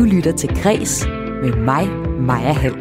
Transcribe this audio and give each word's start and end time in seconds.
Du 0.00 0.04
lytter 0.04 0.32
til 0.32 0.62
Græs 0.62 1.06
med 1.42 1.56
mig, 1.56 1.88
Maja 2.20 2.52
Hall. 2.52 2.74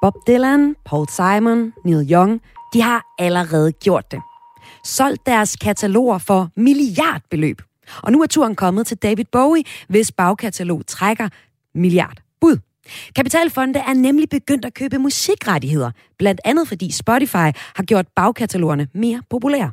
Bob 0.00 0.14
Dylan, 0.26 0.76
Paul 0.84 1.08
Simon, 1.08 1.72
Neil 1.84 2.12
Young, 2.12 2.40
de 2.72 2.82
har 2.82 3.14
allerede 3.18 3.72
gjort 3.72 4.10
det. 4.10 4.20
Solgt 4.84 5.26
deres 5.26 5.56
kataloger 5.56 6.18
for 6.18 6.50
milliardbeløb. 6.56 7.62
Og 8.02 8.12
nu 8.12 8.22
er 8.22 8.26
turen 8.26 8.54
kommet 8.54 8.86
til 8.86 8.96
David 8.96 9.24
Bowie, 9.32 9.64
hvis 9.88 10.12
bagkatalog 10.12 10.86
trækker 10.86 11.28
milliard 11.74 12.22
bud. 12.40 12.58
Kapitalfonde 13.16 13.78
er 13.78 13.94
nemlig 13.94 14.28
begyndt 14.28 14.64
at 14.64 14.74
købe 14.74 14.98
musikrettigheder, 14.98 15.90
blandt 16.18 16.40
andet 16.44 16.68
fordi 16.68 16.92
Spotify 16.92 17.50
har 17.76 17.82
gjort 17.82 18.06
bagkatalogerne 18.16 18.88
mere 18.94 19.22
populære. 19.30 19.70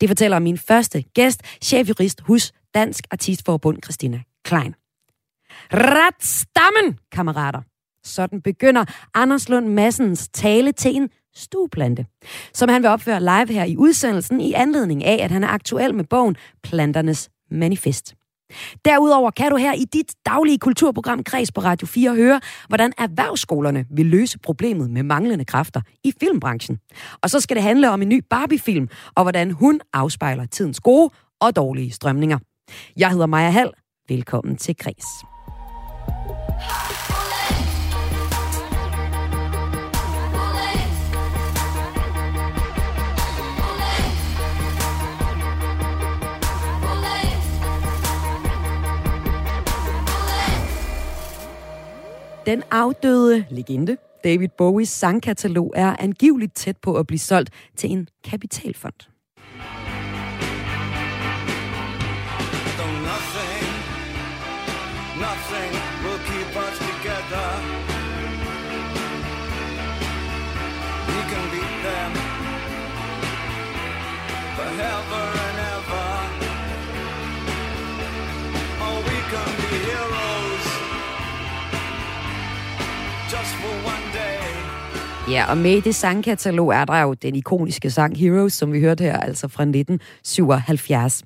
Det 0.00 0.08
fortæller 0.08 0.38
min 0.38 0.58
første 0.58 1.02
gæst, 1.02 1.42
chefjurist 1.62 2.20
hos 2.20 2.52
Dansk 2.74 3.04
Artistforbund, 3.10 3.78
Christina 3.82 4.20
Klein. 4.44 4.74
Ret 5.72 6.24
stammen, 6.24 6.98
kammerater! 7.12 7.60
Sådan 8.04 8.40
begynder 8.40 8.84
Anders 9.14 9.48
Lund 9.48 9.68
Massens 9.68 10.28
tale 10.28 10.72
til 10.72 10.96
en 10.96 11.08
stueplante, 11.34 12.06
som 12.54 12.68
han 12.68 12.82
vil 12.82 12.90
opføre 12.90 13.20
live 13.20 13.52
her 13.52 13.64
i 13.64 13.76
udsendelsen 13.76 14.40
i 14.40 14.52
anledning 14.52 15.04
af, 15.04 15.24
at 15.24 15.30
han 15.30 15.44
er 15.44 15.48
aktuel 15.48 15.94
med 15.94 16.04
bogen 16.04 16.36
Planternes 16.62 17.30
Manifest. 17.50 18.14
Derudover 18.84 19.30
kan 19.30 19.50
du 19.50 19.56
her 19.56 19.72
i 19.72 19.84
dit 19.84 20.14
daglige 20.26 20.58
kulturprogram 20.58 21.24
Kreds 21.24 21.52
på 21.52 21.60
Radio 21.60 21.86
4 21.86 22.14
høre, 22.14 22.40
hvordan 22.68 22.92
erhvervsskolerne 22.98 23.84
vil 23.90 24.06
løse 24.06 24.38
problemet 24.38 24.90
med 24.90 25.02
manglende 25.02 25.44
kræfter 25.44 25.80
i 26.04 26.12
filmbranchen. 26.20 26.78
Og 27.22 27.30
så 27.30 27.40
skal 27.40 27.56
det 27.56 27.62
handle 27.62 27.90
om 27.90 28.02
en 28.02 28.08
ny 28.08 28.24
Barbie-film, 28.30 28.88
og 29.16 29.22
hvordan 29.22 29.50
hun 29.50 29.80
afspejler 29.92 30.46
tidens 30.46 30.80
gode 30.80 31.10
og 31.40 31.56
dårlige 31.56 31.90
strømninger. 31.90 32.38
Jeg 32.96 33.10
hedder 33.10 33.26
Maja 33.26 33.50
Hall. 33.50 33.70
Velkommen 34.08 34.56
til 34.56 34.76
Kreds. 34.76 35.06
Den 52.48 52.62
afdøde 52.70 53.44
legende 53.50 53.96
David 54.24 54.48
Bowies 54.58 54.88
sangkatalog 54.88 55.72
er 55.76 55.96
angiveligt 55.98 56.54
tæt 56.54 56.76
på 56.76 56.94
at 56.94 57.06
blive 57.06 57.18
solgt 57.18 57.50
til 57.76 57.90
en 57.90 58.08
kapitalfond. 58.24 58.94
nothing, 63.08 63.68
nothing 65.20 65.97
Ja, 85.30 85.50
og 85.50 85.56
med 85.56 85.76
i 85.76 85.80
det 85.80 85.94
sangkatalog 85.94 86.68
er 86.68 86.84
der 86.84 87.00
jo 87.00 87.14
den 87.14 87.34
ikoniske 87.34 87.90
sang 87.90 88.18
Heroes, 88.18 88.52
som 88.52 88.72
vi 88.72 88.80
hørte 88.80 89.04
her, 89.04 89.16
altså 89.16 89.48
fra 89.48 89.62
1977. 89.62 91.22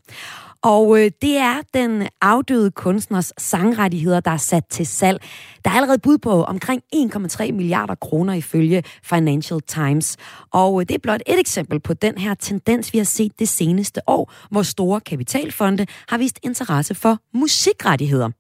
Og 0.63 0.99
øh, 0.99 1.11
det 1.23 1.37
er 1.37 1.55
den 1.75 2.09
afdøde 2.21 2.71
kunstners 2.71 3.33
sangrettigheder, 3.39 4.21
der 4.21 4.31
er 4.31 4.37
sat 4.37 4.65
til 4.71 4.87
salg. 4.87 5.23
Der 5.65 5.71
er 5.71 5.75
allerede 5.75 5.99
bud 5.99 6.19
på 6.19 6.45
omkring 6.45 6.83
1,3 6.95 7.53
milliarder 7.53 7.95
kroner 7.95 8.35
ifølge 8.35 8.83
Financial 9.03 9.61
Times. 9.61 10.17
Og 10.53 10.81
øh, 10.81 10.89
det 10.89 10.95
er 10.95 10.99
blot 11.03 11.21
et 11.27 11.41
eksempel 11.41 11.81
på 11.81 11.95
den 11.95 12.19
her 12.19 12.35
tendens, 12.35 12.93
vi 12.93 12.99
har 12.99 13.05
set 13.05 13.33
det 13.39 13.49
seneste 13.49 14.01
år, 14.07 14.33
hvor 14.51 14.63
store 14.63 15.01
kapitalfonde 15.01 15.87
har 16.09 16.19
vist 16.19 16.39
interesse 16.43 16.95
for 16.95 17.19
musikrettigheder. 17.35 18.31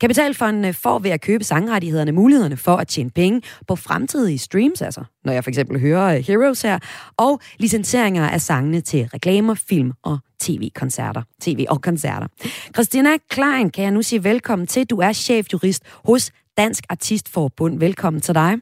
Kapitalfondene 0.00 0.68
øh, 0.68 0.74
får 0.74 0.98
ved 0.98 1.10
at 1.10 1.20
købe 1.20 1.44
sangrettighederne 1.44 2.12
mulighederne 2.12 2.56
for 2.56 2.76
at 2.76 2.88
tjene 2.88 3.10
penge 3.10 3.42
på 3.68 3.76
fremtidige 3.76 4.38
streams, 4.38 4.82
altså 4.82 5.04
når 5.24 5.32
jeg 5.32 5.44
for 5.44 5.50
eksempel 5.50 5.80
hører 5.80 6.16
øh, 6.16 6.24
Heroes 6.24 6.62
her, 6.62 6.78
og 7.16 7.40
licenseringer 7.58 8.28
af 8.28 8.40
sangene 8.40 8.80
til 8.80 9.08
reklamer, 9.14 9.54
film 9.54 9.92
og 10.02 10.18
tv-koncerter. 10.40 11.22
TV 11.40 11.66
og 11.68 11.82
koncerter. 11.82 12.26
Christina 12.74 13.10
Klein 13.30 13.70
kan 13.70 13.84
jeg 13.84 13.92
nu 13.92 14.02
sige 14.02 14.24
velkommen 14.24 14.66
til. 14.66 14.86
Du 14.86 14.98
er 14.98 15.12
chefjurist 15.12 15.82
hos 16.04 16.32
Dansk 16.56 16.84
Artistforbund. 16.88 17.78
Velkommen 17.78 18.22
til 18.22 18.34
dig. 18.34 18.58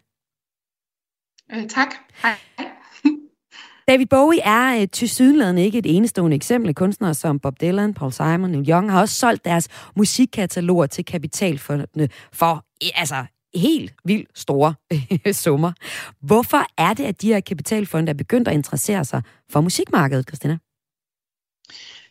Øh, 1.52 1.68
tak. 1.68 1.94
Hej. 2.22 2.65
David 3.88 4.06
Bowie 4.06 4.40
er 4.40 4.80
øh, 4.80 4.88
til 4.92 5.08
sydenladende 5.08 5.64
ikke 5.64 5.78
et 5.78 5.96
enestående 5.96 6.36
eksempel. 6.36 6.74
Kunstnere 6.74 7.14
som 7.14 7.40
Bob 7.40 7.60
Dylan, 7.60 7.94
Paul 7.94 8.12
Simon, 8.12 8.54
og 8.54 8.64
Young 8.68 8.90
har 8.90 9.00
også 9.00 9.14
solgt 9.14 9.44
deres 9.44 9.68
musikkataloger 9.96 10.86
til 10.86 11.04
kapitalfondene 11.04 12.08
for 12.32 12.64
altså 12.94 13.24
helt 13.54 13.94
vildt 14.04 14.38
store 14.38 14.74
øh, 14.92 15.34
summer. 15.34 15.72
Hvorfor 16.20 16.66
er 16.78 16.94
det, 16.94 17.04
at 17.04 17.22
de 17.22 17.28
her 17.28 17.40
kapitalfonde 17.40 18.10
er 18.10 18.14
begyndt 18.14 18.48
at 18.48 18.54
interessere 18.54 19.04
sig 19.04 19.22
for 19.50 19.60
musikmarkedet, 19.60 20.28
Christina? 20.28 20.58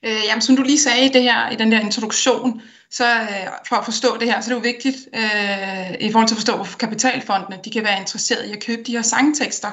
Øh, 0.05 0.21
jamen, 0.27 0.41
som 0.41 0.55
du 0.55 0.63
lige 0.63 0.79
sagde 0.79 1.05
i, 1.05 1.09
det 1.09 1.21
her, 1.21 1.49
i 1.49 1.55
den 1.55 1.71
der 1.71 1.79
introduktion, 1.79 2.61
så 2.91 3.05
øh, 3.21 3.47
for 3.67 3.75
at 3.75 3.85
forstå 3.85 4.17
det 4.17 4.27
her, 4.27 4.41
så 4.41 4.51
er 4.51 4.55
det 4.55 4.65
jo 4.65 4.71
vigtigt 4.71 4.95
øh, 5.15 6.07
i 6.07 6.11
forhold 6.11 6.27
til 6.27 6.35
at 6.35 6.37
forstå, 6.37 6.55
hvorfor 6.55 6.77
kapitalfondene 6.77 7.59
de 7.65 7.71
kan 7.71 7.83
være 7.83 7.99
interesseret 7.99 8.49
i 8.49 8.51
at 8.51 8.63
købe 8.63 8.83
de 8.83 8.91
her 8.91 9.01
sangtekster, 9.01 9.71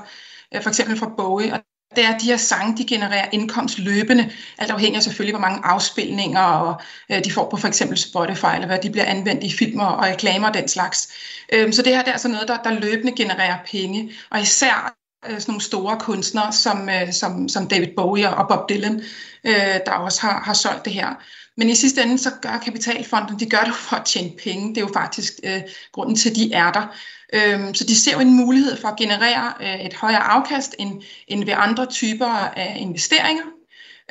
øh, 0.54 0.62
for 0.62 0.68
eksempel 0.68 0.98
fra 0.98 1.12
Bowie, 1.16 1.52
og 1.52 1.60
det 1.96 2.04
er, 2.04 2.14
at 2.14 2.20
de 2.20 2.26
her 2.26 2.36
sange, 2.36 2.76
de 2.76 2.84
genererer 2.84 3.28
indkomst 3.32 3.78
løbende, 3.78 4.30
alt 4.58 4.70
afhængig 4.70 4.96
af 4.96 5.02
selvfølgelig, 5.02 5.32
hvor 5.32 5.48
mange 5.48 5.60
afspilninger 5.64 6.40
og, 6.40 6.80
øh, 7.10 7.24
de 7.24 7.32
får 7.32 7.50
på 7.50 7.56
for 7.56 7.68
eksempel 7.68 7.98
Spotify, 7.98 8.54
eller 8.54 8.66
hvad 8.66 8.78
de 8.78 8.90
bliver 8.90 9.04
anvendt 9.04 9.44
i 9.44 9.52
filmer 9.58 9.84
og 9.84 10.04
reklamer 10.04 10.48
og 10.48 10.54
den 10.54 10.68
slags. 10.68 11.12
Øh, 11.52 11.72
så 11.72 11.82
det 11.82 11.92
her 11.92 12.02
det 12.02 12.08
er 12.08 12.12
altså 12.12 12.28
noget, 12.28 12.48
der, 12.48 12.56
der 12.56 12.80
løbende 12.80 13.12
genererer 13.16 13.58
penge, 13.70 14.12
og 14.30 14.40
især 14.40 14.94
øh, 15.26 15.40
sådan 15.40 15.52
nogle 15.52 15.62
store 15.62 15.98
kunstnere 16.00 16.52
som, 16.52 16.88
øh, 16.88 17.12
som, 17.12 17.48
som 17.48 17.68
David 17.68 17.88
Bowie 17.96 18.30
og 18.30 18.48
Bob 18.48 18.68
Dylan, 18.68 19.02
øh, 19.44 19.78
der 19.86 19.92
også 19.92 20.20
har, 20.20 20.42
har 20.44 20.54
solgt 20.54 20.84
det 20.84 20.92
her. 20.92 21.08
Men 21.56 21.68
i 21.68 21.74
sidste 21.74 22.02
ende, 22.02 22.18
så 22.18 22.30
gør 22.42 22.60
kapitalfonden, 22.64 23.40
de 23.40 23.50
gør 23.50 23.64
det 23.64 23.74
for 23.74 23.96
at 23.96 24.04
tjene 24.04 24.30
penge. 24.44 24.68
Det 24.68 24.76
er 24.76 24.80
jo 24.80 24.90
faktisk 24.94 25.32
øh, 25.44 25.62
grunden 25.92 26.16
til, 26.16 26.30
at 26.30 26.36
de 26.36 26.52
er 26.52 26.72
der. 26.72 26.86
Øhm, 27.34 27.74
så 27.74 27.84
de 27.84 27.96
ser 27.96 28.12
jo 28.12 28.20
en 28.20 28.36
mulighed 28.36 28.76
for 28.80 28.88
at 28.88 28.96
generere 28.96 29.52
øh, 29.60 29.80
et 29.86 29.94
højere 29.94 30.22
afkast 30.22 30.74
end, 30.78 31.02
end 31.28 31.44
ved 31.44 31.54
andre 31.56 31.86
typer 31.86 32.26
af 32.26 32.76
investeringer. 32.80 33.44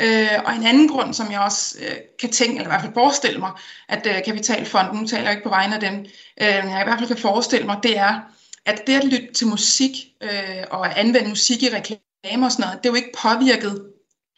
Øh, 0.02 0.44
og 0.46 0.56
en 0.56 0.66
anden 0.66 0.88
grund, 0.88 1.13
som 1.13 1.31
jeg 1.31 1.40
også 1.40 1.78
øh, 1.81 1.96
kan 2.19 2.31
tænke, 2.31 2.56
eller 2.56 2.68
i 2.68 2.72
hvert 2.72 2.81
fald 2.81 2.94
forestille 2.94 3.40
mig, 3.40 3.52
at 3.90 4.08
øh, 4.08 4.23
Kapitalfonden, 4.25 5.00
nu 5.00 5.08
taler 5.08 5.23
jeg 5.23 5.31
ikke 5.31 5.44
på 5.44 5.50
vegne 5.50 5.75
af 5.75 5.81
dem, 5.81 6.00
øh, 6.41 6.72
jeg 6.72 6.81
i 6.81 6.88
hvert 6.88 7.00
fald 7.00 7.08
kan 7.08 7.18
forestille 7.18 7.66
mig, 7.66 7.78
det 7.84 7.97
er, 7.97 8.19
at 8.66 8.81
det 8.88 8.94
at 8.94 9.03
lytte 9.03 9.34
til 9.34 9.47
musik 9.47 9.91
øh, 10.23 10.63
og 10.72 10.88
at 10.88 10.97
anvende 10.97 11.29
musik 11.29 11.63
i 11.63 11.69
reklamer 11.69 12.46
og 12.46 12.52
sådan 12.52 12.63
noget, 12.63 12.78
det 12.84 12.90
er 12.90 12.94
jo 12.94 12.96
ikke 12.96 13.18
påvirket 13.22 13.85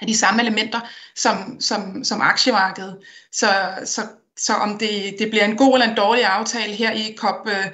af 0.01 0.07
de 0.07 0.17
samme 0.17 0.41
elementer 0.41 0.79
som, 1.15 1.61
som, 1.61 2.03
som 2.03 2.21
aktiemarkedet. 2.21 2.97
Så, 3.31 3.47
så, 3.85 4.01
så 4.37 4.53
om 4.53 4.77
det, 4.77 5.15
det 5.19 5.29
bliver 5.29 5.45
en 5.45 5.57
god 5.57 5.73
eller 5.73 5.89
en 5.89 5.97
dårlig 5.97 6.25
aftale 6.25 6.73
her 6.73 6.91
i 6.91 7.15
COP 7.17 7.47
øh, 7.47 7.65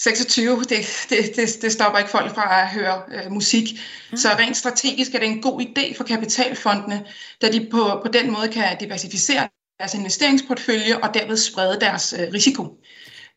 26, 0.00 0.60
det, 0.60 0.70
det, 1.10 1.36
det, 1.36 1.62
det 1.62 1.72
stopper 1.72 1.98
ikke 1.98 2.10
folk 2.10 2.34
fra 2.34 2.62
at 2.62 2.68
høre 2.68 3.02
øh, 3.12 3.32
musik. 3.32 3.64
Mm. 4.10 4.16
Så 4.16 4.28
rent 4.28 4.56
strategisk 4.56 5.14
er 5.14 5.18
det 5.18 5.28
en 5.28 5.42
god 5.42 5.60
idé 5.60 5.96
for 5.96 6.04
kapitalfondene, 6.04 7.06
da 7.42 7.52
de 7.52 7.68
på, 7.70 8.00
på 8.02 8.08
den 8.12 8.32
måde 8.32 8.48
kan 8.48 8.78
diversificere 8.80 9.48
deres 9.78 9.94
investeringsportfølje 9.94 10.98
og 11.02 11.14
derved 11.14 11.36
sprede 11.36 11.80
deres 11.80 12.14
øh, 12.18 12.32
risiko. 12.32 12.78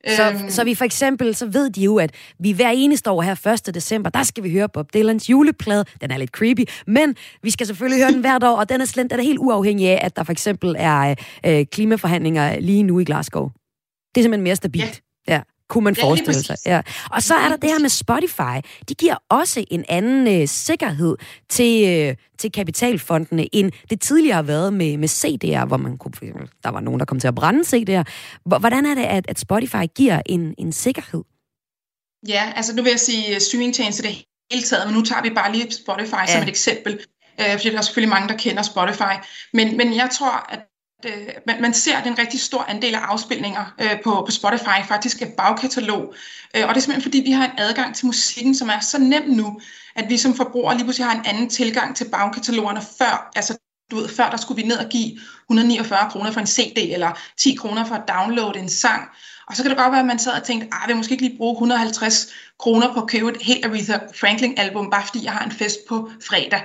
Så, 0.07 0.29
øhm. 0.29 0.50
så 0.50 0.63
vi 0.63 0.75
for 0.75 0.85
eksempel, 0.85 1.35
så 1.35 1.45
ved 1.45 1.69
de 1.69 1.81
jo, 1.81 1.97
at 1.97 2.11
vi 2.39 2.51
hver 2.51 2.69
eneste 2.69 3.11
år 3.11 3.21
her 3.21 3.47
1. 3.67 3.75
december, 3.75 4.09
der 4.09 4.23
skal 4.23 4.44
vi 4.44 4.51
høre 4.51 4.69
Bob 4.69 4.94
Dylans 4.94 5.29
juleplade. 5.29 5.85
Den 6.01 6.11
er 6.11 6.17
lidt 6.17 6.31
creepy, 6.31 6.61
men 6.88 7.15
vi 7.44 7.50
skal 7.50 7.67
selvfølgelig 7.67 8.03
høre 8.03 8.11
den 8.11 8.21
hvert 8.21 8.44
år, 8.44 8.57
og 8.57 8.69
den 8.69 8.81
er, 8.81 8.85
slet, 8.85 9.11
den 9.11 9.19
er 9.19 9.23
helt 9.23 9.39
uafhængig 9.39 9.89
af, 9.89 10.05
at 10.05 10.15
der 10.15 10.23
for 10.23 10.31
eksempel 10.31 10.75
er 10.79 11.15
øh, 11.45 11.65
klimaforhandlinger 11.65 12.59
lige 12.59 12.83
nu 12.83 13.00
i 13.00 13.03
Glasgow. 13.03 13.50
Det 14.15 14.21
er 14.21 14.23
simpelthen 14.23 14.44
mere 14.44 14.55
stabilt. 14.55 15.01
Ja. 15.27 15.33
ja 15.33 15.41
kunne 15.74 15.84
man 15.84 15.96
forestille 15.96 16.44
sig. 16.44 16.58
Ja. 16.66 16.81
Og 17.12 17.24
så 17.24 17.36
er 17.36 17.50
der 17.50 17.56
det 17.56 17.70
her 17.70 17.80
med 17.80 17.90
Spotify. 17.90 18.58
De 18.90 18.94
giver 18.94 19.16
også 19.30 19.66
en 19.72 19.86
anden 19.90 20.42
øh, 20.42 20.48
sikkerhed 20.48 21.16
til, 21.50 21.90
øh, 21.90 22.16
til 22.40 22.52
kapitalfondene, 22.52 23.56
end 23.56 23.72
det 23.90 24.02
tidligere 24.02 24.36
har 24.36 24.44
været 24.44 24.74
med, 24.74 24.98
med 24.98 25.10
CD'er, 25.10 25.66
hvor 25.66 25.78
man 25.78 25.98
kunne, 25.98 26.14
der 26.64 26.70
var 26.70 26.80
nogen, 26.80 27.00
der 27.00 27.06
kom 27.06 27.20
til 27.20 27.28
at 27.28 27.36
brænde 27.36 27.62
CD'er. 27.62 28.04
Hvordan 28.46 28.86
er 28.86 28.96
det, 28.96 29.04
at, 29.04 29.25
at 29.30 29.40
Spotify 29.40 29.86
giver 29.96 30.22
en, 30.25 30.56
en 30.58 30.72
sikkerhed? 30.72 31.24
Ja, 32.28 32.54
altså 32.56 32.75
nu 32.75 32.84
vil 32.84 32.90
jeg 32.90 33.00
sige 33.00 33.40
streamingtjenester 33.40 34.04
det 34.04 34.25
hele 34.52 34.64
taget, 34.64 34.88
men 34.88 34.96
nu 34.96 35.02
tager 35.02 35.22
vi 35.22 35.30
bare 35.30 35.52
lige 35.52 35.72
Spotify 35.72 36.24
ja. 36.28 36.34
som 36.34 36.42
et 36.42 36.50
eksempel, 36.50 36.94
øh, 37.40 37.52
fordi 37.52 37.70
der 37.70 37.78
er 37.78 37.81
selvfølgelig 37.81 38.10
mange, 38.10 38.28
der 38.28 38.38
kender 38.38 38.64
Spotify. 38.64 39.16
Men, 39.54 39.78
men 39.78 39.96
jeg 39.96 40.10
tror, 40.18 40.46
at 40.50 40.60
øh, 41.05 41.27
man, 41.47 41.61
man 41.61 41.73
ser, 41.73 41.97
at 41.97 42.07
en 42.07 42.19
rigtig 42.19 42.39
stor 42.39 42.65
andel 42.69 42.95
af 42.95 43.00
afspilninger 43.00 43.73
øh, 43.81 44.01
på, 44.03 44.23
på 44.25 44.31
Spotify 44.31 44.88
faktisk 44.88 45.21
er 45.21 45.29
bagkatalog. 45.38 46.13
Øh, 46.55 46.67
og 46.67 46.69
det 46.69 46.77
er 46.77 46.79
simpelthen 46.79 47.01
fordi, 47.01 47.19
vi 47.25 47.31
har 47.31 47.45
en 47.45 47.51
adgang 47.57 47.95
til 47.95 48.05
musikken, 48.05 48.55
som 48.55 48.69
er 48.69 48.79
så 48.79 49.00
nem 49.00 49.23
nu, 49.27 49.61
at 49.95 50.09
vi 50.09 50.17
som 50.17 50.35
forbrugere 50.35 50.75
lige 50.75 50.85
pludselig 50.85 51.07
har 51.07 51.19
en 51.19 51.25
anden 51.25 51.50
tilgang 51.50 51.95
til 51.95 52.09
bagkatalogerne 52.09 52.81
før. 52.97 53.31
Altså, 53.35 53.57
du 53.91 53.95
ved, 53.95 54.09
før 54.09 54.29
der 54.29 54.38
skulle 54.38 54.61
vi 54.61 54.67
ned 54.67 54.77
og 54.77 54.89
give 54.89 55.19
149 55.50 56.09
kroner 56.11 56.31
for 56.31 56.39
en 56.39 56.47
CD, 56.47 56.77
eller 56.77 57.19
10 57.38 57.55
kroner 57.55 57.85
for 57.85 57.95
at 57.95 58.03
downloade 58.07 58.59
en 58.59 58.69
sang. 58.69 59.09
Og 59.47 59.55
så 59.55 59.63
kan 59.63 59.69
det 59.69 59.77
godt 59.77 59.91
være, 59.91 60.00
at 60.00 60.05
man 60.05 60.19
sad 60.19 60.31
og 60.31 60.44
tænkte, 60.44 60.67
ah, 60.71 60.83
at 60.83 60.89
jeg 60.89 60.97
måske 60.97 61.11
ikke 61.11 61.23
lige 61.23 61.38
bruge 61.38 61.53
150 61.53 62.27
kroner 62.59 62.94
på 62.94 63.00
at 63.00 63.07
købe 63.07 63.31
et 63.31 63.41
helt 63.41 63.65
Aretha 63.65 63.97
Franklin-album, 64.19 64.89
bare 64.89 65.05
fordi 65.05 65.23
jeg 65.23 65.33
har 65.33 65.45
en 65.45 65.51
fest 65.51 65.77
på 65.89 66.11
fredag. 66.27 66.61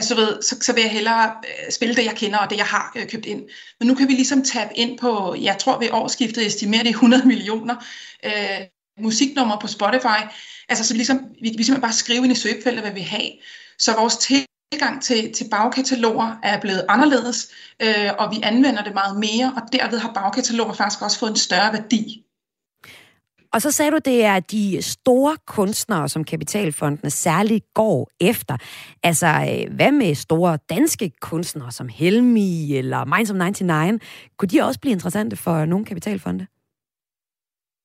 Altså, 0.00 0.14
ved, 0.14 0.42
så, 0.42 0.56
så 0.60 0.72
vil 0.72 0.82
jeg 0.82 0.90
hellere 0.90 1.32
øh, 1.44 1.72
spille 1.72 1.94
det, 1.96 2.04
jeg 2.04 2.16
kender, 2.16 2.38
og 2.38 2.50
det, 2.50 2.56
jeg 2.56 2.66
har 2.66 2.92
øh, 2.96 3.08
købt 3.08 3.26
ind. 3.26 3.42
Men 3.78 3.88
nu 3.88 3.94
kan 3.94 4.08
vi 4.08 4.12
ligesom 4.12 4.44
tabe 4.44 4.78
ind 4.78 4.98
på, 4.98 5.34
jeg 5.40 5.58
tror 5.58 5.78
ved 5.78 5.88
årsskiftet 5.92 6.46
estimerer 6.46 6.82
det 6.82 6.90
100 6.90 7.26
millioner 7.32 7.76
øh, 8.24 8.60
musiknumre 9.00 9.58
på 9.60 9.66
Spotify. 9.66 10.20
Altså, 10.68 10.84
så 10.84 10.94
ligesom, 10.94 11.18
vi, 11.42 11.48
vi 11.56 11.62
simpelthen 11.62 11.80
bare 11.80 11.92
skrive 11.92 12.24
ind 12.24 12.32
i 12.32 12.34
søgefeltet, 12.34 12.82
hvad 12.82 12.92
vi 12.92 13.00
har. 13.00 13.30
Så 13.78 13.96
vores 13.98 14.16
tilgang 14.16 15.02
til, 15.02 15.32
til 15.32 15.48
bagkataloger 15.50 16.36
er 16.42 16.60
blevet 16.60 16.86
anderledes, 16.88 17.48
øh, 17.82 18.10
og 18.18 18.30
vi 18.30 18.40
anvender 18.42 18.82
det 18.84 18.94
meget 18.94 19.18
mere, 19.18 19.52
og 19.56 19.62
derved 19.72 19.98
har 19.98 20.12
bagkataloger 20.12 20.72
faktisk 20.72 21.02
også 21.02 21.18
fået 21.18 21.30
en 21.30 21.36
større 21.36 21.72
værdi. 21.72 22.24
Og 23.52 23.62
så 23.62 23.70
sagde 23.70 23.90
du, 23.90 23.98
det 24.04 24.24
er 24.24 24.40
de 24.40 24.82
store 24.82 25.36
kunstnere, 25.46 26.08
som 26.08 26.24
Kapitalfondene 26.24 27.10
særligt 27.10 27.64
går 27.74 28.10
efter. 28.20 28.56
Altså, 29.02 29.26
øh, 29.26 29.74
hvad 29.74 29.92
med 29.92 30.14
store 30.14 30.58
danske 30.68 31.12
kunstnere 31.20 31.72
som 31.72 31.88
Helmi 31.88 32.76
eller 32.76 33.04
Minds 33.04 33.30
of 33.30 33.36
99? 33.36 34.02
Kunne 34.36 34.48
de 34.48 34.62
også 34.62 34.80
blive 34.80 34.92
interessante 34.92 35.36
for 35.36 35.64
nogle 35.64 35.84
kapitalfonde? 35.84 36.46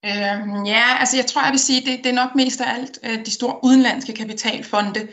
Øh, 0.05 0.67
ja, 0.67 0.97
altså 0.99 1.17
jeg 1.17 1.25
tror, 1.25 1.43
jeg 1.43 1.51
vil 1.51 1.59
sige, 1.59 1.91
det, 1.91 2.03
det 2.03 2.09
er 2.09 2.23
nok 2.25 2.35
mest 2.35 2.61
af 2.61 2.73
alt 2.73 2.99
øh, 3.03 3.25
de 3.25 3.31
store 3.31 3.59
udenlandske 3.63 4.13
kapitalfonde, 4.13 5.07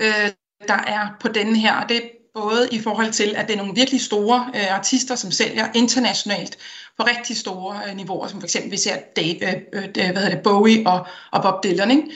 øh, 0.00 0.30
der 0.68 0.78
er 0.86 1.16
på 1.20 1.28
denne 1.28 1.58
her. 1.58 1.74
Og 1.74 1.88
det 1.88 2.02
både 2.34 2.68
i 2.72 2.80
forhold 2.80 3.12
til, 3.12 3.34
at 3.36 3.48
det 3.48 3.54
er 3.54 3.58
nogle 3.58 3.74
virkelig 3.74 4.00
store 4.00 4.50
øh, 4.54 4.74
artister, 4.74 5.14
som 5.14 5.30
sælger 5.30 5.68
internationalt 5.74 6.58
på 6.98 7.02
rigtig 7.02 7.36
store 7.36 7.80
øh, 7.88 7.96
niveauer, 7.96 8.26
som 8.26 8.40
for 8.40 8.46
eksempel 8.46 8.70
vi 8.70 8.76
ser 8.76 8.96
Dave, 9.16 9.48
øh, 9.48 9.84
øh, 9.84 9.92
hvad 9.94 10.22
hedder 10.22 10.34
det, 10.34 10.42
Bowie 10.42 10.86
og, 10.86 11.06
og 11.30 11.42
Bob 11.42 11.64
Dylan. 11.64 11.90
Ikke? 11.90 12.10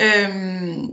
Øhm, 0.00 0.90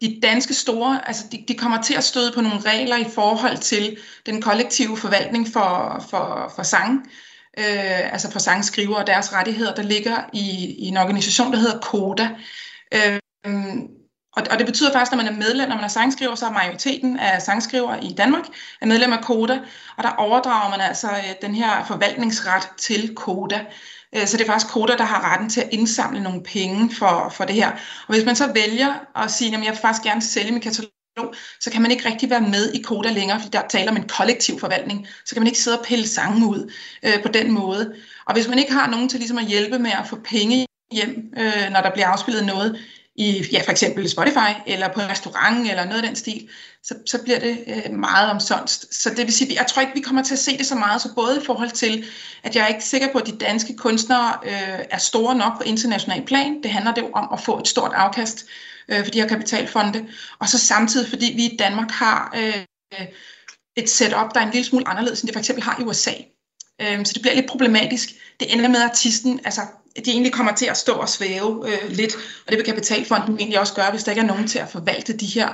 de 0.00 0.20
danske 0.22 0.54
store, 0.54 1.08
altså 1.08 1.24
de, 1.32 1.44
de 1.48 1.54
kommer 1.54 1.82
til 1.82 1.94
at 1.94 2.04
støde 2.04 2.32
på 2.34 2.40
nogle 2.40 2.60
regler 2.60 2.96
i 2.96 3.10
forhold 3.14 3.58
til 3.58 3.98
den 4.26 4.42
kollektive 4.42 4.96
forvaltning 4.96 5.48
for, 5.52 6.04
for, 6.10 6.52
for 6.56 6.62
sang, 6.62 7.10
øh, 7.58 8.12
altså 8.12 8.30
for 8.30 8.38
sangskriver 8.38 8.96
og 8.96 9.06
deres 9.06 9.32
rettigheder, 9.32 9.74
der 9.74 9.82
ligger 9.82 10.16
i, 10.32 10.74
i 10.78 10.86
en 10.86 10.96
organisation, 10.96 11.52
der 11.52 11.58
hedder 11.58 11.80
KODA. 11.80 12.28
Øh, 12.94 13.18
og, 14.36 14.42
og 14.50 14.58
det 14.58 14.66
betyder 14.66 14.92
faktisk, 14.92 15.12
at 15.12 15.16
når 15.16 15.24
man 15.24 15.32
er 15.32 15.38
medlem, 15.38 15.68
når 15.68 15.76
man 15.76 15.84
er 15.84 15.88
sangskriver, 15.88 16.34
så 16.34 16.46
er 16.46 16.50
majoriteten 16.50 17.18
af 17.18 17.42
sangskriver 17.42 17.96
i 17.96 18.12
Danmark 18.12 18.44
er 18.80 18.86
medlem 18.86 19.12
af 19.12 19.24
KODA, 19.24 19.58
og 19.96 20.04
der 20.04 20.10
overdrager 20.10 20.70
man 20.70 20.80
altså 20.80 21.08
øh, 21.10 21.34
den 21.42 21.54
her 21.54 21.84
forvaltningsret 21.84 22.68
til 22.76 23.14
KODA. 23.14 23.60
Øh, 24.16 24.26
så 24.26 24.36
det 24.36 24.42
er 24.42 24.52
faktisk 24.52 24.72
KODA, 24.72 24.96
der 24.96 25.04
har 25.04 25.32
retten 25.32 25.50
til 25.50 25.60
at 25.60 25.68
indsamle 25.72 26.22
nogle 26.22 26.42
penge 26.42 26.94
for, 26.94 27.32
for 27.36 27.44
det 27.44 27.54
her. 27.54 27.70
Og 28.06 28.14
hvis 28.14 28.24
man 28.24 28.36
så 28.36 28.52
vælger 28.52 28.94
at 29.16 29.30
sige, 29.30 29.56
at 29.56 29.64
jeg 29.64 29.72
vil 29.72 29.80
faktisk 29.80 30.02
gerne 30.02 30.22
sælge 30.22 30.52
min 30.52 30.60
katalog, 30.60 30.90
så 31.60 31.70
kan 31.72 31.82
man 31.82 31.90
ikke 31.90 32.08
rigtig 32.08 32.30
være 32.30 32.40
med 32.40 32.72
i 32.72 32.82
KODA 32.82 33.10
længere, 33.10 33.40
fordi 33.40 33.50
der 33.50 33.68
taler 33.68 33.90
om 33.90 33.96
en 33.96 34.08
kollektiv 34.08 34.60
forvaltning. 34.60 35.06
Så 35.26 35.34
kan 35.34 35.42
man 35.42 35.46
ikke 35.46 35.58
sidde 35.58 35.78
og 35.78 35.84
pille 35.84 36.08
sange 36.08 36.46
ud 36.46 36.72
øh, 37.02 37.22
på 37.22 37.28
den 37.28 37.52
måde. 37.52 37.94
Og 38.26 38.34
hvis 38.34 38.48
man 38.48 38.58
ikke 38.58 38.72
har 38.72 38.90
nogen 38.90 39.08
til 39.08 39.18
ligesom 39.18 39.38
at 39.38 39.46
hjælpe 39.46 39.78
med 39.78 39.90
at 39.90 40.06
få 40.06 40.16
penge 40.24 40.66
hjem, 40.92 41.32
øh, 41.36 41.70
når 41.70 41.80
der 41.80 41.90
bliver 41.92 42.06
afspillet 42.06 42.46
noget, 42.46 42.80
i 43.16 43.46
ja, 43.52 43.62
for 43.62 43.70
eksempel 43.70 44.10
Spotify, 44.10 44.52
eller 44.66 44.88
på 44.88 45.00
en 45.00 45.10
restaurant, 45.10 45.70
eller 45.70 45.84
noget 45.84 46.02
af 46.02 46.06
den 46.06 46.16
stil, 46.16 46.48
så, 46.82 46.94
så 47.06 47.22
bliver 47.22 47.38
det 47.38 47.64
øh, 47.66 47.92
meget 47.92 48.30
omsonst. 48.30 49.02
Så 49.02 49.10
det 49.10 49.26
vil 49.26 49.32
sige, 49.32 49.54
jeg 49.54 49.66
tror 49.66 49.82
ikke, 49.82 49.94
vi 49.94 50.00
kommer 50.00 50.22
til 50.22 50.34
at 50.34 50.38
se 50.38 50.58
det 50.58 50.66
så 50.66 50.74
meget, 50.74 51.02
så 51.02 51.14
både 51.14 51.40
i 51.42 51.44
forhold 51.46 51.70
til, 51.70 52.04
at 52.42 52.56
jeg 52.56 52.64
er 52.64 52.68
ikke 52.68 52.84
sikker 52.84 53.12
på, 53.12 53.18
at 53.18 53.26
de 53.26 53.38
danske 53.38 53.76
kunstnere 53.76 54.38
øh, 54.44 54.84
er 54.90 54.98
store 54.98 55.34
nok 55.34 55.56
på 55.56 55.62
international 55.62 56.24
plan. 56.26 56.62
Det 56.62 56.70
handler 56.70 56.94
det 56.94 57.02
jo 57.02 57.10
om 57.12 57.28
at 57.32 57.40
få 57.40 57.58
et 57.58 57.68
stort 57.68 57.92
afkast 57.94 58.46
øh, 58.88 59.04
for 59.04 59.10
de 59.10 59.20
her 59.20 59.28
kapitalfonde. 59.28 60.08
Og 60.38 60.48
så 60.48 60.58
samtidig, 60.58 61.08
fordi 61.08 61.32
vi 61.36 61.44
i 61.44 61.56
Danmark 61.56 61.90
har 61.90 62.34
øh, 62.36 62.64
et 63.76 63.90
setup, 63.90 64.34
der 64.34 64.40
er 64.40 64.46
en 64.46 64.52
lille 64.52 64.66
smule 64.66 64.88
anderledes, 64.88 65.20
end 65.20 65.28
det 65.28 65.34
for 65.34 65.40
eksempel 65.40 65.64
har 65.64 65.80
i 65.80 65.84
USA. 65.84 66.12
Øh, 66.80 67.06
så 67.06 67.12
det 67.12 67.22
bliver 67.22 67.34
lidt 67.34 67.48
problematisk. 67.48 68.08
Det 68.40 68.52
ender 68.52 68.68
med, 68.68 68.82
at 68.82 68.90
artisten, 68.90 69.40
altså 69.44 69.60
de 69.96 70.10
egentlig 70.10 70.32
kommer 70.32 70.54
til 70.54 70.66
at 70.66 70.76
stå 70.76 70.92
og 70.92 71.08
svæve 71.08 71.68
øh, 71.68 71.90
lidt, 71.90 72.14
og 72.16 72.52
det 72.52 72.56
vil 72.56 72.66
Kapitalfonden 72.66 73.38
egentlig 73.38 73.60
også 73.60 73.74
gøre, 73.74 73.90
hvis 73.90 74.04
der 74.04 74.12
ikke 74.12 74.22
er 74.22 74.26
nogen 74.26 74.46
til 74.46 74.58
at 74.58 74.68
forvalte 74.68 75.16
de 75.16 75.26
her 75.26 75.48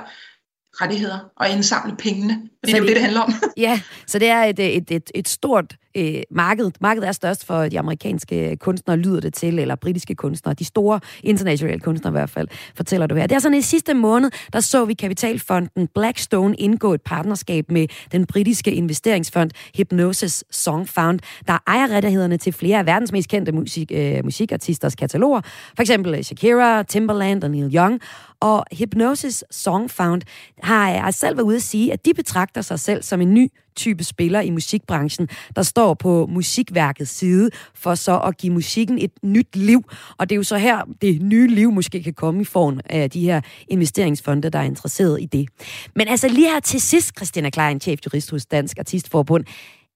rettigheder 0.81 1.19
og 1.35 1.49
indsamle 1.49 1.95
pengene. 1.97 2.49
Det 2.67 2.75
er 2.75 2.79
jo 2.79 2.85
det, 2.87 2.95
det 2.95 3.03
handler 3.03 3.21
om. 3.21 3.33
ja, 3.57 3.81
så 4.07 4.19
det 4.19 4.27
er 4.27 4.43
et, 4.43 4.59
et, 4.59 4.91
et, 4.91 5.11
et 5.15 5.27
stort 5.27 5.75
øh, 5.97 6.21
marked. 6.31 6.71
Markedet 6.81 7.07
er 7.07 7.11
størst 7.11 7.45
for 7.45 7.67
de 7.67 7.79
amerikanske 7.79 8.57
kunstnere, 8.59 8.97
lyder 8.97 9.19
det 9.19 9.33
til, 9.33 9.59
eller 9.59 9.75
britiske 9.75 10.15
kunstnere. 10.15 10.55
De 10.59 10.65
store 10.65 10.99
internationale 11.23 11.79
kunstnere 11.79 12.11
i 12.11 12.17
hvert 12.17 12.29
fald, 12.29 12.47
fortæller 12.75 13.07
du 13.07 13.15
her. 13.15 13.27
Det 13.27 13.35
er 13.35 13.39
sådan, 13.39 13.57
i 13.57 13.61
sidste 13.61 13.93
måned, 13.93 14.31
der 14.53 14.59
så 14.59 14.85
vi 14.85 14.93
Kapitalfonden 14.93 15.87
Blackstone 15.87 16.55
indgå 16.55 16.93
et 16.93 17.01
partnerskab 17.01 17.71
med 17.71 17.87
den 18.11 18.25
britiske 18.25 18.71
investeringsfond 18.71 19.51
Hypnosis 19.77 20.43
Song 20.51 20.89
Found, 20.89 21.19
der 21.47 21.57
ejer 21.67 21.87
rettighederne 21.91 22.37
til 22.37 22.53
flere 22.53 22.79
af 22.79 22.85
verdens 22.85 23.11
mest 23.11 23.29
kendte 23.29 23.51
musik, 23.51 23.91
øh, 23.95 24.23
musikartisters 24.23 24.95
kataloger. 24.95 25.41
For 25.75 25.81
eksempel 25.81 26.25
Shakira, 26.25 26.83
Timberland 26.83 27.43
og 27.43 27.51
Neil 27.51 27.75
Young. 27.75 28.01
Og 28.39 28.65
Hypnosis 28.79 29.43
Song 29.51 29.91
Found 29.91 30.21
har 30.63 31.11
selv 31.11 31.37
været 31.37 31.45
ude 31.45 31.55
at 31.55 31.61
sige, 31.61 31.93
at 31.93 32.05
de 32.05 32.13
betragter 32.13 32.56
sig 32.61 32.79
selv 32.79 33.03
som 33.03 33.21
en 33.21 33.33
ny 33.33 33.51
type 33.75 34.03
spiller 34.03 34.41
i 34.41 34.49
musikbranchen, 34.49 35.29
der 35.55 35.61
står 35.61 35.93
på 35.93 36.25
musikværkets 36.29 37.11
side 37.11 37.49
for 37.75 37.95
så 37.95 38.19
at 38.19 38.37
give 38.37 38.53
musikken 38.53 38.99
et 38.99 39.11
nyt 39.23 39.55
liv. 39.55 39.83
Og 40.17 40.29
det 40.29 40.35
er 40.35 40.37
jo 40.37 40.43
så 40.43 40.57
her, 40.57 40.81
det 41.01 41.21
nye 41.21 41.47
liv 41.47 41.71
måske 41.71 42.03
kan 42.03 42.13
komme 42.13 42.41
i 42.41 42.45
form 42.45 42.79
af 42.85 43.09
de 43.09 43.21
her 43.21 43.41
investeringsfonde, 43.67 44.49
der 44.49 44.59
er 44.59 44.63
interesseret 44.63 45.21
i 45.21 45.25
det. 45.25 45.49
Men 45.95 46.07
altså 46.07 46.27
lige 46.27 46.49
her 46.49 46.59
til 46.59 46.81
sidst, 46.81 47.15
Christina 47.17 47.49
Klein, 47.49 47.79
chefjurist 47.81 48.31
hos 48.31 48.45
Dansk 48.45 48.79
Artistforbund. 48.79 49.45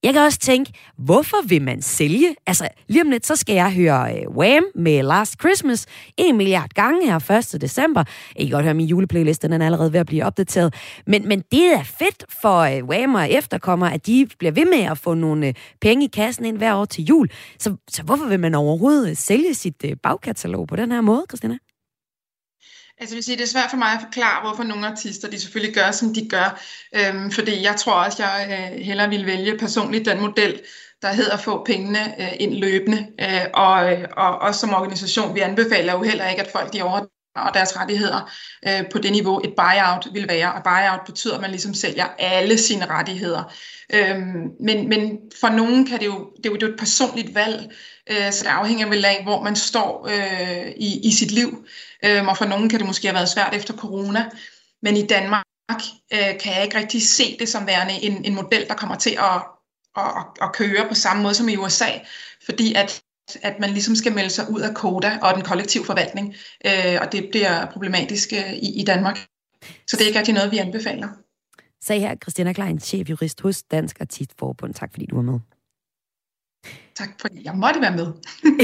Jeg 0.03 0.13
kan 0.13 0.22
også 0.22 0.39
tænke, 0.39 0.74
hvorfor 0.98 1.48
vil 1.48 1.62
man 1.62 1.81
sælge? 1.81 2.36
Altså, 2.48 2.67
lige 2.88 3.01
om 3.01 3.10
lidt, 3.10 3.25
så 3.25 3.36
skal 3.36 3.55
jeg 3.55 3.74
høre 3.74 4.17
øh, 4.17 4.29
Wham 4.29 4.63
med 4.75 5.03
Last 5.03 5.39
Christmas 5.39 5.86
en 6.17 6.38
milliard 6.38 6.70
gange 6.70 7.05
her 7.05 7.29
1. 7.53 7.62
december. 7.62 8.03
Jeg 8.36 8.46
kan 8.46 8.51
godt 8.51 8.63
høre, 8.63 8.74
min 8.74 8.88
juleplaylist, 8.88 9.41
den 9.41 9.53
er 9.53 9.65
allerede 9.65 9.93
ved 9.93 10.00
at 10.00 10.05
blive 10.05 10.25
opdateret. 10.25 10.74
Men, 11.08 11.27
men 11.27 11.43
det 11.51 11.74
er 11.74 11.84
fedt 11.84 12.25
for 12.41 12.60
øh, 12.60 12.84
Wham 12.84 13.15
og 13.15 13.31
efterkommer, 13.31 13.88
at 13.88 14.05
de 14.05 14.27
bliver 14.39 14.51
ved 14.51 14.65
med 14.65 14.91
at 14.91 14.98
få 14.98 15.13
nogle 15.13 15.48
øh, 15.48 15.53
penge 15.81 16.05
i 16.05 16.10
kassen 16.13 16.46
ind 16.46 16.58
hver 16.58 16.74
år 16.74 16.86
til 16.86 17.03
jul. 17.03 17.29
Så, 17.60 17.75
så 17.89 18.03
hvorfor 18.03 18.25
vil 18.25 18.39
man 18.39 18.55
overhovedet 18.55 19.10
øh, 19.10 19.15
sælge 19.15 19.53
sit 19.53 19.86
øh, 19.86 19.96
bagkatalog 20.03 20.67
på 20.67 20.75
den 20.75 20.91
her 20.91 21.01
måde, 21.01 21.25
Christina? 21.29 21.58
Altså, 23.01 23.15
jeg 23.15 23.17
vil 23.17 23.24
sige, 23.24 23.38
det 23.38 23.43
er 23.43 23.48
svært 23.48 23.70
for 23.70 23.77
mig 23.77 23.91
at 23.91 24.01
forklare, 24.01 24.41
hvorfor 24.41 24.63
nogle 24.63 24.88
artister 24.88 25.29
de 25.29 25.39
selvfølgelig 25.39 25.75
gør, 25.75 25.91
som 25.91 26.13
de 26.13 26.29
gør. 26.29 26.62
Øhm, 26.96 27.31
fordi 27.31 27.63
jeg 27.63 27.75
tror 27.75 27.93
også, 27.93 28.24
jeg 28.24 28.48
øh, 28.51 28.86
hellere 28.86 29.10
vil 29.10 29.25
vælge 29.25 29.58
personligt 29.58 30.05
den 30.05 30.22
model, 30.22 30.62
der 31.01 31.13
hedder 31.13 31.34
at 31.34 31.39
få 31.39 31.63
pengene 31.63 32.22
øh, 32.22 32.34
ind 32.39 32.53
løbende. 32.53 33.08
Øh, 33.22 33.46
og, 33.53 33.93
øh, 33.93 34.08
og 34.17 34.39
også 34.39 34.60
som 34.60 34.74
organisation, 34.74 35.36
vi 35.36 35.39
anbefaler 35.39 35.93
jo 35.93 36.01
heller 36.01 36.29
ikke, 36.29 36.41
at 36.41 36.51
folk 36.51 36.74
de 36.74 36.81
over 36.81 37.05
og 37.36 37.53
deres 37.53 37.77
rettigheder 37.77 38.31
øh, 38.67 38.89
på 38.91 38.98
det 38.98 39.12
niveau, 39.12 39.41
et 39.43 39.53
buyout 39.58 40.08
vil 40.13 40.27
være. 40.29 40.53
Og 40.53 40.63
buyout 40.63 41.05
betyder, 41.05 41.36
at 41.36 41.41
man 41.41 41.50
ligesom 41.50 41.74
sælger 41.74 42.05
alle 42.20 42.58
sine 42.58 42.86
rettigheder. 42.86 43.53
Øhm, 43.93 44.50
men, 44.60 44.89
men 44.89 45.20
for 45.41 45.50
nogen 45.50 45.86
kan 45.86 46.00
det 46.00 46.05
jo, 46.05 46.31
det 46.38 46.46
er 46.46 46.50
jo, 46.50 46.55
det 46.55 46.63
er 46.63 46.67
jo 46.67 46.74
et 46.74 46.79
personligt 46.79 47.36
valg, 47.36 47.72
øh, 48.10 48.31
så 48.31 48.43
det 48.43 48.50
afhænger 48.50 48.89
vel 48.89 49.05
af, 49.05 49.24
hvor 49.24 49.43
man 49.43 49.55
står 49.55 50.08
øh, 50.08 50.67
i, 50.77 51.08
i 51.08 51.12
sit 51.12 51.31
liv. 51.31 51.65
Øh, 52.05 52.27
og 52.27 52.38
for 52.38 52.46
nogen 52.46 52.70
kan 52.70 52.79
det 52.79 52.88
måske 52.88 53.08
have 53.08 53.15
været 53.15 53.29
svært 53.29 53.55
efter 53.55 53.74
corona. 53.77 54.29
Men 54.81 54.98
i 54.98 55.08
Danmark 55.08 55.43
øh, 56.13 56.39
kan 56.39 56.53
jeg 56.55 56.63
ikke 56.63 56.77
rigtig 56.77 57.01
se 57.08 57.38
det 57.39 57.50
som 57.50 57.67
værende 57.67 57.93
en, 57.93 58.25
en 58.25 58.36
model, 58.36 58.67
der 58.67 58.75
kommer 58.75 58.96
til 58.96 59.17
at, 59.20 59.41
at, 59.98 60.25
at 60.41 60.53
køre 60.53 60.88
på 60.89 60.96
samme 60.96 61.24
måde 61.24 61.34
som 61.34 61.50
i 61.50 61.58
USA. 61.58 61.89
Fordi 62.46 62.74
at 62.74 63.01
at 63.41 63.60
man 63.60 63.70
ligesom 63.70 63.96
skal 63.96 64.13
melde 64.13 64.29
sig 64.29 64.51
ud 64.51 64.62
af 64.62 64.74
koda 64.74 65.20
og 65.22 65.34
den 65.36 65.43
kollektive 65.43 65.86
forvaltning, 65.86 66.36
øh, 66.65 66.98
og 67.01 67.12
det 67.12 67.27
bliver 67.31 67.65
problematisk 67.65 68.34
øh, 68.34 68.53
i, 68.53 68.81
i 68.81 68.84
Danmark. 68.84 69.17
Så 69.88 69.98
det 69.98 70.01
er 70.01 70.08
ikke 70.08 70.20
rigtig 70.20 70.34
noget, 70.34 70.51
vi 70.51 70.58
anbefaler. 70.58 71.08
Sag 71.84 72.01
her 72.01 72.15
Christina 72.15 72.53
Klein, 72.53 72.79
chefjurist 72.79 73.41
hos 73.41 73.63
Dansk 73.63 74.01
Artistforbund. 74.01 74.74
Tak 74.74 74.91
fordi 74.93 75.05
du 75.05 75.15
var 75.15 75.22
med. 75.22 75.39
Tak 76.95 77.10
fordi 77.21 77.41
jeg 77.45 77.53
måtte 77.55 77.81
være 77.81 77.95
med. 77.95 78.07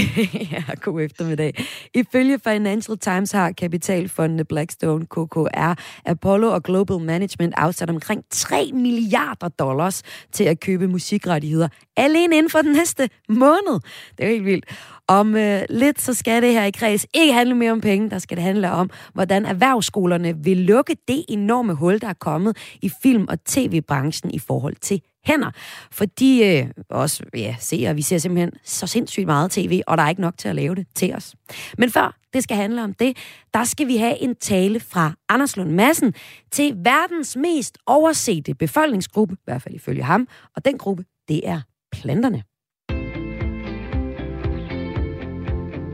ja, 0.51 0.63
god 0.81 1.01
eftermiddag. 1.01 1.65
Ifølge 1.93 2.39
Financial 2.39 2.98
Times 2.98 3.31
har 3.31 3.51
kapitalfondene 3.51 4.46
Blackstone, 4.46 5.05
KKR, 5.05 5.74
Apollo 6.05 6.51
og 6.51 6.63
Global 6.63 7.00
Management 7.00 7.53
afsat 7.57 7.89
omkring 7.89 8.24
3 8.29 8.72
milliarder 8.74 9.48
dollars 9.48 10.03
til 10.31 10.43
at 10.43 10.60
købe 10.60 10.88
musikrettigheder 10.88 11.67
alene 11.98 12.38
inden 12.38 12.50
for 12.50 12.62
den 12.62 12.72
næste 12.72 13.10
måned. 13.29 13.79
Det 14.17 14.25
er 14.25 14.29
helt 14.29 14.46
vildt. 14.46 14.65
Om 15.10 15.36
øh, 15.36 15.62
lidt 15.70 16.02
så 16.02 16.14
skal 16.14 16.42
det 16.42 16.54
her 16.54 16.64
i 16.64 16.72
kreds 16.72 17.06
ikke 17.14 17.34
handle 17.34 17.56
mere 17.56 17.72
om 17.72 17.82
penge, 17.82 18.10
der 18.10 18.20
skal 18.20 18.38
det 18.38 18.44
handle 18.44 18.72
om, 18.72 18.90
hvordan 19.14 19.46
erhvervsskolerne 19.46 20.38
vil 20.44 20.58
lukke 20.58 20.96
det 21.08 21.26
enorme 21.30 21.74
hul, 21.74 22.02
der 22.02 22.08
er 22.08 22.14
kommet 22.14 22.58
i 22.82 22.92
film- 23.02 23.28
og 23.30 23.44
tv-branchen 23.44 24.32
i 24.34 24.40
forhold 24.40 24.76
til 24.76 25.02
hænder. 25.26 25.52
Fordi 25.92 26.44
øh, 26.44 26.68
også 26.90 27.24
ja, 27.36 27.56
seere, 27.60 27.96
vi 27.96 28.02
ser 28.02 28.18
simpelthen 28.18 28.52
så 28.64 28.88
sindssygt 28.88 29.26
meget 29.26 29.52
tv, 29.52 29.82
og 29.88 29.98
der 29.98 30.04
er 30.04 30.10
ikke 30.10 30.22
nok 30.22 30.38
til 30.38 30.50
at 30.50 30.56
lave 30.56 30.76
det 30.76 30.88
til 30.96 31.16
os. 31.16 31.36
Men 31.78 31.92
før 31.92 32.18
det 32.34 32.44
skal 32.44 32.58
handle 32.58 32.84
om 32.84 32.94
det, 32.94 33.18
der 33.54 33.64
skal 33.64 33.88
vi 33.88 33.98
have 33.98 34.22
en 34.22 34.36
tale 34.36 34.80
fra 34.80 35.14
Anders 35.30 35.58
Lund 35.58 35.72
Madsen 35.72 36.14
til 36.52 36.74
verdens 36.76 37.36
mest 37.36 37.78
oversete 37.86 38.56
befolkningsgruppe, 38.56 39.36
i 39.36 39.44
hvert 39.46 39.62
fald 39.62 39.76
ifølge 39.76 40.04
ham, 40.04 40.28
og 40.56 40.66
den 40.66 40.78
gruppe, 40.78 41.04
det 41.28 41.42
er 41.50 41.62
planterne. 41.92 42.44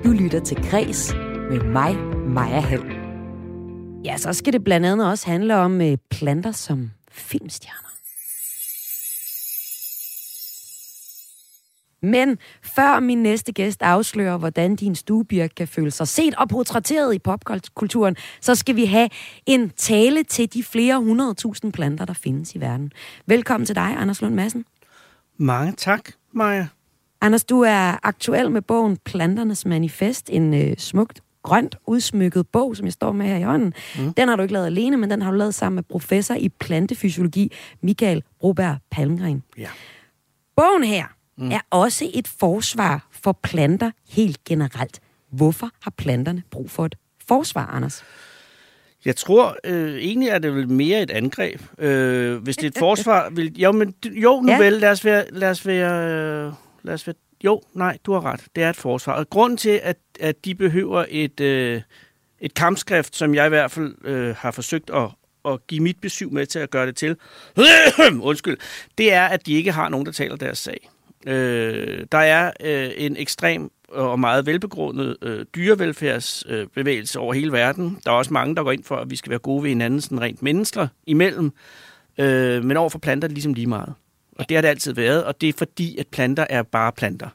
Du 0.03 0.11
lytter 0.11 0.39
til 0.39 0.57
Græs 0.69 1.13
med 1.49 1.59
mig, 1.59 1.95
Maja 2.27 2.59
Hall. 2.59 2.83
Ja, 4.05 4.17
så 4.17 4.33
skal 4.33 4.53
det 4.53 4.63
blandt 4.63 4.85
andet 4.85 5.09
også 5.09 5.27
handle 5.27 5.55
om 5.55 5.81
øh, 5.81 5.97
planter 6.09 6.51
som 6.51 6.91
filmstjerner. 7.11 7.89
Men 12.01 12.37
før 12.63 12.99
min 12.99 13.23
næste 13.23 13.51
gæst 13.51 13.81
afslører, 13.81 14.37
hvordan 14.37 14.75
din 14.75 14.95
stuebirk 14.95 15.51
kan 15.57 15.67
føle 15.67 15.91
sig 15.91 16.07
set 16.07 16.35
og 16.35 16.49
portrætteret 16.49 17.15
i 17.15 17.19
popkulturen, 17.19 18.15
så 18.41 18.55
skal 18.55 18.75
vi 18.75 18.85
have 18.85 19.09
en 19.45 19.69
tale 19.69 20.23
til 20.23 20.53
de 20.53 20.63
flere 20.63 20.99
hundredtusind 20.99 21.73
planter, 21.73 22.05
der 22.05 22.13
findes 22.13 22.55
i 22.55 22.59
verden. 22.59 22.91
Velkommen 23.25 23.65
til 23.65 23.75
dig, 23.75 23.95
Anders 23.99 24.21
Lund 24.21 24.33
Madsen. 24.33 24.65
Mange 25.37 25.71
tak, 25.71 26.09
Maja. 26.31 26.67
Anders, 27.23 27.43
du 27.43 27.61
er 27.61 28.05
aktuel 28.05 28.51
med 28.51 28.61
bogen 28.61 28.97
Planternes 29.05 29.65
Manifest, 29.65 30.29
en 30.29 30.53
øh, 30.53 30.77
smukt 30.77 31.21
grønt 31.43 31.75
udsmykket 31.87 32.47
bog, 32.47 32.77
som 32.77 32.85
jeg 32.85 32.93
står 32.93 33.11
med 33.11 33.25
her 33.25 33.37
i 33.37 33.43
hånden. 33.43 33.73
Mm. 33.97 34.13
Den 34.13 34.27
har 34.27 34.35
du 34.35 34.41
ikke 34.41 34.53
lavet 34.53 34.65
alene, 34.65 34.97
men 34.97 35.11
den 35.11 35.21
har 35.21 35.31
du 35.31 35.37
lavet 35.37 35.55
sammen 35.55 35.75
med 35.75 35.83
professor 35.83 36.35
i 36.35 36.49
plantefysiologi, 36.49 37.51
Michael 37.81 38.23
Broberg 38.39 38.77
Palmgren. 38.91 39.43
Ja. 39.57 39.69
Bogen 40.55 40.83
her 40.83 41.05
mm. 41.37 41.51
er 41.51 41.59
også 41.69 42.11
et 42.13 42.27
forsvar 42.27 43.07
for 43.11 43.31
planter 43.31 43.91
helt 44.09 44.43
generelt. 44.43 44.99
Hvorfor 45.31 45.69
har 45.81 45.91
planterne 45.97 46.43
brug 46.51 46.69
for 46.69 46.85
et 46.85 46.95
forsvar, 47.27 47.65
Anders? 47.65 48.03
Jeg 49.05 49.15
tror 49.15 49.57
øh, 49.63 49.95
egentlig, 49.95 50.29
er 50.29 50.39
det 50.39 50.55
vel 50.55 50.69
mere 50.69 51.01
et 51.01 51.11
angreb. 51.11 51.61
Øh, 51.79 52.43
hvis 52.43 52.55
det 52.55 52.63
er 52.63 52.67
et 52.67 52.77
forsvar... 52.79 53.29
Vil, 53.29 53.59
jo, 53.59 53.71
men, 53.71 53.93
jo, 54.05 54.41
nu 54.41 54.51
ja. 54.51 54.57
vel, 54.57 54.73
lad 54.73 54.91
os 54.91 55.05
være... 55.05 55.25
Lad 55.31 55.49
os 55.49 55.67
være 55.67 56.45
øh, 56.47 56.53
lad 56.83 56.93
os 56.93 57.07
være 57.07 57.15
jo, 57.43 57.61
nej, 57.73 57.97
du 58.05 58.13
har 58.13 58.25
ret. 58.25 58.45
Det 58.55 58.63
er 58.63 58.69
et 58.69 58.75
forsvar. 58.75 59.13
Og 59.13 59.29
grunden 59.29 59.57
til, 59.57 59.79
at, 59.83 59.97
at 60.19 60.45
de 60.45 60.55
behøver 60.55 61.05
et, 61.09 61.39
øh, 61.39 61.81
et 62.39 62.53
kampskrift, 62.53 63.15
som 63.15 63.35
jeg 63.35 63.45
i 63.45 63.49
hvert 63.49 63.71
fald 63.71 63.95
øh, 64.03 64.35
har 64.35 64.51
forsøgt 64.51 64.89
at, 64.89 65.09
at 65.45 65.67
give 65.67 65.79
mit 65.83 65.97
besøg 66.01 66.33
med 66.33 66.45
til 66.45 66.59
at 66.59 66.69
gøre 66.69 66.85
det 66.87 66.95
til, 66.95 67.15
undskyld, 68.21 68.57
det 68.97 69.13
er, 69.13 69.25
at 69.25 69.45
de 69.45 69.53
ikke 69.53 69.71
har 69.71 69.89
nogen, 69.89 70.05
der 70.05 70.11
taler 70.11 70.35
deres 70.35 70.57
sag. 70.57 70.89
Øh, 71.27 72.05
der 72.11 72.17
er 72.17 72.51
øh, 72.63 72.91
en 72.97 73.17
ekstrem 73.17 73.71
og 73.89 74.19
meget 74.19 74.45
velbegrundet 74.45 75.17
øh, 75.21 75.45
dyrevelfærdsbevægelse 75.55 77.19
øh, 77.19 77.23
over 77.23 77.33
hele 77.33 77.51
verden. 77.51 77.97
Der 78.05 78.11
er 78.11 78.15
også 78.15 78.33
mange, 78.33 78.55
der 78.55 78.63
går 78.63 78.71
ind 78.71 78.83
for, 78.83 78.95
at 78.95 79.09
vi 79.09 79.15
skal 79.15 79.29
være 79.29 79.39
gode 79.39 79.63
ved 79.63 79.69
hinanden, 79.69 80.01
sådan 80.01 80.21
rent 80.21 80.41
mennesker 80.41 80.87
imellem. 81.07 81.51
Øh, 82.17 82.63
men 82.63 82.77
over 82.77 82.89
for 82.89 82.99
planter 82.99 83.25
er 83.25 83.27
det 83.27 83.35
ligesom 83.35 83.53
lige 83.53 83.67
meget. 83.67 83.93
Og 84.39 84.49
det 84.49 84.57
har 84.57 84.61
det 84.61 84.67
altid 84.67 84.93
været, 84.93 85.23
og 85.23 85.41
det 85.41 85.49
er 85.49 85.53
fordi, 85.57 85.97
at 85.97 86.07
planter 86.07 86.45
er 86.49 86.63
bare 86.63 86.91
planter. 86.91 87.29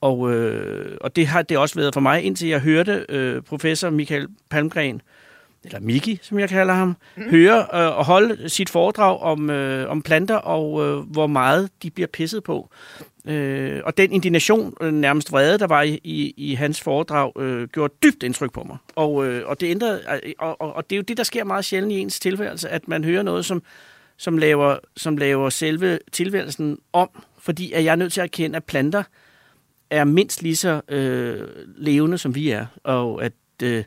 Og, 0.00 0.32
øh, 0.32 0.96
og 1.00 1.16
det 1.16 1.26
har 1.26 1.42
det 1.42 1.58
også 1.58 1.74
været 1.74 1.94
for 1.94 2.00
mig, 2.00 2.22
indtil 2.22 2.48
jeg 2.48 2.60
hørte 2.60 3.06
øh, 3.08 3.42
professor 3.42 3.90
Michael 3.90 4.28
Palmgren, 4.50 5.02
eller 5.64 5.80
Miki, 5.80 6.18
som 6.22 6.38
jeg 6.38 6.48
kalder 6.48 6.74
ham, 6.74 6.96
mm. 7.16 7.30
høre 7.30 7.58
øh, 7.58 7.98
og 7.98 8.04
holde 8.04 8.48
sit 8.48 8.70
foredrag 8.70 9.20
om, 9.20 9.50
øh, 9.50 9.90
om 9.90 10.02
planter 10.02 10.36
og 10.36 10.86
øh, 10.86 10.98
hvor 10.98 11.26
meget 11.26 11.70
de 11.82 11.90
bliver 11.90 12.06
pisset 12.06 12.44
på. 12.44 12.70
Øh, 13.26 13.80
og 13.84 13.96
den 13.96 14.12
indignation, 14.12 14.74
øh, 14.80 14.92
nærmest 14.92 15.32
vrede, 15.32 15.58
der 15.58 15.66
var 15.66 15.82
i, 15.82 16.00
i, 16.04 16.34
i 16.36 16.54
hans 16.54 16.80
foredrag, 16.80 17.32
øh, 17.40 17.68
gjorde 17.68 17.94
dybt 18.02 18.22
indtryk 18.22 18.52
på 18.52 18.62
mig. 18.62 18.76
Og, 18.96 19.26
øh, 19.26 19.48
og, 19.48 19.60
det 19.60 19.66
ændrede, 19.66 20.02
øh, 20.24 20.32
og, 20.38 20.60
og, 20.60 20.76
og 20.76 20.90
det 20.90 20.96
er 20.96 20.98
jo 20.98 21.02
det, 21.02 21.16
der 21.16 21.22
sker 21.22 21.44
meget 21.44 21.64
sjældent 21.64 21.92
i 21.92 21.98
ens 21.98 22.20
tilværelse, 22.20 22.68
at 22.68 22.88
man 22.88 23.04
hører 23.04 23.22
noget, 23.22 23.44
som, 23.44 23.62
som, 24.18 24.38
laver, 24.38 24.78
som 24.96 25.16
laver 25.16 25.50
selve 25.50 25.98
tilværelsen 26.12 26.78
om, 26.92 27.10
fordi 27.38 27.72
at 27.72 27.84
jeg 27.84 27.92
er 27.92 27.96
nødt 27.96 28.12
til 28.12 28.20
at 28.20 28.24
erkende, 28.24 28.56
at 28.56 28.64
planter 28.64 29.02
er 29.90 30.04
mindst 30.04 30.42
lige 30.42 30.56
så 30.56 30.80
øh, 30.88 31.48
levende, 31.76 32.18
som 32.18 32.34
vi 32.34 32.50
er, 32.50 32.66
og 32.84 33.24
at 33.24 33.32
øh, 33.62 33.84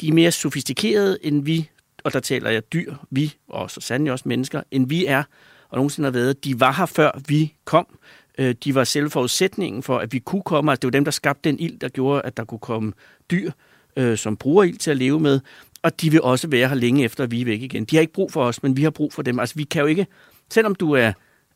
de 0.00 0.08
er 0.08 0.12
mere 0.12 0.30
sofistikerede, 0.30 1.18
end 1.22 1.44
vi, 1.44 1.70
og 2.04 2.12
der 2.12 2.20
taler 2.20 2.50
jeg 2.50 2.72
dyr, 2.72 2.94
vi, 3.10 3.34
og 3.48 3.70
så 3.70 3.80
sandelig 3.80 4.12
også 4.12 4.28
mennesker, 4.28 4.62
end 4.70 4.88
vi 4.88 5.06
er, 5.06 5.22
og 5.68 5.76
nogensinde 5.76 6.06
har 6.06 6.12
været. 6.12 6.44
De 6.44 6.60
var 6.60 6.72
her 6.72 6.86
før 6.86 7.20
vi 7.28 7.54
kom. 7.64 7.98
Øh, 8.38 8.54
de 8.64 8.74
var 8.74 8.84
selve 8.84 9.10
forudsætningen 9.10 9.82
for, 9.82 9.98
at 9.98 10.12
vi 10.12 10.18
kunne 10.18 10.42
komme. 10.42 10.70
Altså, 10.70 10.80
det 10.80 10.86
var 10.86 10.90
dem, 10.90 11.04
der 11.04 11.10
skabte 11.10 11.50
den 11.50 11.58
ild, 11.58 11.78
der 11.78 11.88
gjorde, 11.88 12.22
at 12.22 12.36
der 12.36 12.44
kunne 12.44 12.58
komme 12.58 12.92
dyr, 13.30 13.50
øh, 13.96 14.18
som 14.18 14.36
bruger 14.36 14.64
ild 14.64 14.78
til 14.78 14.90
at 14.90 14.96
leve 14.96 15.20
med. 15.20 15.40
Og 15.84 16.00
de 16.00 16.10
vil 16.10 16.22
også 16.22 16.48
være 16.48 16.68
her 16.68 16.74
længe 16.74 17.04
efter, 17.04 17.24
at 17.24 17.30
vi 17.30 17.40
er 17.40 17.44
væk 17.44 17.62
igen. 17.62 17.84
De 17.84 17.96
har 17.96 18.00
ikke 18.00 18.12
brug 18.12 18.32
for 18.32 18.44
os, 18.44 18.62
men 18.62 18.76
vi 18.76 18.82
har 18.82 18.90
brug 18.90 19.12
for 19.12 19.22
dem. 19.22 19.38
Altså, 19.38 19.54
vi 19.54 19.64
kan 19.64 19.80
jo 19.80 19.86
ikke, 19.86 20.06
selvom 20.50 20.74
du 20.74 20.92
er, 20.92 21.12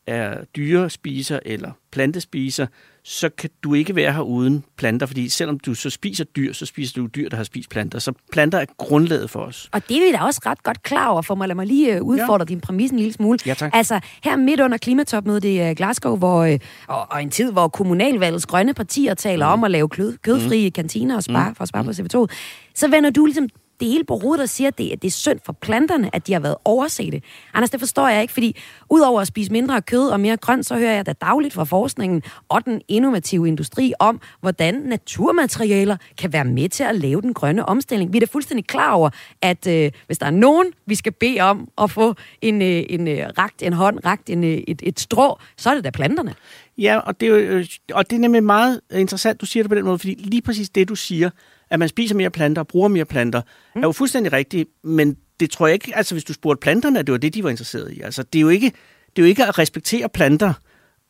er 0.06 0.44
dyrespiser 0.56 1.38
eller 1.44 1.70
plantespiser, 1.92 2.66
så 3.04 3.28
kan 3.28 3.50
du 3.62 3.74
ikke 3.74 3.96
være 3.96 4.12
her 4.12 4.20
uden 4.20 4.64
planter, 4.76 5.06
fordi 5.06 5.28
selvom 5.28 5.58
du 5.58 5.74
så 5.74 5.90
spiser 5.90 6.24
dyr, 6.24 6.52
så 6.52 6.66
spiser 6.66 6.94
du 6.94 7.06
dyr, 7.06 7.28
der 7.28 7.36
har 7.36 7.44
spist 7.44 7.70
planter. 7.70 7.98
Så 7.98 8.12
planter 8.32 8.58
er 8.58 8.64
grundlaget 8.78 9.30
for 9.30 9.40
os. 9.40 9.68
Og 9.72 9.88
det 9.88 9.96
er 9.96 10.00
vi 10.00 10.12
da 10.12 10.18
også 10.18 10.40
ret 10.46 10.62
godt 10.62 10.82
klar 10.82 11.08
over, 11.08 11.22
for 11.22 11.34
mig 11.34 11.48
lad 11.48 11.54
mig 11.54 11.66
lige 11.66 11.96
øh, 11.96 12.02
udfordre 12.02 12.46
ja. 12.48 12.54
din 12.54 12.60
præmis 12.60 12.90
en 12.90 12.98
lille 12.98 13.12
smule. 13.12 13.38
Ja, 13.46 13.54
tak. 13.54 13.70
Altså, 13.74 14.00
her 14.24 14.36
midt 14.36 14.60
under 14.60 14.78
klimatopmødet 14.78 15.44
i 15.44 15.60
øh, 15.60 15.76
Glasgow, 15.76 16.16
hvor, 16.16 16.42
øh, 16.42 16.58
og, 16.88 17.06
og 17.10 17.22
en 17.22 17.30
tid, 17.30 17.52
hvor 17.52 17.68
kommunalvalgets 17.68 18.46
grønne 18.46 18.74
partier 18.74 19.14
taler 19.14 19.46
mm. 19.46 19.52
om 19.52 19.64
at 19.64 19.70
lave 19.70 19.88
kød, 19.88 20.16
kødfrie 20.18 20.68
mm. 20.68 20.72
kantiner 20.72 21.16
og 21.16 21.22
spare, 21.22 21.48
mm. 21.48 21.54
for 21.54 21.62
at 21.62 21.68
spare 21.68 21.84
på 21.84 21.90
CO2, 21.90 22.26
så 22.74 22.88
vender 22.88 23.10
du 23.10 23.26
ligesom 23.26 23.48
det 23.80 23.88
hele 23.88 24.04
på 24.04 24.18
hovedet 24.18 24.42
og 24.42 24.48
siger, 24.48 24.68
at 24.68 24.78
det, 24.78 24.90
at 24.90 25.02
det 25.02 25.08
er 25.08 25.12
synd 25.12 25.38
for 25.44 25.52
planterne, 25.52 26.14
at 26.14 26.26
de 26.26 26.32
har 26.32 26.40
været 26.40 26.56
oversete. 26.64 27.22
Anders, 27.54 27.70
det 27.70 27.80
forstår 27.80 28.08
jeg 28.08 28.22
ikke, 28.22 28.32
fordi 28.32 28.56
udover 28.90 29.20
at 29.20 29.26
spise 29.26 29.52
mindre 29.52 29.82
kød 29.82 30.08
og 30.08 30.20
mere 30.20 30.36
grønt, 30.36 30.66
så 30.66 30.76
hører 30.76 30.94
jeg 30.94 31.06
da 31.06 31.12
dagligt 31.12 31.54
fra 31.54 31.64
forskningen 31.64 32.22
og 32.48 32.64
den 32.64 32.80
innovative 32.88 33.48
industri 33.48 33.92
om, 33.98 34.20
hvordan 34.40 34.74
naturmaterialer 34.74 35.96
kan 36.18 36.32
være 36.32 36.44
med 36.44 36.68
til 36.68 36.84
at 36.84 36.94
lave 36.94 37.22
den 37.22 37.34
grønne 37.34 37.66
omstilling. 37.66 38.12
Vi 38.12 38.18
er 38.18 38.20
da 38.20 38.26
fuldstændig 38.32 38.66
klar 38.66 38.92
over, 38.92 39.10
at 39.42 39.66
øh, 39.66 39.90
hvis 40.06 40.18
der 40.18 40.26
er 40.26 40.30
nogen, 40.30 40.66
vi 40.86 40.94
skal 40.94 41.12
bede 41.12 41.40
om 41.40 41.68
at 41.82 41.90
få 41.90 42.14
en, 42.42 42.62
øh, 42.62 42.82
en 42.88 43.08
øh, 43.08 43.26
ragt, 43.38 43.62
en 43.62 43.72
hånd, 43.72 43.98
ragt 44.04 44.30
en, 44.30 44.44
øh, 44.44 44.58
et, 44.68 44.82
et 44.84 45.00
strå, 45.00 45.38
så 45.56 45.70
er 45.70 45.74
det 45.74 45.84
da 45.84 45.90
planterne. 45.90 46.34
Ja, 46.78 46.98
og 46.98 47.20
det, 47.20 47.28
er 47.28 47.30
jo, 47.30 47.36
øh, 47.36 47.66
og 47.92 48.10
det 48.10 48.16
er 48.16 48.20
nemlig 48.20 48.42
meget 48.42 48.80
interessant, 48.90 49.40
du 49.40 49.46
siger 49.46 49.62
det 49.62 49.70
på 49.70 49.74
den 49.74 49.84
måde, 49.84 49.98
fordi 49.98 50.14
lige 50.14 50.42
præcis 50.42 50.70
det, 50.70 50.88
du 50.88 50.94
siger, 50.94 51.30
at 51.70 51.78
man 51.78 51.88
spiser 51.88 52.14
mere 52.14 52.30
planter 52.30 52.62
bruger 52.62 52.88
mere 52.88 53.04
planter, 53.04 53.42
mm. 53.74 53.82
er 53.82 53.86
jo 53.86 53.92
fuldstændig 53.92 54.32
rigtigt, 54.32 54.68
men 54.84 55.16
det 55.40 55.50
tror 55.50 55.66
jeg 55.66 55.74
ikke, 55.74 55.96
altså 55.96 56.14
hvis 56.14 56.24
du 56.24 56.32
spurgte 56.32 56.60
planterne, 56.60 56.98
at 56.98 57.06
det 57.06 57.12
var 57.12 57.18
det, 57.18 57.34
de 57.34 57.44
var 57.44 57.50
interesseret 57.50 57.92
i. 57.92 58.00
Altså 58.00 58.22
det 58.22 58.38
er 58.38 58.42
jo 58.42 58.48
ikke, 58.48 58.72
det 59.16 59.22
er 59.22 59.26
jo 59.26 59.28
ikke 59.28 59.44
at 59.44 59.58
respektere 59.58 60.08
planter 60.08 60.52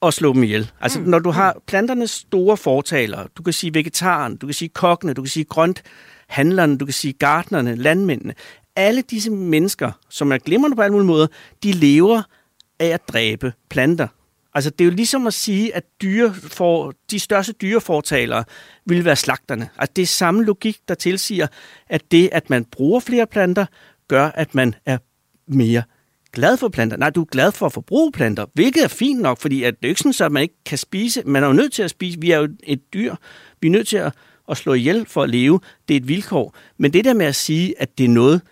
og 0.01 0.13
slå 0.13 0.33
dem 0.33 0.43
ihjel. 0.43 0.71
Altså 0.81 1.01
mm. 1.01 1.07
når 1.07 1.19
du 1.19 1.31
har 1.31 1.57
planternes 1.67 2.11
store 2.11 2.57
fortalere, 2.57 3.27
du 3.37 3.43
kan 3.43 3.53
sige 3.53 3.75
vegetaren, 3.75 4.37
du 4.37 4.47
kan 4.47 4.55
sige 4.55 4.69
kokkene, 4.69 5.15
du 5.15 5.23
kan 5.23 5.29
sige 5.29 5.45
grønt 5.45 5.83
handlerne, 6.29 6.79
du 6.79 6.85
kan 6.85 6.93
sige 6.93 7.13
gardnerne, 7.13 7.75
landmændene, 7.75 8.35
alle 8.77 9.03
disse 9.03 9.31
mennesker, 9.31 9.93
som 10.09 10.33
er 10.33 10.39
glimrende 10.39 10.77
på 10.77 10.83
alle 10.83 10.93
mulige 10.93 11.07
måder, 11.07 11.27
de 11.63 11.73
lever 11.73 12.23
af 12.81 12.87
at 12.87 13.09
dræbe 13.09 13.53
planter. 13.71 14.09
Altså, 14.55 14.71
det 14.71 14.81
er 14.81 14.85
jo 14.85 14.95
ligesom 14.95 15.27
at 15.27 15.35
sige, 15.35 15.75
at 15.75 15.85
dyre 16.03 16.35
for, 16.35 16.95
de 17.11 17.19
største 17.19 17.53
dyrefortalere 17.53 18.45
vil 18.87 19.05
være 19.05 19.17
slagterne. 19.17 19.69
Altså, 19.79 19.93
det 19.97 20.03
er 20.03 20.07
samme 20.07 20.45
logik, 20.45 20.79
der 20.89 20.95
tilsiger, 20.95 21.47
at 21.89 22.11
det, 22.11 22.29
at 22.33 22.51
man 22.51 22.65
bruger 22.65 23.01
flere 23.01 23.27
planter, 23.27 23.67
gør, 24.09 24.27
at 24.27 24.55
man 24.55 24.75
er 24.87 24.99
mere 25.47 25.83
glad 26.33 26.57
for 26.57 26.69
planter. 26.69 26.97
Nej, 26.97 27.11
du 27.11 27.21
er 27.21 27.25
glad 27.25 27.53
for 27.53 27.67
at 27.67 27.73
forbruge 27.73 28.13
planter, 28.13 28.47
hvilket 28.55 28.85
er 28.85 28.89
fint 28.89 29.21
nok, 29.21 29.39
fordi 29.39 29.63
at 29.63 29.75
det 29.81 29.85
er 29.85 29.89
ikke 29.89 30.01
sådan, 30.01 30.27
at 30.27 30.33
man 30.33 30.43
ikke 30.43 30.65
kan 30.67 30.79
spise. 30.79 31.23
Man 31.27 31.43
er 31.43 31.47
jo 31.47 31.53
nødt 31.53 31.73
til 31.73 31.83
at 31.83 31.91
spise. 31.91 32.21
Vi 32.21 32.31
er 32.31 32.39
jo 32.39 32.49
et 32.63 32.93
dyr. 32.95 33.15
Vi 33.61 33.69
er 33.69 33.73
nødt 33.73 33.89
til 33.89 33.97
at, 33.97 34.13
at 34.51 34.57
slå 34.57 34.75
ihjel 34.75 35.07
for 35.07 35.23
at 35.23 35.31
leve. 35.31 35.61
Det 35.89 35.95
er 35.95 36.01
et 36.01 36.09
vilkår. 36.09 36.55
Men 36.79 36.93
det 36.93 37.05
der 37.05 37.15
med 37.15 37.27
at 37.27 37.37
sige, 37.37 37.75
at 37.83 37.99
det 37.99 38.05
er 38.05 38.09
noget, 38.09 38.43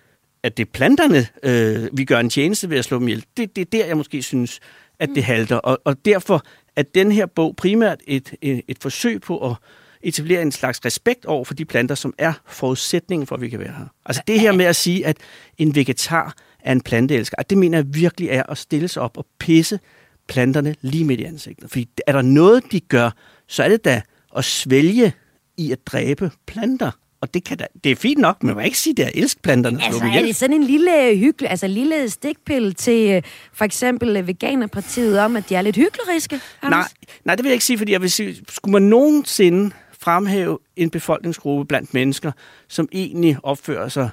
at 0.43 0.57
det 0.57 0.67
er 0.67 0.71
planterne, 0.73 1.27
øh, 1.43 1.89
vi 1.99 2.05
gør 2.05 2.19
en 2.19 2.31
tjeneste 2.31 2.71
ved 2.71 2.79
at 2.79 2.85
slå 2.85 2.99
dem 2.99 3.09
ihjel, 3.09 3.25
det, 3.37 3.57
det 3.57 3.63
er 3.63 3.71
der, 3.73 3.87
jeg 3.87 3.97
måske 3.97 4.23
synes, 4.23 4.61
at 4.99 5.09
det 5.15 5.25
halter. 5.25 5.57
Og, 5.57 5.79
og 5.85 6.05
derfor 6.05 6.43
er 6.77 6.83
den 6.83 7.13
her 7.13 7.27
bog 7.27 7.57
primært 7.57 8.01
et, 8.07 8.35
et, 8.43 8.63
et 8.69 8.79
forsøg 8.81 9.21
på 9.21 9.51
at 9.51 9.57
etablere 10.03 10.43
en 10.43 10.53
slags 10.53 10.85
respekt 10.85 11.25
over 11.25 11.45
for 11.45 11.55
de 11.55 11.65
planter, 11.65 11.95
som 11.95 12.15
er 12.19 12.33
forudsætningen 12.47 13.27
for, 13.27 13.35
at 13.35 13.41
vi 13.41 13.49
kan 13.49 13.59
være 13.59 13.75
her. 13.79 13.87
Altså 14.07 14.23
det 14.27 14.41
her 14.41 14.53
med 14.53 14.65
at 14.65 14.77
sige, 14.77 15.07
at 15.07 15.17
en 15.59 15.75
vegetar 15.75 16.35
er 16.61 16.73
en 16.73 16.81
planteelsker, 16.81 17.43
det 17.43 17.59
mener 17.59 17.79
jeg 17.79 17.87
virkelig 17.95 18.29
er 18.29 18.43
at 18.43 18.59
stille 18.59 18.89
sig 18.89 19.03
op 19.03 19.19
og 19.19 19.27
pisse 19.39 19.81
planterne 20.29 20.75
lige 20.81 21.05
midt 21.05 21.21
i 21.21 21.25
ansigtet. 21.25 21.71
Fordi 21.71 21.89
er 22.07 22.13
der 22.13 22.23
noget, 22.23 22.73
de 22.73 22.81
gør, 22.81 23.11
så 23.47 23.63
er 23.63 23.69
det 23.69 23.85
da 23.85 24.03
at 24.37 24.45
svælge 24.45 25.13
i 25.57 25.73
at 25.73 25.87
dræbe 25.87 26.31
planter. 26.47 26.91
Og 27.21 27.35
det, 27.35 27.45
kan 27.45 27.59
da, 27.59 27.67
det 27.85 27.93
er 27.93 27.97
fint 27.97 28.21
nok, 28.21 28.43
men 28.43 28.47
man 28.47 28.57
kan 28.57 28.65
ikke 28.65 28.79
sige, 28.79 28.93
at 28.93 28.97
det 28.97 29.07
er 29.07 29.11
elskplanterne. 29.15 29.85
Altså, 29.85 30.05
er 30.05 30.23
det 30.23 30.37
sådan 30.37 30.57
en 30.57 30.65
lille 30.65 31.17
hyggelig, 31.17 31.51
altså 31.51 31.67
lille 31.67 32.11
stikpille 32.11 32.73
til 32.73 33.11
øh, 33.11 33.23
for 33.53 33.65
eksempel 33.65 34.17
øh, 34.17 34.27
Veganerpartiet 34.29 35.19
om, 35.19 35.37
at 35.37 35.49
de 35.49 35.55
er 35.55 35.63
lidt 35.63 35.77
hykleriske? 35.77 36.41
Nej, 36.63 36.85
nej, 37.25 37.35
det 37.35 37.45
vil 37.45 37.49
jeg 37.51 37.55
ikke 37.55 37.65
sige, 37.65 37.79
fordi 37.79 37.93
jeg 37.93 38.03
vil 38.03 38.11
sige, 38.11 38.45
skulle 38.49 38.73
man 38.73 38.83
nogensinde 38.83 39.71
fremhæve 39.99 40.59
en 40.77 40.91
befolkningsgruppe 40.91 41.65
blandt 41.65 41.95
mennesker, 41.95 42.33
som 42.69 42.89
egentlig 42.93 43.37
opfører 43.43 43.89
sig 43.89 44.11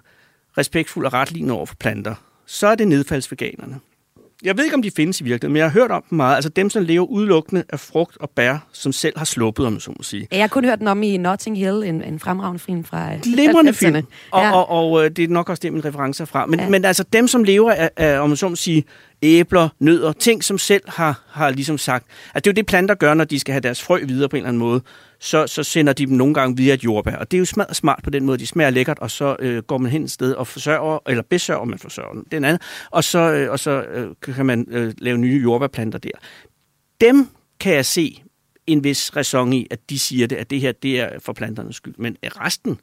respektfuldt 0.58 1.06
og 1.06 1.14
retligende 1.14 1.54
over 1.54 1.66
for 1.66 1.76
planter, 1.76 2.16
så 2.46 2.68
er 2.68 2.76
det 2.76 2.88
nedfaldsveganerne. 2.88 3.80
Jeg 4.44 4.58
ved 4.58 4.64
ikke, 4.64 4.76
om 4.76 4.82
de 4.82 4.92
findes 4.92 5.22
i 5.22 5.24
virkeligheden, 5.24 5.54
men 5.54 5.58
jeg 5.58 5.66
har 5.66 5.80
hørt 5.80 5.92
om 5.92 6.04
dem 6.10 6.16
meget. 6.16 6.36
Altså 6.36 6.50
dem, 6.50 6.70
som 6.70 6.84
lever 6.84 7.06
udelukkende 7.06 7.64
af 7.70 7.80
frugt 7.80 8.18
og 8.20 8.30
bær, 8.30 8.58
som 8.72 8.92
selv 8.92 9.18
har 9.18 9.26
sluppet, 9.26 9.66
om 9.66 9.80
så 9.80 9.92
må 9.92 10.04
sige. 10.04 10.28
Jeg 10.32 10.40
har 10.40 10.48
kun 10.48 10.66
hørt 10.66 10.80
den 10.80 10.88
om 10.88 11.04
i 11.04 11.18
Notting 11.18 11.58
Hill, 11.58 11.84
en, 11.84 12.04
en 12.04 12.20
fremragende 12.20 12.60
film 12.60 12.84
fra... 12.84 13.10
Glimrende 13.24 13.74
film. 13.74 13.96
Og, 14.32 14.42
ja. 14.42 14.52
og, 14.52 14.70
og, 14.70 14.92
og, 14.92 15.18
det 15.18 15.24
er 15.24 15.28
nok 15.28 15.50
også 15.50 15.62
det, 15.62 15.74
min 15.74 15.86
referencer 15.86 16.26
fra. 16.26 16.46
Men, 16.46 16.60
ja. 16.60 16.70
men 16.70 16.86
altså 16.86 17.04
dem, 17.14 17.28
som 17.28 17.44
lever 17.44 17.72
af, 17.72 17.90
af 17.98 18.20
om 18.20 18.36
så 18.36 18.50
må 18.50 18.56
sige, 18.56 18.84
æbler, 19.22 19.70
nødder, 19.80 20.14
ting, 20.14 20.44
som 20.44 20.58
selv 20.58 20.84
har, 20.88 21.22
har 21.32 21.50
ligesom 21.50 21.78
sagt, 21.78 22.06
at 22.34 22.46
det 22.46 22.50
er 22.50 22.54
jo 22.54 22.56
det, 22.56 22.66
planter 22.66 22.96
gør, 22.96 23.14
når 23.14 23.24
de 23.24 23.40
skal 23.40 23.52
have 23.52 23.62
deres 23.62 23.82
frø 23.82 24.00
videre 24.06 24.30
på 24.30 24.36
en 24.36 24.40
eller 24.40 24.48
anden 24.48 24.60
måde 24.60 24.82
så, 25.24 25.48
så 25.48 25.64
sender 25.64 25.94
de 25.94 26.06
dem 26.06 26.18
nogle 26.18 26.34
gange 26.34 26.58
via 26.58 26.74
et 26.74 26.84
jordbær. 26.84 27.16
Og 27.16 27.32
det 27.32 27.38
er 27.38 27.40
jo 27.40 27.46
smadret 27.46 27.76
smart 27.76 28.00
på 28.04 28.10
den 28.10 28.26
måde. 28.26 28.38
De 28.38 28.48
smager 28.48 28.70
lækkert, 28.70 29.00
og 29.00 29.12
så 29.12 29.36
øh, 29.40 29.64
går 29.64 29.78
man 29.78 29.92
hen 29.92 30.04
et 30.04 30.12
sted 30.12 30.34
og 30.34 30.48
forsørger, 30.48 31.00
eller 31.08 31.24
besørger 31.24 31.66
man 31.66 31.80
forsørger 31.80 32.24
den 32.32 32.46
anden, 32.46 32.60
og 32.92 33.04
så, 33.04 33.20
øh, 33.20 33.52
og 33.52 33.60
så 33.60 33.84
øh, 33.84 34.08
kan 34.22 34.46
man 34.46 34.68
øh, 34.70 34.94
lave 34.98 35.18
nye 35.18 35.42
jordbærplanter 35.42 36.00
der. 36.00 36.12
Dem 37.02 37.28
kan 37.60 37.74
jeg 37.74 37.86
se 37.86 38.24
en 38.68 38.84
vis 38.84 39.16
ræson 39.16 39.54
i, 39.54 39.68
at 39.72 39.80
de 39.90 40.00
siger 40.00 40.28
det, 40.28 40.36
at 40.36 40.50
det 40.50 40.62
her 40.62 40.72
det 40.72 41.00
er 41.00 41.10
for 41.20 41.34
planternes 41.34 41.76
skyld. 41.76 41.96
Men 41.98 42.18
resten, 42.24 42.80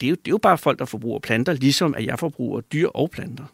det 0.00 0.06
er, 0.06 0.10
jo, 0.10 0.14
det 0.14 0.28
er 0.28 0.30
jo 0.30 0.38
bare 0.38 0.58
folk, 0.58 0.78
der 0.78 0.84
forbruger 0.84 1.18
planter, 1.18 1.52
ligesom 1.52 1.94
at 1.94 2.06
jeg 2.06 2.18
forbruger 2.18 2.60
dyr 2.60 2.88
og 2.88 3.10
planter. 3.10 3.44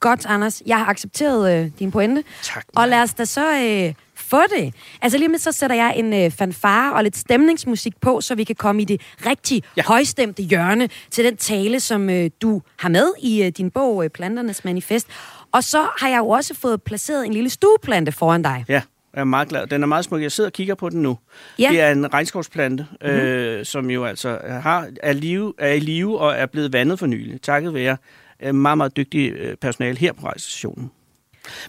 Godt, 0.00 0.26
Anders. 0.26 0.62
Jeg 0.66 0.78
har 0.78 0.86
accepteret 0.86 1.64
øh, 1.64 1.70
din 1.78 1.90
pointe. 1.90 2.24
Tak. 2.42 2.64
Og 2.76 2.88
lad 2.88 3.02
os 3.02 3.14
da 3.14 3.24
så 3.24 3.54
øh, 3.54 3.94
få 4.24 4.40
det. 4.58 4.74
Altså 5.02 5.18
lige 5.18 5.28
med 5.28 5.38
så 5.38 5.52
sætter 5.52 5.76
jeg 5.76 5.94
en 5.96 6.14
øh, 6.14 6.30
fanfare 6.30 6.94
og 6.94 7.02
lidt 7.02 7.16
stemningsmusik 7.16 7.92
på, 8.00 8.20
så 8.20 8.34
vi 8.34 8.44
kan 8.44 8.56
komme 8.56 8.82
i 8.82 8.84
det 8.84 9.00
rigtig 9.26 9.62
ja. 9.76 9.82
højstemte 9.82 10.42
hjørne 10.42 10.88
til 11.10 11.24
den 11.24 11.36
tale, 11.36 11.80
som 11.80 12.10
øh, 12.10 12.30
du 12.42 12.62
har 12.76 12.88
med 12.88 13.12
i 13.18 13.42
øh, 13.42 13.48
din 13.48 13.70
bog, 13.70 14.04
øh, 14.04 14.10
Planternes 14.10 14.64
Manifest. 14.64 15.06
Og 15.52 15.64
så 15.64 15.86
har 15.98 16.08
jeg 16.08 16.18
jo 16.18 16.28
også 16.28 16.54
fået 16.54 16.82
placeret 16.82 17.26
en 17.26 17.32
lille 17.32 17.50
stueplante 17.50 18.12
foran 18.12 18.42
dig. 18.42 18.64
Ja. 18.68 18.82
Jeg 19.14 19.20
er 19.20 19.24
meget 19.24 19.48
glad. 19.48 19.66
Den 19.66 19.82
er 19.82 19.86
meget 19.86 20.04
smuk. 20.04 20.22
Jeg 20.22 20.32
sidder 20.32 20.50
og 20.50 20.52
kigger 20.52 20.74
på 20.74 20.88
den 20.88 21.02
nu. 21.02 21.18
Ja. 21.58 21.68
Det 21.68 21.80
er 21.80 21.92
en 21.92 22.14
regnskovsplante, 22.14 22.86
mm-hmm. 22.90 23.18
øh, 23.18 23.64
som 23.64 23.90
jo 23.90 24.04
altså 24.04 24.38
har, 24.62 24.88
er, 25.02 25.12
live, 25.12 25.52
er 25.58 25.72
i 25.72 25.78
live 25.78 26.18
og 26.18 26.34
er 26.34 26.46
blevet 26.46 26.72
vandet 26.72 26.98
for 26.98 27.06
nylig, 27.06 27.42
takket 27.42 27.74
være 27.74 27.96
øh, 28.42 28.54
meget, 28.54 28.78
meget 28.78 28.96
dygtig 28.96 29.32
øh, 29.32 29.56
personale 29.56 29.98
her 29.98 30.12
på 30.12 30.26
rejsestationen. 30.26 30.90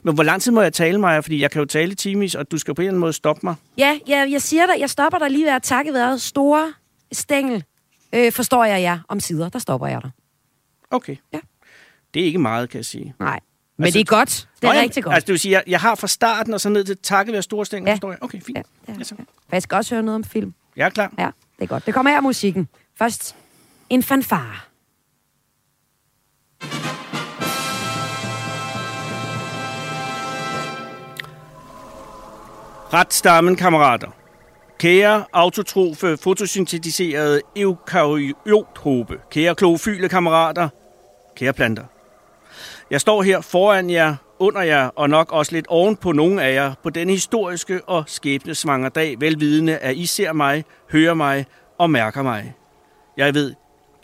Men 0.03 0.15
hvor 0.15 0.23
lang 0.23 0.41
tid 0.41 0.51
må 0.51 0.61
jeg 0.61 0.73
tale 0.73 0.97
mig? 0.97 1.23
Fordi 1.23 1.41
jeg 1.41 1.51
kan 1.51 1.59
jo 1.59 1.65
tale 1.65 1.95
timis, 1.95 2.35
og 2.35 2.51
du 2.51 2.57
skal 2.57 2.75
på 2.75 2.81
en 2.81 2.83
eller 2.83 2.91
anden 2.91 2.99
måde 2.99 3.13
stoppe 3.13 3.39
mig. 3.43 3.55
Ja, 3.77 3.99
ja 4.07 4.27
jeg 4.31 4.41
siger 4.41 4.65
dig, 4.65 4.75
jeg 4.79 4.89
stopper 4.89 5.19
dig 5.19 5.31
lige 5.31 5.45
ved 5.45 5.51
at 5.51 5.63
takke 5.63 5.93
ved 5.93 6.17
store 6.17 6.73
stængel. 7.11 7.63
Øh, 8.15 8.31
forstår 8.31 8.65
jeg 8.65 8.79
ja, 8.79 8.99
om 9.07 9.19
sider, 9.19 9.49
der 9.49 9.59
stopper 9.59 9.87
jeg 9.87 10.01
dig. 10.01 10.11
Okay. 10.91 11.15
Ja. 11.33 11.39
Det 12.13 12.21
er 12.21 12.25
ikke 12.25 12.39
meget, 12.39 12.69
kan 12.69 12.77
jeg 12.77 12.85
sige. 12.85 13.13
Nej. 13.19 13.39
Men 13.77 13.85
altså, 13.85 13.99
det 13.99 14.07
er 14.07 14.15
godt. 14.15 14.47
Det 14.61 14.67
er 14.67 14.73
nøj, 14.73 14.81
rigtig 14.81 15.03
godt. 15.03 15.13
Altså, 15.15 15.25
det 15.25 15.31
vil 15.31 15.39
sige, 15.39 15.51
jeg, 15.51 15.63
jeg 15.67 15.79
har 15.79 15.95
fra 15.95 16.07
starten 16.07 16.53
og 16.53 16.61
så 16.61 16.69
ned 16.69 16.83
til 16.83 16.97
takke 16.97 17.31
ved 17.31 17.41
store 17.41 17.65
stængel, 17.65 17.89
ja. 17.89 17.93
forstår 17.93 18.11
jeg. 18.11 18.23
Okay, 18.23 18.41
fint. 18.41 18.57
Ja, 18.57 18.63
ja, 18.87 18.93
ja. 18.93 19.15
ja. 19.19 19.23
Jeg 19.51 19.61
skal 19.61 19.75
også 19.75 19.95
høre 19.95 20.03
noget 20.03 20.15
om 20.15 20.23
film. 20.23 20.53
Jeg 20.75 20.85
er 20.85 20.89
klar. 20.89 21.13
Ja, 21.17 21.29
det 21.57 21.63
er 21.63 21.65
godt. 21.65 21.85
Det 21.85 21.93
kommer 21.93 22.11
her 22.11 22.21
musikken. 22.21 22.67
Først 22.97 23.35
en 23.89 24.03
fanfare. 24.03 24.55
Retstammen, 32.95 33.55
kammerater. 33.55 34.07
Kære 34.79 35.25
autotrofe, 35.33 36.17
fotosyntetiserede 36.17 37.41
eukaryothobe. 37.55 39.19
Kære 39.31 39.55
klorofyle 39.55 40.09
kammerater. 40.09 40.69
Kære 41.35 41.53
planter. 41.53 41.83
Jeg 42.91 43.01
står 43.01 43.23
her 43.23 43.41
foran 43.41 43.89
jer, 43.89 44.15
under 44.39 44.61
jer 44.61 44.87
og 44.87 45.09
nok 45.09 45.31
også 45.31 45.51
lidt 45.51 45.67
oven 45.67 45.95
på 45.95 46.11
nogle 46.11 46.43
af 46.43 46.53
jer 46.53 46.73
på 46.83 46.89
denne 46.89 47.13
historiske 47.13 47.81
og 47.83 48.03
skæbnesvanger 48.07 48.89
dag, 48.89 49.21
velvidende 49.21 49.77
at 49.77 49.95
I 49.95 50.05
ser 50.05 50.33
mig, 50.33 50.63
hører 50.91 51.13
mig 51.13 51.45
og 51.77 51.89
mærker 51.89 52.23
mig. 52.23 52.53
Jeg 53.17 53.33
ved 53.33 53.53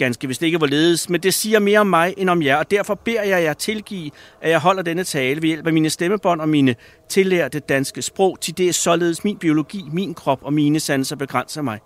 ganske 0.06 0.28
vist 0.28 0.42
ikke 0.42 0.58
hvorledes, 0.58 1.10
men 1.10 1.22
det 1.22 1.34
siger 1.34 1.60
mere 1.60 1.80
om 1.80 1.88
mig 1.88 2.14
end 2.18 2.30
om 2.30 2.42
jer, 2.42 2.56
og 2.56 2.72
derfor 2.72 2.96
beder 2.96 3.24
jeg 3.24 3.44
jer 3.44 3.54
tilgive, 3.54 4.12
at 4.42 4.50
jeg 4.50 4.60
holder 4.60 4.84
denne 4.84 5.04
tale 5.04 5.42
ved 5.42 5.48
hjælp 5.48 5.68
af 5.68 5.74
mine 5.74 5.90
stemmebånd 5.90 6.42
og 6.42 6.50
mine 6.50 6.76
tillærte 7.10 7.60
danske 7.60 8.02
sprog, 8.02 8.40
til 8.42 8.58
det 8.58 8.68
er 8.68 8.74
således 8.74 9.24
min 9.24 9.38
biologi, 9.38 9.84
min 9.92 10.14
krop 10.14 10.44
og 10.44 10.54
mine 10.54 10.80
sanser 10.80 11.16
begrænser 11.16 11.62
mig. 11.62 11.80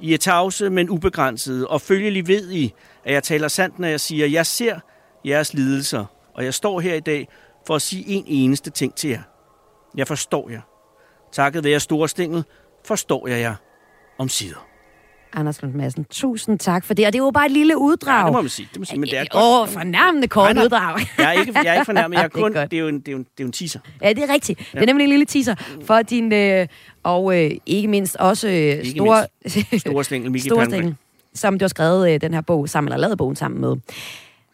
I 0.00 0.14
er 0.14 0.18
tavse, 0.18 0.70
men 0.70 0.90
ubegrænsede, 0.90 1.66
og 1.66 1.80
følgelig 1.80 2.28
ved 2.28 2.50
I, 2.50 2.72
at 3.04 3.14
jeg 3.14 3.22
taler 3.22 3.48
sandt, 3.48 3.78
når 3.78 3.88
jeg 3.88 4.00
siger, 4.00 4.24
at 4.24 4.32
jeg 4.32 4.46
ser 4.46 4.78
jeres 5.24 5.54
lidelser, 5.54 6.04
og 6.34 6.44
jeg 6.44 6.54
står 6.54 6.80
her 6.80 6.94
i 6.94 7.00
dag 7.00 7.28
for 7.66 7.74
at 7.74 7.82
sige 7.82 8.04
en 8.08 8.24
eneste 8.26 8.70
ting 8.70 8.94
til 8.94 9.10
jer. 9.10 9.22
Jeg 9.96 10.08
forstår 10.08 10.50
jer. 10.50 10.60
Takket 11.32 11.64
være 11.64 11.80
store 11.80 12.08
stengel 12.08 12.44
forstår 12.84 13.28
jeg 13.28 13.40
jer 13.40 13.54
om 14.18 14.28
sider. 14.28 14.71
Anders 15.32 15.62
Lund 15.62 15.74
Madsen, 15.74 16.04
tusind 16.10 16.58
tak 16.58 16.84
for 16.84 16.94
det. 16.94 17.06
Og 17.06 17.12
det 17.12 17.22
var 17.22 17.30
bare 17.30 17.46
et 17.46 17.52
lille 17.52 17.78
uddrag. 17.78 18.20
Ja, 18.20 18.24
det 18.24 18.32
må 18.32 18.40
man 18.40 18.48
sige. 18.48 18.68
Det 18.72 18.78
må 18.78 18.84
sige 18.84 19.00
men 19.00 19.08
det 19.08 19.18
er 19.18 19.22
et 19.22 19.28
Åh, 19.34 19.60
oh, 19.60 19.68
fornærmende 19.68 20.28
kort 20.28 20.44
nej, 20.44 20.52
nej. 20.52 20.64
uddrag. 20.64 21.00
jeg, 21.18 21.26
er 21.36 21.40
ikke, 21.40 21.52
jeg 21.54 21.66
er 21.66 21.74
ikke 21.74 21.84
fornærmet. 21.84 22.16
Jeg 22.16 22.24
er 22.24 22.28
kun, 22.28 22.52
det, 22.54 22.60
er 22.60 22.66
det, 22.66 22.76
er 22.76 22.80
jo 22.80 22.88
en, 22.88 23.00
det, 23.00 23.08
er 23.08 23.12
jo 23.12 23.18
en, 23.18 23.24
det 23.24 23.40
er 23.40 23.44
jo 23.44 23.46
en 23.46 23.52
teaser. 23.52 23.80
Ja, 24.02 24.08
det 24.12 24.18
er 24.18 24.32
rigtigt. 24.32 24.60
Ja. 24.60 24.78
Det 24.78 24.82
er 24.82 24.86
nemlig 24.86 25.04
en 25.04 25.10
lille 25.10 25.24
teaser 25.24 25.54
for 25.84 26.02
din, 26.02 26.32
øh, 26.32 26.66
og 27.02 27.44
øh, 27.44 27.50
ikke 27.66 27.88
mindst 27.88 28.16
også 28.16 28.48
øh, 28.48 28.54
ikke 28.54 28.90
store... 28.90 29.26
Mindst. 29.44 29.80
store 29.80 30.04
stængel, 30.04 30.30
Miki 30.30 30.48
store 30.48 30.64
stængel, 30.64 30.94
som 31.34 31.58
du 31.58 31.62
har 31.62 31.68
skrevet 31.68 32.14
øh, 32.14 32.20
den 32.20 32.34
her 32.34 32.40
bog 32.40 32.68
sammen, 32.68 32.92
eller 32.92 33.06
lavet 33.06 33.18
bogen 33.18 33.36
sammen 33.36 33.60
med. 33.60 33.76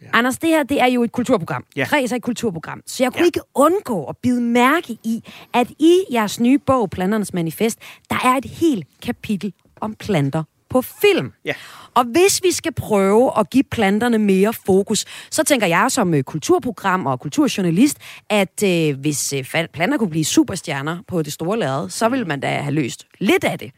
Ja. 0.03 0.07
Anders, 0.13 0.39
det 0.39 0.49
her 0.51 0.63
det 0.63 0.81
er 0.81 0.87
jo 0.87 1.03
et 1.03 1.13
kulturprogram. 1.13 1.65
Ja. 1.77 1.85
Kreds 1.85 2.13
er 2.13 2.17
et 2.17 2.23
kulturprogram. 2.23 2.83
Så 2.87 3.03
jeg 3.03 3.13
kunne 3.13 3.21
ja. 3.21 3.25
ikke 3.25 3.41
undgå 3.55 4.05
at 4.05 4.17
bide 4.17 4.41
mærke 4.41 4.93
i, 5.05 5.25
at 5.55 5.71
i 5.79 6.01
jeres 6.13 6.41
nye 6.41 6.59
bog, 6.59 6.91
Planternes 6.91 7.35
Manifest, 7.35 7.79
der 8.11 8.17
er 8.25 8.37
et 8.37 8.45
helt 8.45 8.87
kapitel 9.03 9.53
om 9.81 9.95
planter 9.95 10.43
på 10.71 10.83
film. 10.83 11.33
Ja. 11.45 11.53
Og 11.95 12.05
hvis 12.05 12.41
vi 12.45 12.53
skal 12.53 12.73
prøve 12.73 13.39
at 13.39 13.51
give 13.51 13.65
planterne 13.71 14.19
mere 14.19 14.53
fokus, 14.67 15.05
så 15.31 15.45
tænker 15.45 15.67
jeg 15.67 15.87
som 15.89 16.15
øh, 16.15 16.23
kulturprogram 16.23 17.07
og 17.07 17.21
kulturjournalist, 17.21 17.99
at 18.31 18.63
øh, 18.65 19.01
hvis 19.01 19.33
øh, 19.33 19.67
planter 19.73 19.99
kunne 19.99 20.11
blive 20.11 20.25
superstjerner 20.25 20.99
på 21.09 21.23
det 21.23 21.33
store 21.33 21.59
lærred, 21.59 21.91
så 21.91 22.09
vil 22.09 22.27
man 22.27 22.41
da 22.41 22.49
have 22.49 22.75
løst 22.75 23.07
lidt 23.19 23.45
af 23.45 23.59
det. 23.59 23.71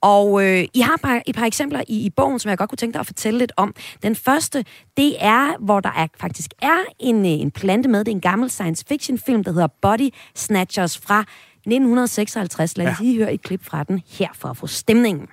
Og 0.00 0.44
øh, 0.44 0.64
I 0.74 0.80
har 0.80 0.94
et 0.94 1.00
par, 1.00 1.22
et 1.26 1.34
par 1.34 1.46
eksempler 1.46 1.82
i, 1.88 2.06
i 2.06 2.10
bogen, 2.10 2.38
som 2.38 2.48
jeg 2.48 2.58
godt 2.58 2.70
kunne 2.70 2.76
tænke 2.76 2.92
dig 2.92 3.00
at 3.00 3.06
fortælle 3.06 3.38
lidt 3.38 3.52
om. 3.56 3.74
Den 4.02 4.16
første, 4.16 4.64
det 4.96 5.16
er, 5.20 5.64
hvor 5.64 5.80
der 5.80 5.90
er, 5.96 6.06
faktisk 6.20 6.50
er 6.62 6.78
en, 6.98 7.26
øh, 7.26 7.32
en 7.32 7.50
plante 7.50 7.88
med. 7.88 7.98
Det 7.98 8.08
er 8.08 8.14
en 8.14 8.20
gammel 8.20 8.50
science 8.50 8.84
fiction 8.88 9.18
film, 9.18 9.44
der 9.44 9.52
hedder 9.52 9.68
Body 9.82 10.08
Snatchers 10.34 10.98
fra 10.98 11.20
1956. 11.66 12.76
Lad 12.76 12.86
os 12.86 13.00
ja. 13.00 13.04
lige 13.04 13.18
høre 13.18 13.34
et 13.34 13.42
klip 13.42 13.64
fra 13.64 13.84
den 13.84 14.02
her 14.08 14.28
for 14.34 14.48
at 14.48 14.56
få 14.56 14.66
stemningen. 14.66 15.28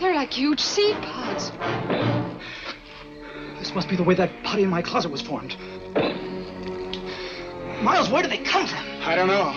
They're 0.00 0.14
like 0.14 0.32
huge 0.32 0.60
seed 0.60 0.96
pods. 1.02 1.52
This 3.58 3.74
must 3.74 3.88
be 3.88 3.96
the 3.96 4.02
way 4.02 4.14
that 4.14 4.30
putty 4.44 4.62
in 4.62 4.70
my 4.70 4.82
closet 4.82 5.10
was 5.10 5.22
formed. 5.22 5.56
Miles, 7.82 8.10
where 8.10 8.22
do 8.22 8.28
they 8.28 8.42
come 8.52 8.66
from? 8.66 8.84
I 9.02 9.14
don't 9.16 9.28
know. 9.28 9.52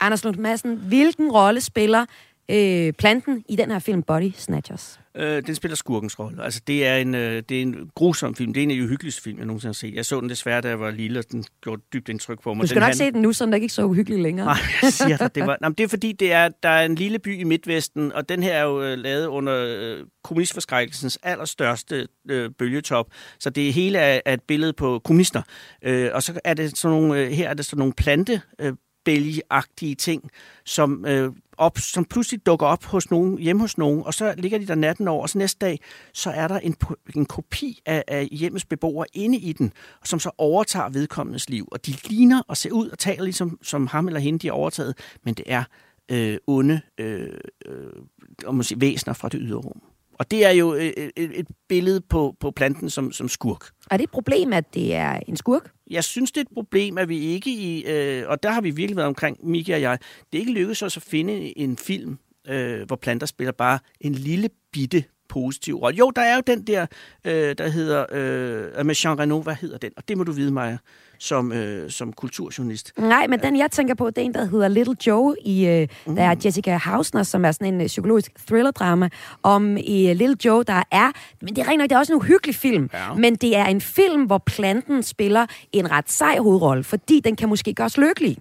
Anders 0.00 0.24
Lund 0.24 0.38
Madsen, 0.38 0.76
hvilken 0.76 1.32
rolle 1.32 1.60
spiller 1.60 2.06
øh, 2.48 2.92
planten 2.92 3.44
i 3.48 3.56
den 3.56 3.70
her 3.70 3.78
film 3.78 4.02
Body 4.02 4.32
Snatchers? 4.34 5.00
Øh, 5.18 5.42
den 5.46 5.54
spiller 5.54 5.76
skurkens 5.76 6.18
rolle. 6.18 6.44
Altså, 6.44 6.60
det 6.66 6.86
er, 6.86 6.96
en, 6.96 7.14
øh, 7.14 7.42
det 7.48 7.58
er 7.58 7.62
en 7.62 7.90
grusom 7.94 8.34
film. 8.34 8.52
Det 8.52 8.60
er 8.60 8.64
en 8.64 8.70
af 8.70 8.76
de 8.76 8.84
uhyggeligste 8.84 9.22
film, 9.22 9.38
jeg 9.38 9.46
nogensinde 9.46 9.68
har 9.68 9.74
set. 9.74 9.94
Jeg 9.94 10.06
så 10.06 10.20
den 10.20 10.28
desværre, 10.28 10.60
da 10.60 10.68
jeg 10.68 10.80
var 10.80 10.90
lille, 10.90 11.18
og 11.18 11.24
den 11.30 11.44
gjorde 11.62 11.82
dybt 11.92 12.08
indtryk 12.08 12.42
på 12.42 12.54
mig. 12.54 12.62
Du 12.62 12.66
skal 12.66 12.74
den 12.74 12.80
nok 12.80 12.86
hand... 12.86 12.94
se 12.94 13.10
den 13.10 13.22
nu, 13.22 13.32
så 13.32 13.46
den 13.46 13.54
ikke 13.54 13.68
så 13.68 13.84
uhyggelig 13.84 14.18
længere. 14.18 14.46
Nej, 14.46 14.56
jeg 14.82 14.92
siger 14.92 15.16
dig, 15.16 15.34
det, 15.34 15.46
var... 15.46 15.58
Nå, 15.62 15.68
det 15.68 15.84
er 15.84 15.88
fordi, 15.88 16.12
det 16.12 16.32
er, 16.32 16.48
der 16.62 16.68
er 16.68 16.84
en 16.84 16.94
lille 16.94 17.18
by 17.18 17.40
i 17.40 17.44
Midtvesten, 17.44 18.12
og 18.12 18.28
den 18.28 18.42
her 18.42 18.52
er 18.52 18.62
jo 18.62 18.82
øh, 18.82 18.98
lavet 18.98 19.26
under 19.26 19.66
øh, 19.68 20.06
kommunistforskrækkelsens 20.24 21.18
allerstørste 21.22 22.08
øh, 22.30 22.50
bølgetop. 22.58 23.06
Så 23.38 23.50
det 23.50 23.72
hele 23.72 23.98
er, 23.98 24.20
er 24.24 24.34
et 24.34 24.42
billede 24.42 24.72
på 24.72 25.00
kommunister. 25.04 25.42
Øh, 25.82 26.10
og 26.14 26.22
så 26.22 26.40
er 26.44 26.54
det 26.54 26.78
sådan 26.78 26.98
nogle, 26.98 27.20
øh, 27.20 27.30
her 27.30 27.48
er 27.48 27.54
det 27.54 27.64
sådan 27.64 27.78
nogle 27.78 27.94
plante 27.94 28.40
øh, 28.58 28.72
bælgeagtige 29.04 29.94
ting, 29.94 30.30
som, 30.64 31.06
øh, 31.06 31.32
op, 31.58 31.78
som 31.78 32.04
pludselig 32.04 32.46
dukker 32.46 32.66
op 32.66 32.84
hos 32.84 33.10
nogen, 33.10 33.38
hjemme 33.38 33.62
hos 33.62 33.78
nogen, 33.78 34.02
og 34.04 34.14
så 34.14 34.34
ligger 34.38 34.58
de 34.58 34.66
der 34.66 34.74
natten 34.74 35.08
over, 35.08 35.22
og 35.22 35.28
så 35.28 35.38
næste 35.38 35.58
dag, 35.58 35.80
så 36.12 36.30
er 36.30 36.48
der 36.48 36.58
en, 36.58 36.76
en 37.16 37.26
kopi 37.26 37.82
af, 37.86 38.04
af 38.08 38.28
hjemmets 38.32 38.64
beboere 38.64 39.06
inde 39.12 39.38
i 39.38 39.52
den, 39.52 39.72
som 40.04 40.20
så 40.20 40.30
overtager 40.38 40.88
vedkommendes 40.88 41.50
liv. 41.50 41.68
Og 41.72 41.86
de 41.86 41.94
ligner 42.08 42.42
og 42.48 42.56
ser 42.56 42.70
ud 42.70 42.88
og 42.88 42.98
taler 42.98 43.24
ligesom 43.24 43.58
som 43.62 43.86
ham 43.86 44.06
eller 44.06 44.20
hende, 44.20 44.38
de 44.38 44.46
har 44.46 44.54
overtaget, 44.54 44.98
men 45.24 45.34
det 45.34 45.44
er 45.46 45.64
øh, 46.08 46.38
onde 46.46 46.80
øh, 46.98 47.28
øh, 47.66 48.62
sige, 48.62 48.80
væsener 48.80 49.14
fra 49.14 49.28
det 49.28 49.40
ydre 49.42 49.58
rum. 49.58 49.82
Og 50.18 50.30
det 50.30 50.44
er 50.44 50.50
jo 50.50 50.72
et, 50.72 51.10
et, 51.16 51.38
et 51.38 51.46
billede 51.68 52.00
på, 52.00 52.36
på 52.40 52.50
planten 52.50 52.90
som, 52.90 53.12
som 53.12 53.28
skurk. 53.28 53.70
Er 53.90 53.96
det 53.96 54.04
et 54.04 54.10
problem, 54.10 54.52
at 54.52 54.74
det 54.74 54.94
er 54.94 55.20
en 55.28 55.36
skurk? 55.36 55.70
Jeg 55.90 56.04
synes, 56.04 56.32
det 56.32 56.40
er 56.40 56.44
et 56.44 56.54
problem, 56.54 56.98
at 56.98 57.08
vi 57.08 57.18
ikke 57.18 57.50
i... 57.50 57.84
Øh, 57.86 58.28
og 58.28 58.42
der 58.42 58.50
har 58.50 58.60
vi 58.60 58.70
virkelig 58.70 58.96
været 58.96 59.08
omkring, 59.08 59.48
Miki 59.48 59.72
og 59.72 59.80
jeg. 59.80 59.98
Det 60.32 60.38
er 60.38 60.40
ikke 60.40 60.52
lykkedes 60.52 60.82
os 60.82 60.96
at 60.96 61.02
finde 61.02 61.58
en 61.58 61.76
film, 61.76 62.18
øh, 62.48 62.86
hvor 62.86 62.96
planter 62.96 63.26
spiller 63.26 63.52
bare 63.52 63.78
en 64.00 64.12
lille 64.12 64.50
bitte 64.72 65.04
positiv 65.28 65.76
rolle. 65.76 65.98
Jo, 65.98 66.10
der 66.16 66.22
er 66.22 66.34
jo 66.34 66.42
den 66.46 66.62
der, 66.62 66.86
øh, 67.24 67.54
der 67.58 67.68
hedder 67.68 68.06
øh, 68.12 68.86
med 68.86 68.94
Jean 69.04 69.18
Reno, 69.18 69.40
hvad 69.40 69.54
hedder 69.54 69.78
den? 69.78 69.90
Og 69.96 70.08
det 70.08 70.18
må 70.18 70.24
du 70.24 70.32
vide, 70.32 70.52
mig 70.52 70.78
som, 71.18 71.52
øh, 71.52 71.90
som 71.90 72.12
kulturjournalist. 72.12 72.92
Nej, 72.98 73.26
men 73.26 73.40
den 73.40 73.58
jeg 73.58 73.70
tænker 73.70 73.94
på, 73.94 74.10
det 74.10 74.18
er 74.18 74.22
en, 74.22 74.34
der 74.34 74.44
hedder 74.44 74.68
Little 74.68 74.96
Joe, 75.06 75.36
i, 75.44 75.66
øh, 75.66 75.88
mm. 76.06 76.16
der 76.16 76.22
er 76.22 76.34
Jessica 76.44 76.76
Hausner, 76.76 77.22
som 77.22 77.44
er 77.44 77.52
sådan 77.52 77.74
en 77.74 77.80
øh, 77.80 77.86
psykologisk 77.86 78.32
thriller-drama, 78.46 79.08
om 79.42 79.76
i 79.76 80.10
øh, 80.10 80.16
Little 80.16 80.36
Joe, 80.44 80.64
der 80.64 80.82
er, 80.90 81.12
men 81.42 81.56
det 81.56 81.62
er 81.62 81.68
rent 81.68 81.78
nok, 81.78 81.88
det 81.88 81.94
er 81.94 81.98
også 81.98 82.12
en 82.12 82.16
uhyggelig 82.16 82.54
film, 82.54 82.90
ja. 82.92 83.14
men 83.14 83.34
det 83.34 83.56
er 83.56 83.64
en 83.64 83.80
film, 83.80 84.24
hvor 84.24 84.38
planten 84.38 85.02
spiller 85.02 85.46
en 85.72 85.90
ret 85.90 86.10
sej 86.10 86.38
hovedrolle, 86.38 86.84
fordi 86.84 87.20
den 87.20 87.36
kan 87.36 87.48
måske 87.48 87.74
gøres 87.74 87.96
lykkelig 87.96 88.38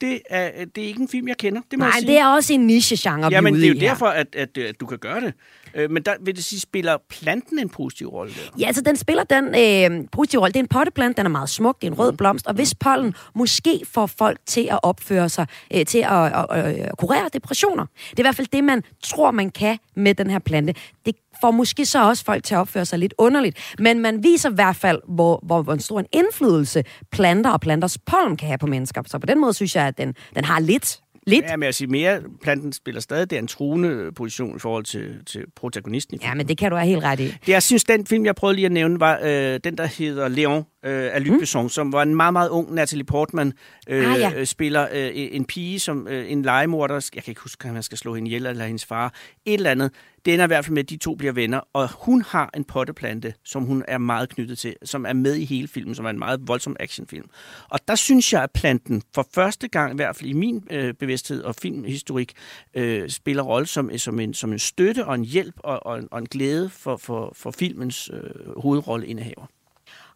det 0.00 0.20
er, 0.30 0.64
det 0.64 0.84
er 0.84 0.88
ikke 0.88 1.00
en 1.00 1.08
film, 1.08 1.28
jeg 1.28 1.36
kender. 1.36 1.60
Det 1.70 1.78
må 1.78 1.84
Nej, 1.84 1.92
jeg 1.94 2.00
sige. 2.00 2.12
det 2.12 2.18
er 2.18 2.26
også 2.26 2.52
en 2.52 2.66
niche-genre, 2.66 3.28
Ja, 3.30 3.40
men 3.40 3.54
det 3.54 3.64
er 3.64 3.68
jo 3.68 3.80
derfor, 3.80 4.06
at, 4.06 4.26
at, 4.36 4.58
at 4.58 4.80
du 4.80 4.86
kan 4.86 4.98
gøre 4.98 5.20
det. 5.20 5.34
Øh, 5.78 5.90
men 5.90 6.02
der 6.02 6.12
vil 6.20 6.36
det 6.36 6.44
sige, 6.44 6.60
spiller 6.60 6.96
planten 7.08 7.58
en 7.58 7.68
positiv 7.68 8.08
rolle 8.08 8.32
der? 8.34 8.40
Ja, 8.58 8.66
altså 8.66 8.82
den 8.82 8.96
spiller 8.96 9.24
den 9.24 9.44
øh, 9.44 10.08
positive 10.12 10.40
rolle. 10.40 10.52
Det 10.52 10.58
er 10.58 10.62
en 10.62 10.68
potteplant, 10.68 11.16
den 11.16 11.26
er 11.26 11.30
meget 11.30 11.48
smuk, 11.48 11.80
det 11.80 11.86
er 11.86 11.90
en 11.90 11.98
rød 11.98 12.10
mm. 12.10 12.16
blomst, 12.16 12.46
og 12.46 12.54
hvis 12.54 12.74
pollen 12.74 13.14
måske 13.34 13.82
får 13.92 14.06
folk 14.06 14.38
til 14.46 14.68
at 14.70 14.80
opføre 14.82 15.28
sig, 15.28 15.46
øh, 15.74 15.86
til 15.86 15.98
at, 15.98 16.24
at, 16.24 16.46
at, 16.50 16.64
at 16.64 16.98
kurere 16.98 17.28
depressioner. 17.32 17.86
Det 18.10 18.18
er 18.18 18.20
i 18.20 18.22
hvert 18.22 18.36
fald 18.36 18.48
det, 18.52 18.64
man 18.64 18.82
tror, 19.02 19.30
man 19.30 19.50
kan 19.50 19.78
med 19.96 20.14
den 20.14 20.30
her 20.30 20.38
plante. 20.38 20.74
Det 21.06 21.14
får 21.40 21.50
måske 21.50 21.86
så 21.86 22.08
også 22.08 22.24
folk 22.24 22.44
til 22.44 22.54
at 22.54 22.58
opføre 22.58 22.84
sig 22.84 22.98
lidt 22.98 23.14
underligt. 23.18 23.74
Men 23.78 24.00
man 24.00 24.22
viser 24.22 24.50
i 24.50 24.54
hvert 24.54 24.76
fald, 24.76 25.00
hvor, 25.08 25.40
hvor, 25.42 25.62
hvor 25.62 25.72
en 25.72 25.80
stor 25.80 26.00
en 26.00 26.06
indflydelse 26.12 26.84
planter 27.12 27.50
og 27.50 27.60
planters 27.60 27.98
pollen 27.98 28.36
kan 28.36 28.48
have 28.48 28.58
på 28.58 28.66
mennesker. 28.66 29.02
Så 29.06 29.18
på 29.18 29.26
den 29.26 29.40
måde 29.40 29.54
synes 29.54 29.76
jeg, 29.76 29.86
at 29.86 29.98
den, 29.98 30.14
den 30.34 30.44
har 30.44 30.60
lidt 30.60 31.00
Lidt. 31.28 31.44
Ja, 31.44 31.56
men 31.56 31.66
jeg 31.66 31.74
siger 31.74 31.88
mere, 31.88 32.20
planten 32.42 32.72
spiller 32.72 33.00
stadig, 33.00 33.32
er 33.32 33.38
en 33.38 33.46
truende 33.46 34.12
position 34.12 34.56
i 34.56 34.58
forhold 34.58 34.84
til, 34.84 35.16
til 35.26 35.44
protagonisten. 35.56 36.18
Ja, 36.22 36.34
men 36.34 36.48
det 36.48 36.58
kan 36.58 36.70
du 36.70 36.76
have 36.76 36.88
helt 36.88 37.04
ret 37.04 37.20
i. 37.20 37.24
Det, 37.24 37.48
jeg 37.48 37.62
synes, 37.62 37.84
den 37.84 38.06
film, 38.06 38.24
jeg 38.24 38.34
prøvede 38.34 38.56
lige 38.56 38.66
at 38.66 38.72
nævne, 38.72 39.00
var 39.00 39.18
øh, 39.22 39.60
den, 39.64 39.78
der 39.78 39.86
hedder 39.86 40.28
Leon 40.28 40.64
øh, 40.84 41.10
af 41.12 41.24
Luc 41.24 41.32
mm. 41.32 41.40
Besson, 41.40 41.68
som 41.68 41.92
var 41.92 42.02
en 42.02 42.14
meget, 42.14 42.32
meget 42.32 42.48
ung 42.48 42.74
Natalie 42.74 43.04
Portman, 43.04 43.52
øh, 43.88 44.12
ah, 44.12 44.20
ja. 44.20 44.44
spiller 44.44 44.86
øh, 44.92 45.10
en 45.14 45.44
pige, 45.44 45.80
som 45.80 46.08
øh, 46.08 46.32
en 46.32 46.42
legemorder, 46.42 47.10
jeg 47.14 47.22
kan 47.22 47.30
ikke 47.30 47.40
huske, 47.40 47.68
om 47.68 47.74
han 47.74 47.82
skal 47.82 47.98
slå 47.98 48.14
hende 48.14 48.28
ihjel, 48.28 48.46
eller 48.46 48.64
hendes 48.64 48.84
far, 48.84 49.14
et 49.44 49.54
eller 49.54 49.70
andet. 49.70 49.90
Det 50.28 50.34
ender 50.34 50.44
i 50.44 50.46
hvert 50.46 50.64
fald 50.64 50.74
med, 50.74 50.82
at 50.82 50.90
de 50.90 50.96
to 50.96 51.14
bliver 51.14 51.32
venner, 51.32 51.60
og 51.72 51.88
hun 51.92 52.22
har 52.22 52.50
en 52.56 52.64
potteplante, 52.64 53.34
som 53.44 53.64
hun 53.64 53.84
er 53.88 53.98
meget 53.98 54.28
knyttet 54.28 54.58
til, 54.58 54.76
som 54.84 55.06
er 55.06 55.12
med 55.12 55.34
i 55.34 55.44
hele 55.44 55.68
filmen, 55.68 55.94
som 55.94 56.04
er 56.04 56.10
en 56.10 56.18
meget 56.18 56.48
voldsom 56.48 56.76
actionfilm. 56.80 57.30
Og 57.68 57.78
der 57.88 57.94
synes 57.94 58.32
jeg, 58.32 58.42
at 58.42 58.50
planten 58.50 59.02
for 59.14 59.28
første 59.34 59.68
gang, 59.68 59.92
i 59.92 59.96
hvert 59.96 60.16
fald 60.16 60.30
i 60.30 60.32
min 60.32 60.64
øh, 60.70 60.94
bevidsthed 60.94 61.42
og 61.42 61.54
filmhistorik, 61.54 62.32
øh, 62.74 63.10
spiller 63.10 63.42
rolle 63.42 63.66
som, 63.66 63.90
øh, 63.90 63.98
som, 63.98 64.20
en, 64.20 64.34
som 64.34 64.52
en 64.52 64.58
støtte 64.58 65.06
og 65.06 65.14
en 65.14 65.24
hjælp 65.24 65.54
og, 65.58 65.86
og, 65.86 65.98
en, 65.98 66.08
og 66.10 66.18
en 66.18 66.26
glæde 66.26 66.70
for, 66.70 66.96
for, 66.96 67.32
for 67.36 67.50
filmens 67.50 68.10
øh, 68.12 68.60
hovedrolleindehaver. 68.60 69.46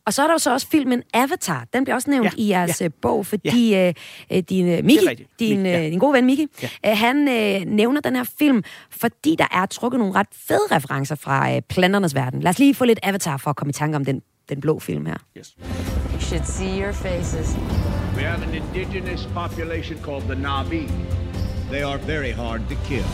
Og 0.06 0.14
så 0.14 0.22
er 0.22 0.26
der 0.26 0.34
jo 0.34 0.38
så 0.38 0.52
også 0.52 0.66
filmen 0.68 1.02
Avatar. 1.14 1.66
Den 1.72 1.84
bliver 1.84 1.94
også 1.94 2.10
nævnt 2.10 2.24
ja, 2.24 2.42
i 2.42 2.48
jeres 2.48 2.80
ja. 2.80 2.84
Øh, 2.84 2.90
bog, 3.02 3.26
fordi 3.26 3.70
ja. 3.70 3.92
øh, 4.32 4.42
din, 4.48 4.68
øh, 4.68 4.84
Miki, 4.84 5.26
din, 5.38 5.66
ja. 5.66 5.84
øh, 5.84 5.90
din 5.90 5.98
gode 5.98 6.12
ven 6.12 6.26
Miki, 6.26 6.46
ja. 6.62 6.68
øh, 6.86 6.98
han 6.98 7.28
øh, 7.28 7.66
nævner 7.66 8.00
den 8.00 8.16
her 8.16 8.24
film, 8.38 8.62
fordi 8.90 9.36
der 9.38 9.46
er 9.50 9.66
trukket 9.66 9.98
nogle 9.98 10.14
ret 10.14 10.26
fede 10.32 10.66
referencer 10.70 11.14
fra 11.14 11.54
øh, 11.54 11.62
planternes 11.62 12.14
verden. 12.14 12.40
Lad 12.40 12.50
os 12.50 12.58
lige 12.58 12.74
få 12.74 12.84
lidt 12.84 12.98
Avatar 13.02 13.36
for 13.36 13.50
at 13.50 13.56
komme 13.56 13.70
i 13.70 13.72
tanke 13.72 13.96
om 13.96 14.04
den, 14.04 14.22
den 14.48 14.60
blå 14.60 14.78
film 14.78 15.06
her. 15.06 15.16
Yes. 15.38 15.56
You 16.14 16.20
should 16.20 16.44
see 16.44 16.82
your 16.82 16.92
faces. 16.92 17.56
We 18.16 18.22
have 18.22 18.42
an 18.42 18.54
indigenous 18.54 19.28
population 19.34 19.98
called 20.04 20.22
the 20.22 20.34
Na'vi. 20.34 20.90
They 21.70 21.82
are 21.82 21.98
very 21.98 22.32
hard 22.32 22.60
to 22.68 22.74
kill. 22.88 23.06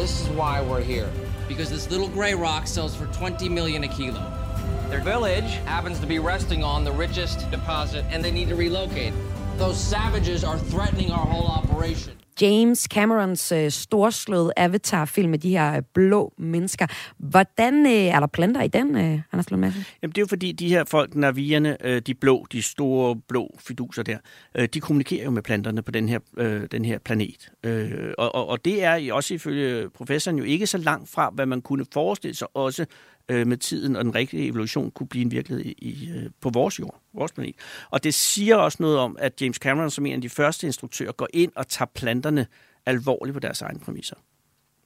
This 0.00 0.20
is 0.20 0.28
why 0.28 0.60
we're 0.70 0.84
here. 0.94 1.08
Because 1.48 1.70
this 1.74 1.90
little 1.90 2.08
gray 2.08 2.34
rock 2.34 2.66
sells 2.66 2.94
for 2.96 3.06
20 3.06 3.48
million 3.48 3.84
a 3.84 3.88
kilo. 3.88 4.47
Their 4.90 5.04
village 5.04 5.50
happens 5.66 6.00
to 6.00 6.06
be 6.06 6.18
resting 6.18 6.64
on 6.64 6.84
the 6.84 6.92
richest 6.92 7.50
deposit, 7.50 8.04
and 8.12 8.24
they 8.24 8.30
need 8.30 8.48
to 8.48 8.56
relocate. 8.56 9.12
Those 9.58 9.76
savages 9.76 10.44
are 10.44 10.58
threatening 10.58 11.12
our 11.12 11.26
whole 11.26 11.46
operation. 11.46 12.14
James 12.40 12.78
Camerons 12.78 13.52
øh, 13.52 13.70
storslåede 13.70 14.52
Avatar-film 14.56 15.30
med 15.30 15.38
de 15.38 15.50
her 15.50 15.76
øh, 15.76 15.82
blå 15.94 16.32
mennesker. 16.38 16.86
Hvordan 17.18 17.86
øh, 17.86 17.92
er 17.92 18.20
der 18.20 18.26
planter 18.26 18.62
i 18.62 18.68
den, 18.68 18.96
øh, 18.96 19.20
Anders 19.32 19.50
Lund 19.50 19.60
Madsen? 19.60 19.84
Jamen, 20.02 20.12
det 20.12 20.18
er 20.18 20.22
jo 20.22 20.26
fordi, 20.26 20.52
de 20.52 20.68
her 20.68 20.84
folk, 20.84 21.14
navierne, 21.14 21.86
øh, 21.86 22.02
de 22.02 22.14
blå, 22.14 22.46
de 22.52 22.62
store 22.62 23.16
blå 23.28 23.56
fiduser 23.58 24.02
der, 24.02 24.18
øh, 24.54 24.68
de 24.74 24.80
kommunikerer 24.80 25.24
jo 25.24 25.30
med 25.30 25.42
planterne 25.42 25.82
på 25.82 25.90
den 25.90 26.08
her, 26.08 26.18
øh, 26.36 26.62
den 26.72 26.84
her 26.84 26.98
planet. 26.98 27.50
Øh, 27.64 27.90
og, 28.18 28.34
og, 28.34 28.48
og 28.48 28.64
det 28.64 28.84
er 28.84 29.12
også 29.12 29.34
ifølge 29.34 29.90
professoren 29.90 30.38
jo 30.38 30.44
ikke 30.44 30.66
så 30.66 30.78
langt 30.78 31.10
fra, 31.10 31.30
hvad 31.34 31.46
man 31.46 31.60
kunne 31.60 31.84
forestille 31.92 32.34
sig 32.34 32.56
også 32.56 32.86
øh, 33.28 33.46
med 33.46 33.56
tiden, 33.56 33.96
og 33.96 34.04
den 34.04 34.14
rigtige 34.14 34.46
evolution 34.46 34.90
kunne 34.90 35.06
blive 35.06 35.24
en 35.24 35.30
virkelighed 35.30 35.64
i, 35.64 35.72
i, 35.78 36.10
øh, 36.10 36.30
på 36.40 36.50
vores 36.50 36.78
jord, 36.78 37.00
vores 37.14 37.32
planet. 37.32 37.54
Og 37.90 38.04
det 38.04 38.14
siger 38.14 38.56
også 38.56 38.78
noget 38.80 38.98
om, 38.98 39.16
at 39.18 39.42
James 39.42 39.56
Cameron, 39.56 39.90
som 39.90 40.06
en 40.06 40.12
af 40.12 40.20
de 40.20 40.28
første 40.28 40.66
instruktører, 40.66 41.12
går 41.12 41.28
ind 41.32 41.52
og 41.56 41.68
tager 41.68 41.90
planterne 41.94 42.46
alvorligt 42.86 43.34
på 43.34 43.40
deres 43.40 43.62
egne 43.62 43.78
præmisser. 43.80 44.16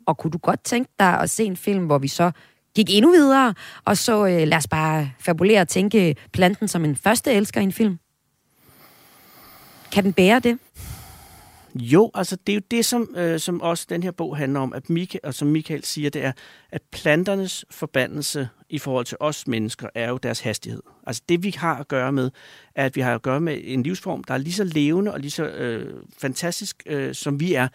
Og 0.07 0.19
kunne 0.19 0.31
du 0.31 0.39
godt 0.39 0.65
tænke 0.65 0.91
dig 0.99 1.21
at 1.21 1.31
se 1.31 1.45
en 1.45 1.57
film, 1.57 1.87
hvor 1.87 1.99
vi 1.99 2.09
så 2.09 2.31
gik 2.75 2.87
endnu 2.91 3.11
videre, 3.11 3.55
og 3.85 3.97
så 3.97 4.27
øh, 4.27 4.49
lad 4.49 4.59
os 4.59 4.69
bare 4.69 5.11
fabulere 5.21 5.61
og 5.61 5.69
tænke 5.69 6.17
planten 6.33 6.69
som 6.69 6.85
en 6.85 6.97
første 6.97 7.33
elsker 7.33 7.61
i 7.61 7.65
en 7.65 7.73
film? 7.73 7.99
Kan 9.93 10.05
den 10.05 10.13
bære 10.13 10.41
det? 10.41 10.59
Jo, 11.75 12.11
altså 12.15 12.37
det 12.47 12.53
er 12.53 12.57
jo 12.57 12.63
det, 12.71 12.85
som, 12.85 13.15
øh, 13.17 13.41
som 13.41 13.61
også 13.61 13.87
den 13.89 14.03
her 14.03 14.11
bog 14.11 14.37
handler 14.37 14.61
om, 14.61 14.73
at 14.73 14.91
Mika, 14.91 15.19
og 15.23 15.35
som 15.35 15.49
Michael 15.49 15.85
siger, 15.85 16.11
det 16.11 16.25
er, 16.25 16.33
at 16.71 16.83
planternes 16.83 17.65
forbandelse 17.71 18.49
i 18.69 18.79
forhold 18.79 19.05
til 19.07 19.17
os 19.21 19.47
mennesker 19.47 19.89
er 19.95 20.09
jo 20.09 20.17
deres 20.17 20.41
hastighed. 20.41 20.83
Altså 21.07 21.23
det, 21.29 21.43
vi 21.43 21.55
har 21.57 21.77
at 21.77 21.89
gøre 21.89 22.13
med, 22.13 22.31
er, 22.75 22.85
at 22.85 22.97
vi 22.97 23.01
har 23.01 23.15
at 23.15 23.23
gøre 23.23 23.41
med 23.41 23.61
en 23.65 23.83
livsform, 23.83 24.25
der 24.25 24.35
er 24.35 24.39
lige 24.39 24.53
så 24.53 24.65
levende 24.65 25.13
og 25.13 25.21
lige 25.21 25.31
så 25.31 25.45
øh, 25.45 26.03
fantastisk, 26.19 26.83
øh, 26.87 27.15
som 27.15 27.41
vi 27.41 27.55
er, 27.55 27.69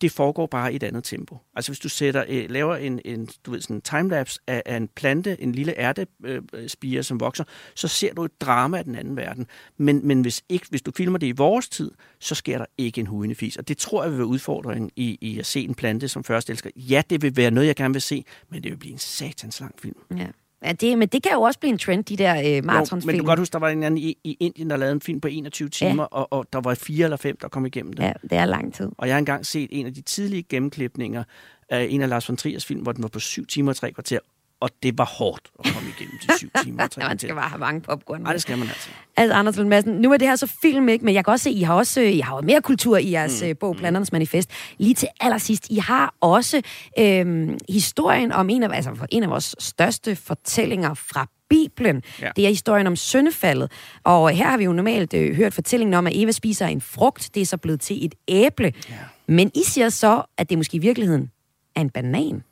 det 0.00 0.12
foregår 0.12 0.46
bare 0.46 0.72
i 0.72 0.76
et 0.76 0.82
andet 0.82 1.04
tempo. 1.04 1.38
Altså 1.54 1.72
hvis 1.72 1.78
du 1.78 1.88
sætter, 1.88 2.24
øh, 2.28 2.50
laver 2.50 2.76
en, 2.76 3.00
en, 3.04 3.28
du 3.46 3.50
ved, 3.50 3.60
sådan 3.60 3.76
en 3.76 3.82
timelapse 3.82 4.40
af, 4.46 4.62
af 4.66 4.76
en 4.76 4.88
plante, 4.88 5.42
en 5.42 5.52
lille 5.52 5.78
ærtespire, 5.78 6.98
øh, 6.98 7.04
som 7.04 7.20
vokser, 7.20 7.44
så 7.74 7.88
ser 7.88 8.14
du 8.14 8.24
et 8.24 8.40
drama 8.40 8.78
af 8.78 8.84
den 8.84 8.94
anden 8.94 9.16
verden. 9.16 9.46
Men, 9.76 10.06
men 10.06 10.20
hvis, 10.20 10.42
ikke, 10.48 10.66
hvis 10.70 10.82
du 10.82 10.92
filmer 10.96 11.18
det 11.18 11.26
i 11.26 11.32
vores 11.32 11.68
tid, 11.68 11.90
så 12.20 12.34
sker 12.34 12.58
der 12.58 12.66
ikke 12.78 13.00
en 13.00 13.06
hudende 13.06 13.34
fis. 13.34 13.56
Og 13.56 13.68
det 13.68 13.78
tror 13.78 14.02
jeg 14.02 14.10
vil 14.10 14.18
være 14.18 14.26
udfordringen 14.26 14.90
i, 14.96 15.18
i 15.20 15.38
at 15.38 15.46
se 15.46 15.64
en 15.64 15.74
plante 15.74 16.08
som 16.08 16.24
første 16.24 16.50
elsker. 16.50 16.70
Ja, 16.76 17.02
det 17.10 17.22
vil 17.22 17.36
være 17.36 17.50
noget, 17.50 17.66
jeg 17.66 17.76
gerne 17.76 17.94
vil 17.94 18.02
se, 18.02 18.24
men 18.48 18.62
det 18.62 18.70
vil 18.70 18.78
blive 18.78 18.92
en 18.92 18.98
satans 18.98 19.60
lang 19.60 19.74
film. 19.80 19.96
Ja. 20.16 20.26
Ja, 20.66 20.72
det, 20.72 20.98
men 20.98 21.08
det 21.08 21.22
kan 21.22 21.32
jo 21.32 21.40
også 21.40 21.60
blive 21.60 21.72
en 21.72 21.78
trend, 21.78 22.04
de 22.04 22.16
der 22.16 22.56
øh, 22.58 22.64
marathonsfilm. 22.64 23.06
Men 23.06 23.16
du 23.16 23.22
kan 23.22 23.26
godt 23.26 23.38
huske, 23.38 23.52
der 23.52 23.58
var 23.58 23.68
en 23.68 23.82
anden 23.82 23.98
i, 23.98 24.18
i 24.24 24.36
Indien, 24.40 24.70
der 24.70 24.76
lavede 24.76 24.92
en 24.92 25.00
film 25.00 25.20
på 25.20 25.28
21 25.28 25.68
timer, 25.68 26.02
ja. 26.02 26.16
og, 26.16 26.32
og 26.32 26.46
der 26.52 26.60
var 26.60 26.74
fire 26.74 27.04
eller 27.04 27.16
fem, 27.16 27.36
der 27.40 27.48
kom 27.48 27.66
igennem 27.66 27.92
det. 27.92 28.02
Ja, 28.02 28.12
det 28.22 28.32
er 28.32 28.44
lang 28.44 28.74
tid. 28.74 28.88
Og 28.98 29.06
jeg 29.06 29.14
har 29.14 29.18
engang 29.18 29.46
set 29.46 29.68
en 29.72 29.86
af 29.86 29.94
de 29.94 30.00
tidlige 30.00 30.42
gennemklipninger 30.42 31.24
af 31.68 31.86
en 31.90 32.02
af 32.02 32.08
Lars 32.08 32.28
von 32.28 32.36
Triers 32.36 32.66
film, 32.66 32.80
hvor 32.80 32.92
den 32.92 33.02
var 33.02 33.08
på 33.08 33.18
syv 33.18 33.46
timer 33.46 33.72
og 33.72 33.76
tre 33.76 33.92
kvarter. 33.92 34.18
Og 34.60 34.70
det 34.82 34.98
var 34.98 35.04
hårdt 35.04 35.50
at 35.58 35.74
komme 35.74 35.88
igennem 35.98 36.18
de 36.22 36.38
syv 36.38 36.50
timer. 36.62 36.88
man 37.08 37.18
skal 37.18 37.34
bare 37.34 37.48
have 37.48 37.58
mange 37.58 37.80
popcorn. 37.80 38.20
Nej, 38.20 38.32
det 38.32 38.42
skal 38.42 38.58
man 38.58 38.68
altså. 38.68 38.88
Altså, 39.16 39.34
Anders 39.34 39.56
Lund 39.56 39.68
Madsen, 39.68 39.94
nu 39.94 40.12
er 40.12 40.16
det 40.16 40.28
her 40.28 40.36
så 40.36 40.56
film, 40.62 40.88
ikke? 40.88 41.04
Men 41.04 41.14
jeg 41.14 41.24
kan 41.24 41.32
også 41.32 41.44
se, 41.44 41.50
I 41.50 41.62
har 41.62 41.74
også 41.74 42.00
I 42.00 42.20
har 42.20 42.40
mere 42.40 42.62
kultur 42.62 42.96
i 42.96 43.10
jeres 43.12 43.42
mm. 43.46 43.56
bog, 43.60 43.76
Planternes 43.76 44.12
Manifest. 44.12 44.50
Lige 44.78 44.94
til 44.94 45.08
allersidst, 45.20 45.70
I 45.70 45.76
har 45.76 46.14
også 46.20 46.62
øhm, 46.98 47.58
historien 47.68 48.32
om 48.32 48.50
en 48.50 48.62
af, 48.62 48.76
altså, 48.76 49.06
en 49.10 49.22
af 49.22 49.30
vores 49.30 49.54
største 49.58 50.16
fortællinger 50.16 50.94
fra 50.94 51.26
Bibelen. 51.48 52.02
Ja. 52.20 52.30
Det 52.36 52.44
er 52.44 52.48
historien 52.48 52.86
om 52.86 52.96
syndefaldet. 52.96 53.72
Og 54.04 54.30
her 54.30 54.46
har 54.46 54.56
vi 54.56 54.64
jo 54.64 54.72
normalt 54.72 55.14
øh, 55.14 55.36
hørt 55.36 55.54
fortællingen 55.54 55.94
om, 55.94 56.06
at 56.06 56.12
Eva 56.16 56.32
spiser 56.32 56.66
en 56.66 56.80
frugt. 56.80 57.30
Det 57.34 57.40
er 57.40 57.46
så 57.46 57.56
blevet 57.56 57.80
til 57.80 58.04
et 58.04 58.14
æble. 58.28 58.72
Ja. 58.90 58.94
Men 59.26 59.50
I 59.54 59.62
siger 59.64 59.88
så, 59.88 60.22
at 60.38 60.50
det 60.50 60.58
måske 60.58 60.74
i 60.76 60.80
virkeligheden 60.80 61.30
er 61.76 61.80
en 61.80 61.90
banan. 61.90 62.42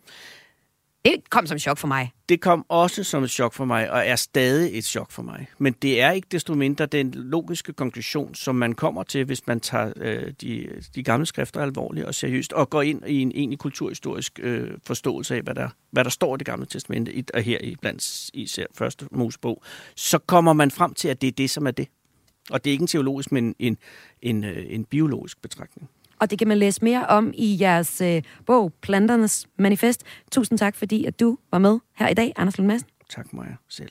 Det 1.05 1.31
kom 1.31 1.47
som 1.47 1.59
chok 1.59 1.79
for 1.79 1.89
mig. 1.89 2.13
Det 2.29 2.41
kom 2.41 2.65
også 2.69 3.05
som 3.05 3.23
et 3.23 3.31
chok 3.31 3.55
for 3.55 3.65
mig, 3.65 3.91
og 3.91 4.07
er 4.07 4.17
stadig 4.17 4.79
et 4.79 4.85
chok 4.85 5.11
for 5.11 5.23
mig. 5.23 5.47
Men 5.59 5.73
det 5.83 6.01
er 6.01 6.11
ikke 6.11 6.29
desto 6.31 6.55
mindre 6.55 6.87
den 6.87 7.11
logiske 7.15 7.73
konklusion, 7.73 8.35
som 8.35 8.55
man 8.55 8.73
kommer 8.73 9.03
til, 9.03 9.25
hvis 9.25 9.47
man 9.47 9.61
tager 9.61 9.93
øh, 9.97 10.33
de, 10.41 10.69
de 10.95 11.03
gamle 11.03 11.27
skrifter 11.27 11.63
alvorligt 11.63 12.07
og 12.07 12.15
seriøst, 12.15 12.53
og 12.53 12.71
går 12.71 12.83
ind 12.83 13.03
i 13.07 13.21
en 13.21 13.33
egentlig 13.35 13.59
kulturhistorisk 13.59 14.41
øh, 14.43 14.71
forståelse 14.87 15.37
af, 15.37 15.43
hvad 15.43 15.55
der, 15.55 15.69
hvad 15.91 16.05
der 16.05 16.11
står 16.11 16.35
i 16.35 16.39
det 16.39 16.47
gamle 16.47 16.67
testamente, 16.67 17.25
og 17.35 17.43
her 17.43 17.59
i 17.61 17.77
blandt 17.81 18.31
især 18.35 18.67
første 18.75 19.07
Mosebog, 19.11 19.63
så 19.97 20.19
kommer 20.19 20.53
man 20.53 20.71
frem 20.71 20.95
til, 20.95 21.09
at 21.09 21.21
det 21.21 21.29
er 21.29 21.33
det, 21.33 21.51
som 21.51 21.67
er 21.67 21.71
det. 21.71 21.89
Og 22.51 22.65
det 22.65 22.71
er 22.71 22.73
ikke 22.73 22.83
en 22.83 22.89
teologisk, 22.89 23.33
men 23.33 23.45
en, 23.59 23.79
en, 24.23 24.45
en, 24.45 24.45
en 24.45 24.85
biologisk 24.85 25.43
betragtning 25.43 25.91
og 26.25 26.31
det 26.31 26.39
kan 26.39 26.49
man 26.49 26.59
læse 26.59 26.85
mere 26.85 27.07
om 27.07 27.33
i 27.35 27.57
jeres 27.61 28.01
øh, 28.01 28.23
bog, 28.47 28.73
Planternes 28.83 29.47
Manifest. 29.59 30.03
Tusind 30.33 30.59
tak, 30.59 30.77
fordi 30.77 31.05
at 31.05 31.21
du 31.21 31.39
var 31.53 31.59
med 31.59 31.79
her 31.97 32.09
i 32.09 32.15
dag, 32.15 32.33
Anders 32.37 32.59
Lund 32.59 32.69
Madsen. 32.69 32.89
Tak 33.11 33.33
mig 33.33 33.57
selv. 33.69 33.91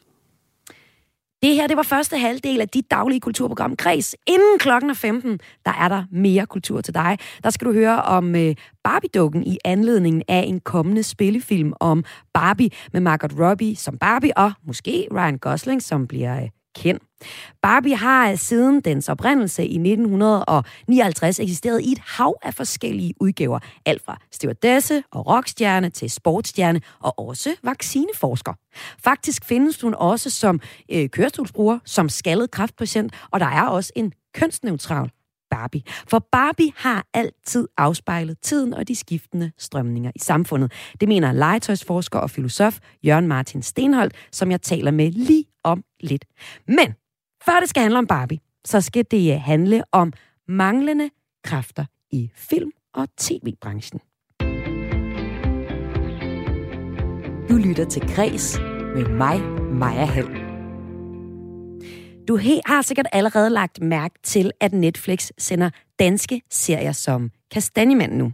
Det 1.42 1.56
her, 1.56 1.68
det 1.68 1.78
var 1.78 1.84
første 1.84 2.18
halvdel 2.18 2.62
af 2.62 2.70
dit 2.70 2.92
daglige 2.92 3.20
kulturprogram 3.20 3.76
Græs. 3.76 4.16
Inden 4.28 4.60
klokken 4.60 4.90
er 4.90 4.94
15, 4.94 5.40
der 5.66 5.72
er 5.72 5.88
der 5.88 6.04
mere 6.12 6.46
kultur 6.46 6.82
til 6.82 6.94
dig. 6.94 7.18
Der 7.44 7.50
skal 7.50 7.68
du 7.68 7.74
høre 7.74 8.02
om 8.02 8.36
øh, 8.36 8.56
Barbie-dukken 8.84 9.44
i 9.44 9.58
anledningen 9.66 10.24
af 10.28 10.44
en 10.48 10.60
kommende 10.60 11.04
spillefilm 11.04 11.74
om 11.80 12.04
Barbie 12.34 12.70
med 12.94 13.02
Margot 13.02 13.32
Robbie 13.40 13.76
som 13.76 13.98
Barbie, 13.98 14.38
og 14.38 14.52
måske 14.68 15.08
Ryan 15.12 15.38
Gosling, 15.38 15.82
som 15.82 16.08
bliver 16.08 16.44
øh, 16.44 16.50
kendt. 16.76 17.04
Barbie 17.62 17.96
har 17.96 18.32
øh, 18.32 18.38
siden 18.38 18.82
dens 18.82 19.10
oprindelse 19.10 19.66
i 19.66 19.76
1959 19.76 21.40
eksisteret 21.40 21.82
i 21.82 21.92
et 21.92 22.00
hav 22.00 22.36
af 22.42 22.54
forskellige 22.54 23.14
udgaver. 23.20 23.60
Alt 23.86 24.06
fra 24.06 24.18
stewardesse 24.32 25.04
og 25.12 25.28
rockstjerne 25.28 25.90
til 25.90 26.10
sportsstjerne 26.10 26.82
og 27.00 27.20
også 27.20 27.56
vaccineforsker. 27.64 28.54
Faktisk 29.00 29.46
findes 29.46 29.82
hun 29.82 29.94
også 29.94 30.30
som 30.30 30.60
øh, 30.92 31.10
kørestolsbruger, 31.10 31.80
som 31.86 32.10
skaldet 32.10 32.52
kraftpatient, 32.52 33.14
og 33.32 33.40
der 33.40 33.46
er 33.46 33.68
også 33.68 33.94
en 33.96 34.14
kønsneutral 34.34 35.10
Barbie. 35.56 35.82
For 36.08 36.20
Barbie 36.32 36.72
har 36.76 37.06
altid 37.14 37.68
afspejlet 37.78 38.38
tiden 38.42 38.74
og 38.74 38.88
de 38.88 38.96
skiftende 38.96 39.52
strømninger 39.58 40.12
i 40.16 40.20
samfundet. 40.20 40.72
Det 41.00 41.08
mener 41.08 41.32
legetøjsforsker 41.32 42.20
og 42.20 42.30
filosof 42.30 42.80
Jørgen 43.04 43.28
Martin 43.28 43.62
Stenholdt, 43.62 44.14
som 44.32 44.52
jeg 44.52 44.62
taler 44.62 44.92
med 44.92 45.12
lige 45.12 45.46
om 45.64 45.84
lidt. 46.00 46.26
Men 46.68 46.94
før 47.46 47.60
det 47.60 47.70
skal 47.70 47.82
handle 47.82 48.00
om 48.00 48.08
Barbie, 48.08 48.40
så 48.66 48.82
skal 48.82 49.06
det 49.12 49.40
handle 49.40 49.84
om 49.92 50.14
manglende 50.48 51.10
kræfter 51.44 51.86
i 52.12 52.32
film- 52.36 52.72
og 52.94 53.08
tv-branchen. 53.18 54.00
Du 57.50 57.58
lytter 57.58 57.86
til 57.90 58.02
Græs 58.16 58.60
med 58.96 59.08
mig, 59.10 59.42
Maja 59.74 60.06
Hall. 60.06 60.54
Du 62.28 62.38
har 62.66 62.82
sikkert 62.82 63.08
allerede 63.12 63.50
lagt 63.50 63.82
mærke 63.82 64.16
til, 64.24 64.52
at 64.60 64.74
Netflix 64.74 65.30
sender 65.38 65.70
danske 66.04 66.42
serier 66.50 66.92
som 66.92 67.32
Kastanjemanden 67.52 68.18
nu. 68.18 68.32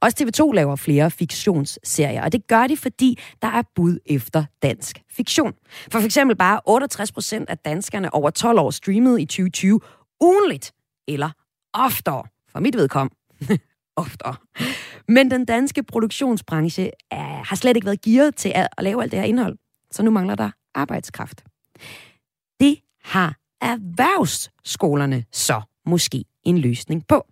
Også 0.00 0.16
TV2 0.20 0.52
laver 0.52 0.76
flere 0.76 1.10
fiktionsserier, 1.10 2.22
og 2.22 2.32
det 2.32 2.46
gør 2.46 2.66
de, 2.66 2.76
fordi 2.76 3.18
der 3.42 3.48
er 3.48 3.62
bud 3.74 3.98
efter 4.06 4.44
dansk 4.62 5.02
fiktion. 5.10 5.52
For 5.92 5.98
eksempel 5.98 6.36
bare 6.36 6.60
68 6.66 7.12
procent 7.12 7.50
af 7.50 7.58
danskerne 7.58 8.14
over 8.14 8.30
12 8.30 8.58
år 8.58 8.70
streamede 8.70 9.22
i 9.22 9.24
2020 9.24 9.80
ugenligt, 10.20 10.72
eller 11.08 11.30
oftere, 11.72 12.24
for 12.52 12.60
mit 12.60 12.76
vedkom. 12.76 13.10
oftere. 13.96 14.34
Men 15.08 15.30
den 15.30 15.44
danske 15.44 15.82
produktionsbranche 15.82 16.90
er, 17.10 17.44
har 17.44 17.56
slet 17.56 17.76
ikke 17.76 17.86
været 17.86 18.00
gearet 18.00 18.36
til 18.36 18.52
at, 18.54 18.68
at 18.78 18.84
lave 18.84 19.02
alt 19.02 19.12
det 19.12 19.20
her 19.20 19.26
indhold, 19.26 19.58
så 19.90 20.02
nu 20.02 20.10
mangler 20.10 20.34
der 20.34 20.50
arbejdskraft. 20.74 21.44
Det 22.60 22.80
har 23.04 23.36
erhvervsskolerne 23.60 25.24
så 25.32 25.62
måske 25.86 26.24
en 26.48 26.58
løsning 26.58 27.04
på. 27.08 27.26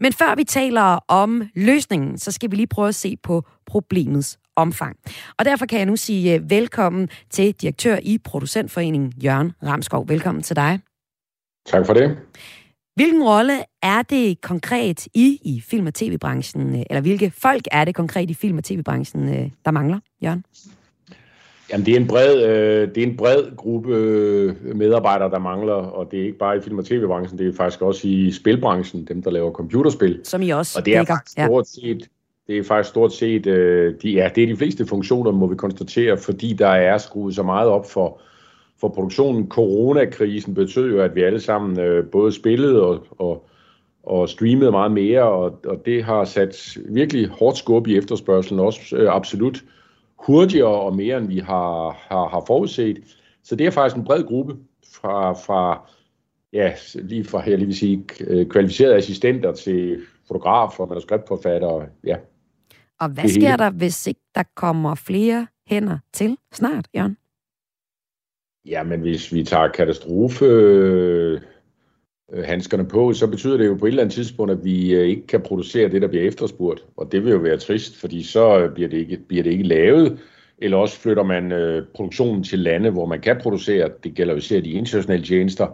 Men 0.00 0.12
før 0.12 0.34
vi 0.34 0.44
taler 0.44 0.98
om 1.08 1.42
løsningen, 1.54 2.18
så 2.18 2.32
skal 2.32 2.50
vi 2.50 2.56
lige 2.56 2.66
prøve 2.66 2.88
at 2.88 2.94
se 2.94 3.16
på 3.22 3.44
problemets 3.66 4.38
omfang. 4.56 4.96
Og 5.38 5.44
derfor 5.44 5.66
kan 5.66 5.78
jeg 5.78 5.86
nu 5.86 5.96
sige 5.96 6.34
øh, 6.34 6.50
velkommen 6.50 7.08
til 7.30 7.54
direktør 7.54 7.98
i 8.02 8.18
Producentforeningen, 8.18 9.12
Jørgen 9.24 9.52
Ramskov. 9.62 10.08
Velkommen 10.08 10.42
til 10.42 10.56
dig. 10.56 10.80
Tak 11.66 11.86
for 11.86 11.94
det. 11.94 12.18
Hvilken 12.94 13.22
rolle 13.22 13.64
er 13.82 14.02
det 14.02 14.40
konkret 14.40 15.08
i 15.14 15.38
i 15.44 15.60
film- 15.60 15.86
og 15.86 15.94
tv-branchen, 15.94 16.74
øh, 16.74 16.82
eller 16.90 17.00
hvilke 17.00 17.30
folk 17.30 17.62
er 17.70 17.84
det 17.84 17.94
konkret 17.94 18.30
i 18.30 18.34
film- 18.34 18.58
og 18.58 18.64
tv-branchen, 18.64 19.28
øh, 19.28 19.50
der 19.64 19.70
mangler, 19.70 20.00
Jørgen? 20.22 20.44
Jamen, 21.72 21.86
det 21.86 21.96
er 21.96 22.00
en 22.00 22.06
bred, 22.06 22.42
øh, 22.42 22.88
det 22.94 23.02
er 23.02 23.06
en 23.06 23.16
bred 23.16 23.56
gruppe 23.56 23.94
øh, 23.94 24.54
medarbejdere, 24.74 25.30
der 25.30 25.38
mangler, 25.38 25.72
og 25.72 26.10
det 26.10 26.20
er 26.20 26.24
ikke 26.24 26.38
bare 26.38 26.56
i 26.56 26.60
film- 26.60 26.78
og 26.78 26.84
tv-branchen, 26.84 27.38
det 27.38 27.48
er 27.48 27.52
faktisk 27.52 27.82
også 27.82 28.08
i 28.08 28.30
spilbranchen, 28.30 29.04
dem 29.04 29.22
der 29.22 29.30
laver 29.30 29.52
computerspil. 29.52 30.20
Som 30.24 30.42
I 30.42 30.50
også 30.50 30.78
Og 30.78 30.86
det 30.86 30.96
er 30.96 31.04
faktisk 31.04 31.32
stort 31.32 31.68
set, 31.68 32.08
det 32.46 32.58
er 32.58 32.64
faktisk 32.64 32.90
stort 32.90 33.12
set, 33.12 33.46
øh, 33.46 33.94
de, 34.02 34.10
ja, 34.10 34.30
det 34.34 34.42
er 34.42 34.46
de 34.46 34.56
fleste 34.56 34.86
funktioner, 34.86 35.30
må 35.30 35.46
vi 35.46 35.56
konstatere, 35.56 36.18
fordi 36.18 36.52
der 36.52 36.68
er 36.68 36.98
skruet 36.98 37.34
så 37.34 37.42
meget 37.42 37.68
op 37.68 37.90
for, 37.90 38.20
for 38.80 38.88
produktionen. 38.88 39.48
Coronakrisen 39.48 40.54
betød 40.54 40.90
jo, 40.90 41.00
at 41.00 41.14
vi 41.14 41.22
alle 41.22 41.40
sammen 41.40 41.80
øh, 41.80 42.06
både 42.06 42.32
spillede 42.32 42.82
og, 42.82 43.06
og, 43.10 43.48
og 44.02 44.28
streamede 44.28 44.70
meget 44.70 44.92
mere, 44.92 45.22
og, 45.22 45.60
og 45.66 45.82
det 45.86 46.04
har 46.04 46.24
sat 46.24 46.78
virkelig 46.88 47.28
hårdt 47.28 47.58
skub 47.58 47.86
i 47.86 47.96
efterspørgselen 47.96 48.60
også, 48.60 48.96
øh, 48.96 49.14
absolut 49.14 49.62
hurtigere 50.26 50.80
og 50.80 50.96
mere, 50.96 51.18
end 51.18 51.28
vi 51.28 51.38
har, 51.38 51.90
har, 52.08 52.28
har 52.28 52.44
forudset. 52.46 52.98
Så 53.44 53.56
det 53.56 53.66
er 53.66 53.70
faktisk 53.70 53.96
en 53.96 54.04
bred 54.04 54.24
gruppe 54.24 54.56
fra, 54.94 55.32
fra 55.32 55.88
ja, 56.52 56.72
lige 56.94 57.24
fra, 57.24 57.42
jeg 57.46 57.58
lige 57.58 57.66
vil 57.66 57.76
sige, 57.76 58.04
kvalificerede 58.50 58.96
assistenter 58.96 59.52
til 59.52 60.00
fotografer, 60.26 60.86
manuskriptforfattere, 60.86 61.86
ja. 62.04 62.16
Og 63.00 63.08
hvad 63.08 63.28
sker 63.28 63.56
der, 63.56 63.70
hvis 63.70 64.06
ikke 64.06 64.20
der 64.34 64.42
kommer 64.54 64.94
flere 64.94 65.46
hænder 65.66 65.98
til 66.12 66.36
snart, 66.52 66.88
Jørgen? 66.96 67.16
Jamen, 68.66 69.00
hvis 69.00 69.32
vi 69.32 69.44
tager 69.44 69.68
katastrofe 69.68 70.44
Øh, 72.32 72.44
handskerne 72.44 72.84
på, 72.84 73.12
så 73.12 73.26
betyder 73.26 73.56
det 73.56 73.66
jo 73.66 73.74
på 73.74 73.86
et 73.86 73.88
eller 73.88 74.02
andet 74.02 74.14
tidspunkt, 74.14 74.52
at 74.52 74.64
vi 74.64 74.94
øh, 74.94 75.08
ikke 75.08 75.26
kan 75.26 75.40
producere 75.40 75.88
det, 75.88 76.02
der 76.02 76.08
bliver 76.08 76.24
efterspurgt. 76.24 76.84
Og 76.96 77.12
det 77.12 77.24
vil 77.24 77.32
jo 77.32 77.38
være 77.38 77.56
trist, 77.56 77.96
fordi 77.96 78.22
så 78.22 78.58
øh, 78.58 78.74
bliver 78.74 78.88
det 78.88 78.98
ikke, 78.98 79.16
bliver 79.28 79.42
det 79.42 79.50
ikke 79.50 79.64
lavet, 79.64 80.18
eller 80.58 80.76
også 80.76 81.00
flytter 81.00 81.22
man 81.22 81.52
øh, 81.52 81.86
produktionen 81.94 82.44
til 82.44 82.58
lande, 82.58 82.90
hvor 82.90 83.06
man 83.06 83.20
kan 83.20 83.38
producere. 83.42 83.90
Det 84.04 84.14
gælder 84.14 84.32
jo 84.32 84.38
især 84.38 84.60
de 84.60 84.70
internationale 84.70 85.24
tjenester, 85.24 85.66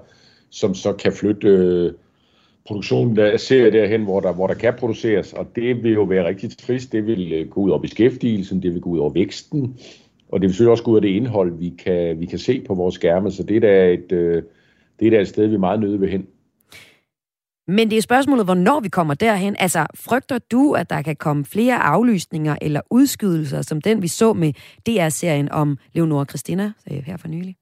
som 0.51 0.75
så 0.75 0.93
kan 0.93 1.13
flytte 1.13 1.49
øh, 1.49 1.93
produktionen 2.67 3.17
der 3.17 3.37
ser 3.37 3.71
derhen, 3.71 4.03
hvor 4.03 4.21
der, 4.21 4.33
hvor 4.33 4.47
der 4.47 4.55
kan 4.55 4.75
produceres. 4.79 5.33
Og 5.33 5.47
det 5.57 5.83
vil 5.83 5.93
jo 5.93 6.03
være 6.03 6.27
rigtig 6.27 6.59
trist. 6.59 6.93
Det 6.93 7.07
vil 7.07 7.33
øh, 7.33 7.49
gå 7.49 7.61
ud 7.61 7.71
over 7.71 7.81
beskæftigelsen, 7.81 8.63
det 8.63 8.75
vil 8.75 8.81
gå 8.81 8.91
ud 8.91 8.99
over 8.99 9.11
væksten, 9.11 9.79
og 10.29 10.41
det 10.41 10.47
vil 10.47 10.55
selvfølgelig 10.55 10.71
også 10.71 10.85
gå 10.85 10.91
ud 10.91 10.97
af 10.97 11.03
det 11.03 11.09
indhold, 11.09 11.59
vi 11.59 11.75
kan, 11.79 12.21
vi 12.21 12.27
kan 12.27 12.39
se 12.39 12.61
på 12.61 12.75
vores 12.75 12.95
skærme. 12.95 13.31
Så 13.31 13.43
det 13.43 13.57
er 13.57 13.61
da 13.61 13.93
et, 13.93 14.13
øh, 14.13 14.43
det 15.01 15.07
er 15.07 15.11
da 15.11 15.21
et 15.21 15.29
sted, 15.29 15.47
vi 15.47 15.55
er 15.55 15.59
meget 15.59 15.81
nødt 15.81 16.01
vil 16.01 16.11
hen. 16.11 16.27
Men 17.69 17.91
det 17.91 17.99
er 17.99 18.03
spørgsmålet, 18.03 18.45
hvornår 18.45 18.81
vi 18.81 18.89
kommer 18.89 19.15
derhen. 19.15 19.57
Altså, 19.59 19.87
frygter 19.95 20.39
du, 20.39 20.73
at 20.73 20.91
der 20.91 21.03
kan 21.03 21.17
komme 21.17 21.45
flere 21.45 21.77
aflysninger 21.77 22.57
eller 22.63 22.81
udskydelser, 22.91 23.63
som 23.63 23.81
den 23.81 24.03
vi 24.03 24.09
så 24.09 24.33
med 24.33 24.53
DR-serien 24.87 25.53
om 25.53 25.79
Leonora 25.93 26.25
Christina 26.25 26.73
her 26.87 27.17
for 27.17 27.29
nylig? 27.29 27.57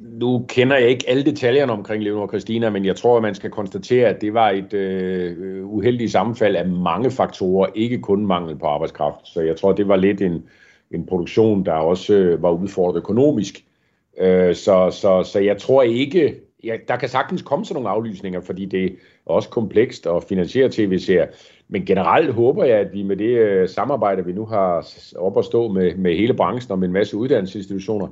Nu 0.00 0.44
kender 0.48 0.76
jeg 0.76 0.88
ikke 0.88 1.08
alle 1.08 1.24
detaljerne 1.24 1.72
omkring 1.72 2.02
Leonora 2.02 2.28
Christina, 2.28 2.70
men 2.70 2.84
jeg 2.84 2.96
tror, 2.96 3.16
at 3.16 3.22
man 3.22 3.34
skal 3.34 3.50
konstatere, 3.50 4.08
at 4.08 4.20
det 4.20 4.34
var 4.34 4.50
et 4.50 4.72
øh, 4.72 5.66
uheldigt 5.66 6.12
sammenfald 6.12 6.56
af 6.56 6.68
mange 6.68 7.10
faktorer, 7.10 7.70
ikke 7.74 7.98
kun 7.98 8.26
mangel 8.26 8.56
på 8.56 8.66
arbejdskraft. 8.66 9.28
Så 9.28 9.40
jeg 9.40 9.56
tror, 9.56 9.72
det 9.72 9.88
var 9.88 9.96
lidt 9.96 10.20
en, 10.22 10.42
en 10.90 11.06
produktion, 11.06 11.64
der 11.64 11.72
også 11.72 12.14
øh, 12.14 12.42
var 12.42 12.50
udfordret 12.50 12.96
økonomisk. 12.96 13.64
Øh, 14.18 14.54
så, 14.54 14.90
så, 14.90 15.22
så 15.22 15.38
jeg 15.38 15.58
tror 15.58 15.82
ikke, 15.82 16.34
ja, 16.64 16.76
der 16.88 16.96
kan 16.96 17.08
sagtens 17.08 17.42
komme 17.42 17.64
sådan 17.64 17.74
nogle 17.82 17.96
aflysninger, 17.96 18.40
fordi 18.40 18.64
det 18.64 18.84
er 18.84 18.90
også 19.26 19.48
komplekst 19.48 20.06
at 20.06 20.24
finansiere 20.24 20.68
tv-serier. 20.72 21.26
Men 21.68 21.86
generelt 21.86 22.32
håber 22.32 22.64
jeg, 22.64 22.78
at 22.78 22.92
vi 22.92 23.02
med 23.02 23.16
det 23.16 23.38
øh, 23.38 23.68
samarbejde, 23.68 24.24
vi 24.24 24.32
nu 24.32 24.44
har 24.44 24.88
op 25.16 25.38
at 25.38 25.44
stå 25.44 25.68
med, 25.68 25.94
med 25.94 26.16
hele 26.16 26.34
branchen 26.34 26.72
og 26.72 26.78
med 26.78 26.88
en 26.88 26.94
masse 26.94 27.16
uddannelsesinstitutioner, 27.16 28.08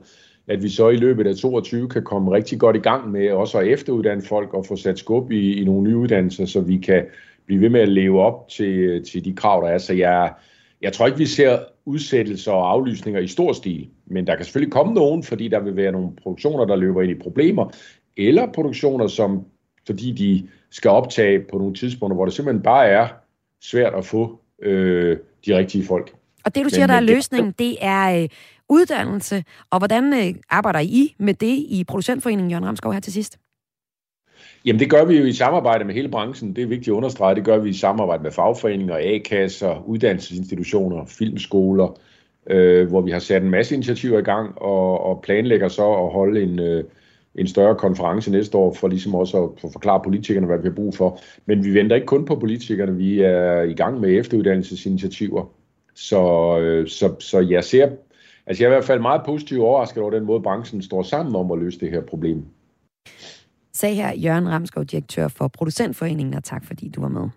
at 0.48 0.62
vi 0.62 0.68
så 0.68 0.88
i 0.88 0.96
løbet 0.96 1.26
af 1.26 1.36
22 1.36 1.88
kan 1.88 2.04
komme 2.04 2.32
rigtig 2.32 2.60
godt 2.60 2.76
i 2.76 2.80
gang 2.80 3.10
med 3.10 3.30
også 3.30 3.58
at 3.58 3.66
efteruddanne 3.66 4.22
folk 4.22 4.54
og 4.54 4.66
få 4.66 4.76
sat 4.76 4.98
skub 4.98 5.30
i, 5.30 5.60
i 5.60 5.64
nogle 5.64 5.82
nye 5.82 5.96
uddannelser, 5.96 6.46
så 6.46 6.60
vi 6.60 6.78
kan 6.78 7.04
blive 7.46 7.60
ved 7.60 7.68
med 7.68 7.80
at 7.80 7.88
leve 7.88 8.20
op 8.20 8.48
til, 8.48 9.04
til 9.04 9.24
de 9.24 9.32
krav, 9.32 9.62
der 9.62 9.68
er. 9.68 9.78
Så 9.78 9.94
jeg, 9.94 10.32
jeg 10.82 10.92
tror 10.92 11.06
ikke, 11.06 11.18
vi 11.18 11.26
ser 11.26 11.58
udsættelser 11.84 12.52
og 12.52 12.70
aflysninger 12.70 13.20
i 13.20 13.26
stor 13.26 13.52
stil, 13.52 13.88
men 14.06 14.26
der 14.26 14.36
kan 14.36 14.44
selvfølgelig 14.44 14.72
komme 14.72 14.94
nogen, 14.94 15.22
fordi 15.22 15.48
der 15.48 15.60
vil 15.60 15.76
være 15.76 15.92
nogle 15.92 16.08
produktioner, 16.22 16.64
der 16.64 16.76
løber 16.76 17.02
ind 17.02 17.10
i 17.10 17.22
problemer, 17.22 17.70
eller 18.28 18.52
produktioner, 18.52 19.06
som 19.06 19.44
fordi 19.86 20.12
de 20.12 20.48
skal 20.70 20.90
optage 20.90 21.40
på 21.50 21.58
nogle 21.58 21.74
tidspunkter, 21.74 22.14
hvor 22.14 22.24
det 22.24 22.34
simpelthen 22.34 22.62
bare 22.62 22.86
er 22.86 23.08
svært 23.62 23.94
at 23.94 24.04
få 24.04 24.40
øh, 24.62 25.16
de 25.46 25.56
rigtige 25.56 25.84
folk. 25.84 26.12
Og 26.44 26.54
det, 26.54 26.64
du 26.64 26.70
siger, 26.70 26.86
men, 26.86 26.88
der 26.88 26.96
er 26.96 27.00
løsningen, 27.00 27.54
det 27.58 27.76
er 27.80 28.22
øh, 28.22 28.28
uddannelse. 28.68 29.44
Og 29.70 29.78
hvordan 29.78 30.12
øh, 30.12 30.34
arbejder 30.50 30.80
I 30.80 31.14
med 31.18 31.34
det 31.34 31.56
i 31.56 31.84
Producentforeningen, 31.88 32.50
Jørgen 32.50 32.66
Ramskov, 32.66 32.92
her 32.92 33.00
til 33.00 33.12
sidst? 33.12 33.38
Jamen 34.64 34.80
det 34.80 34.90
gør 34.90 35.04
vi 35.04 35.18
jo 35.18 35.24
i 35.24 35.32
samarbejde 35.32 35.84
med 35.84 35.94
hele 35.94 36.08
branchen. 36.08 36.56
Det 36.56 36.62
er 36.62 36.68
vigtigt 36.68 36.88
at 36.88 36.92
understrege. 36.92 37.34
Det 37.34 37.44
gør 37.44 37.58
vi 37.58 37.68
i 37.68 37.72
samarbejde 37.72 38.22
med 38.22 38.30
fagforeninger, 38.30 38.96
A-kasser, 39.00 39.84
uddannelsesinstitutioner, 39.86 41.04
filmskoler, 41.04 41.98
øh, 42.46 42.88
hvor 42.88 43.00
vi 43.00 43.10
har 43.10 43.18
sat 43.18 43.42
en 43.42 43.50
masse 43.50 43.74
initiativer 43.74 44.18
i 44.18 44.22
gang 44.22 44.58
og, 44.58 45.04
og 45.04 45.22
planlægger 45.22 45.68
så 45.68 45.92
at 45.92 46.12
holde 46.12 46.42
en, 46.42 46.58
øh, 46.58 46.84
en 47.34 47.46
større 47.46 47.74
konference 47.74 48.30
næste 48.30 48.58
år 48.58 48.74
for 48.74 48.88
ligesom 48.88 49.14
også 49.14 49.44
at 49.64 49.72
forklare 49.72 50.00
politikerne, 50.04 50.46
hvad 50.46 50.58
vi 50.58 50.68
har 50.68 50.74
brug 50.74 50.94
for. 50.94 51.20
Men 51.46 51.64
vi 51.64 51.74
venter 51.74 51.96
ikke 51.96 52.06
kun 52.06 52.24
på 52.24 52.36
politikerne. 52.36 52.96
Vi 52.96 53.20
er 53.20 53.62
i 53.62 53.74
gang 53.74 54.00
med 54.00 54.18
efteruddannelsesinitiativer. 54.18 55.44
Så, 55.94 56.20
øh, 56.58 56.88
så, 56.88 57.14
så 57.18 57.40
jeg 57.40 57.64
ser, 57.64 57.90
altså 58.46 58.62
jeg 58.62 58.68
er 58.68 58.72
i 58.72 58.74
hvert 58.74 58.84
fald 58.84 59.00
meget 59.00 59.22
positivt 59.26 59.60
overrasket 59.60 60.02
over 60.02 60.10
den 60.10 60.24
måde, 60.24 60.42
branchen 60.42 60.82
står 60.82 61.02
sammen 61.02 61.36
om 61.36 61.50
at 61.50 61.58
løse 61.58 61.80
det 61.80 61.90
her 61.90 62.00
problem 62.00 62.44
Sag 63.72 63.96
her 63.96 64.14
Jørgen 64.14 64.48
Ramskov, 64.48 64.84
direktør 64.84 65.28
for 65.28 65.48
Producentforeningen, 65.48 66.34
og 66.34 66.44
tak 66.44 66.64
fordi 66.64 66.88
du 66.88 67.00
var 67.00 67.08
med. 67.08 67.28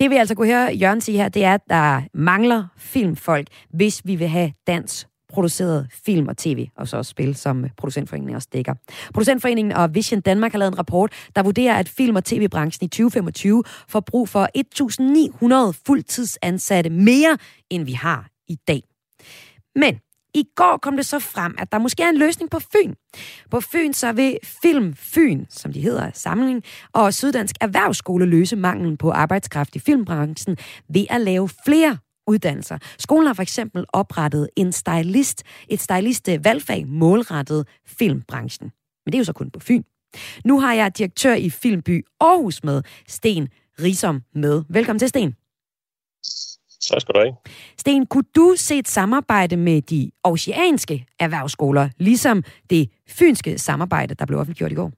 Det 0.00 0.10
vi 0.10 0.16
altså 0.16 0.34
kunne 0.34 0.48
høre 0.48 0.74
Jørgen 0.74 1.00
sige 1.00 1.18
her, 1.18 1.28
det 1.28 1.44
er, 1.44 1.54
at 1.54 1.60
der 1.70 2.02
mangler 2.14 2.64
filmfolk, 2.76 3.48
hvis 3.70 4.02
vi 4.04 4.14
vil 4.16 4.28
have 4.28 4.52
dansk 4.66 5.06
produceret 5.28 5.86
film 6.04 6.28
og 6.28 6.36
tv, 6.36 6.66
og 6.76 6.88
så 6.88 6.96
også 6.96 7.10
spil, 7.10 7.34
som 7.34 7.64
Producentforeningen 7.76 8.36
også 8.36 8.48
dækker. 8.52 8.74
Producentforeningen 9.14 9.72
og 9.72 9.94
Vision 9.94 10.20
Danmark 10.20 10.52
har 10.52 10.58
lavet 10.58 10.72
en 10.72 10.78
rapport, 10.78 11.12
der 11.36 11.42
vurderer, 11.42 11.74
at 11.74 11.88
film- 11.88 12.16
og 12.16 12.24
tv-branchen 12.24 12.84
i 12.84 12.88
2025 12.88 13.62
får 13.88 14.00
brug 14.00 14.28
for 14.28 14.48
1.900 15.70 15.82
fuldtidsansatte 15.86 16.90
mere, 16.90 17.38
end 17.70 17.84
vi 17.84 17.92
har 17.92 18.28
i 18.48 18.56
dag. 18.68 18.82
Men 19.74 20.00
i 20.34 20.44
går 20.54 20.78
kom 20.82 20.96
det 20.96 21.06
så 21.06 21.18
frem, 21.18 21.54
at 21.58 21.72
der 21.72 21.78
måske 21.78 22.02
er 22.02 22.08
en 22.08 22.18
løsning 22.18 22.50
på 22.50 22.58
Fyn. 22.58 22.94
På 23.50 23.60
Fyn 23.60 23.92
så 23.92 24.12
vil 24.12 24.38
Film 24.62 24.94
Fyn, 24.94 25.44
som 25.50 25.72
de 25.72 25.80
hedder 25.80 26.10
samling, 26.14 26.62
og 26.92 27.14
Syddansk 27.14 27.56
Erhvervsskole 27.60 28.26
løse 28.26 28.56
manglen 28.56 28.96
på 28.96 29.10
arbejdskraft 29.10 29.76
i 29.76 29.78
filmbranchen 29.78 30.56
ved 30.88 31.06
at 31.10 31.20
lave 31.20 31.48
flere 31.66 31.98
uddannelser. 32.26 32.78
Skolen 32.98 33.26
har 33.26 33.34
for 33.34 33.42
eksempel 33.42 33.84
oprettet 33.92 34.48
en 34.56 34.72
stylist, 34.72 35.42
et 35.68 35.80
stylist 35.80 36.28
valgfag 36.44 36.86
målrettet 36.86 37.68
filmbranchen. 37.86 38.72
Men 39.04 39.12
det 39.12 39.14
er 39.14 39.18
jo 39.20 39.24
så 39.24 39.32
kun 39.32 39.50
på 39.50 39.60
Fyn. 39.60 39.82
Nu 40.44 40.60
har 40.60 40.74
jeg 40.74 40.98
direktør 40.98 41.34
i 41.34 41.50
Filmby 41.50 42.06
Aarhus 42.20 42.64
med, 42.64 42.82
Sten 43.06 43.48
Risom 43.82 44.22
med. 44.32 44.64
Velkommen 44.68 44.98
til, 44.98 45.08
Sten. 45.08 45.36
Tak 46.80 47.00
skal 47.00 47.14
du 47.14 47.20
have. 47.20 47.36
Sten, 47.78 48.06
kunne 48.06 48.24
du 48.36 48.54
se 48.56 48.78
et 48.78 48.88
samarbejde 48.88 49.56
med 49.56 49.82
de 49.82 50.10
oceanske 50.24 51.06
erhvervsskoler, 51.18 51.88
ligesom 51.98 52.44
det 52.70 52.90
fynske 53.08 53.58
samarbejde, 53.58 54.14
der 54.14 54.26
blev 54.26 54.38
offentliggjort 54.38 54.72
i 54.72 54.74
går? 54.74 54.92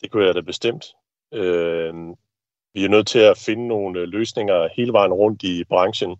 Det 0.00 0.10
kunne 0.10 0.24
jeg 0.24 0.34
da 0.34 0.40
bestemt. 0.40 0.84
Øh, 1.34 1.94
vi 2.76 2.84
er 2.84 2.88
nødt 2.88 3.06
til 3.06 3.18
at 3.18 3.38
finde 3.38 3.68
nogle 3.68 4.00
øh, 4.00 4.08
løsninger 4.08 4.68
hele 4.76 4.92
vejen 4.92 5.12
rundt 5.12 5.42
i 5.42 5.64
branchen. 5.64 6.16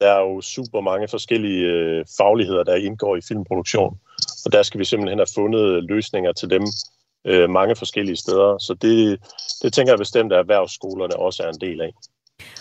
Der 0.00 0.06
er 0.06 0.20
jo 0.20 0.40
super 0.40 0.80
mange 0.80 1.08
forskellige 1.08 1.64
øh, 1.66 2.04
fagligheder, 2.18 2.64
der 2.64 2.74
indgår 2.74 3.16
i 3.16 3.20
filmproduktion, 3.28 4.00
og 4.44 4.52
der 4.52 4.62
skal 4.62 4.80
vi 4.80 4.84
simpelthen 4.84 5.18
have 5.18 5.34
fundet 5.34 5.60
øh, 5.60 5.82
løsninger 5.82 6.32
til 6.32 6.50
dem 6.50 6.62
mange 7.48 7.76
forskellige 7.76 8.16
steder. 8.16 8.58
Så 8.58 8.74
det, 8.74 9.20
det 9.62 9.72
tænker 9.72 9.92
jeg 9.92 9.98
bestemt, 9.98 10.32
at 10.32 10.38
erhvervsskolerne 10.38 11.16
også 11.16 11.42
er 11.42 11.48
en 11.48 11.60
del 11.60 11.80
af. 11.80 11.92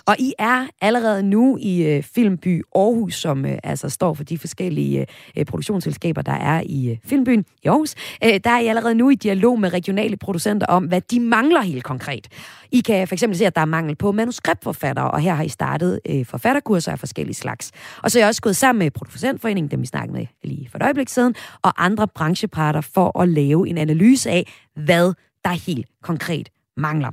Og 0.05 0.15
I 0.19 0.33
er 0.39 0.67
allerede 0.81 1.23
nu 1.23 1.57
i 1.61 1.83
øh, 1.83 2.03
Filmby 2.03 2.63
Aarhus, 2.75 3.15
som 3.15 3.45
øh, 3.45 3.57
altså 3.63 3.89
står 3.89 4.13
for 4.13 4.23
de 4.23 4.37
forskellige 4.37 5.05
øh, 5.37 5.45
produktionsselskaber, 5.45 6.21
der 6.21 6.31
er 6.31 6.63
i 6.65 6.89
øh, 6.89 6.97
Filmbyen 7.05 7.45
i 7.63 7.67
Aarhus. 7.67 7.95
Øh, 8.23 8.39
der 8.43 8.49
er 8.49 8.59
I 8.59 8.67
allerede 8.67 8.95
nu 8.95 9.09
i 9.09 9.15
dialog 9.15 9.59
med 9.59 9.73
regionale 9.73 10.17
producenter 10.17 10.67
om, 10.67 10.85
hvad 10.85 11.01
de 11.01 11.19
mangler 11.19 11.61
helt 11.61 11.83
konkret. 11.83 12.27
I 12.71 12.79
kan 12.79 13.07
for 13.07 13.15
eksempel 13.15 13.37
se, 13.37 13.45
at 13.45 13.55
der 13.55 13.61
er 13.61 13.65
mangel 13.65 13.95
på 13.95 14.11
manuskriptforfattere, 14.11 15.11
og 15.11 15.19
her 15.19 15.33
har 15.33 15.43
I 15.43 15.49
startet 15.49 15.99
øh, 16.09 16.25
forfatterkurser 16.25 16.91
af 16.91 16.99
forskellige 16.99 17.35
slags. 17.35 17.71
Og 18.03 18.11
så 18.11 18.19
er 18.19 18.21
jeg 18.21 18.27
også 18.27 18.41
gået 18.41 18.55
sammen 18.55 18.79
med 18.79 18.91
Producentforeningen, 18.91 19.71
dem 19.71 19.81
vi 19.81 19.85
snakkede 19.85 20.17
med 20.17 20.25
lige 20.43 20.69
for 20.71 20.77
et 20.77 20.83
øjeblik 20.83 21.09
siden, 21.09 21.35
og 21.61 21.85
andre 21.85 22.07
brancheparter 22.07 22.81
for 22.81 23.21
at 23.21 23.29
lave 23.29 23.69
en 23.69 23.77
analyse 23.77 24.29
af, 24.29 24.53
hvad 24.75 25.13
der 25.43 25.49
helt 25.49 25.87
konkret 26.03 26.49
mangler. 26.77 27.11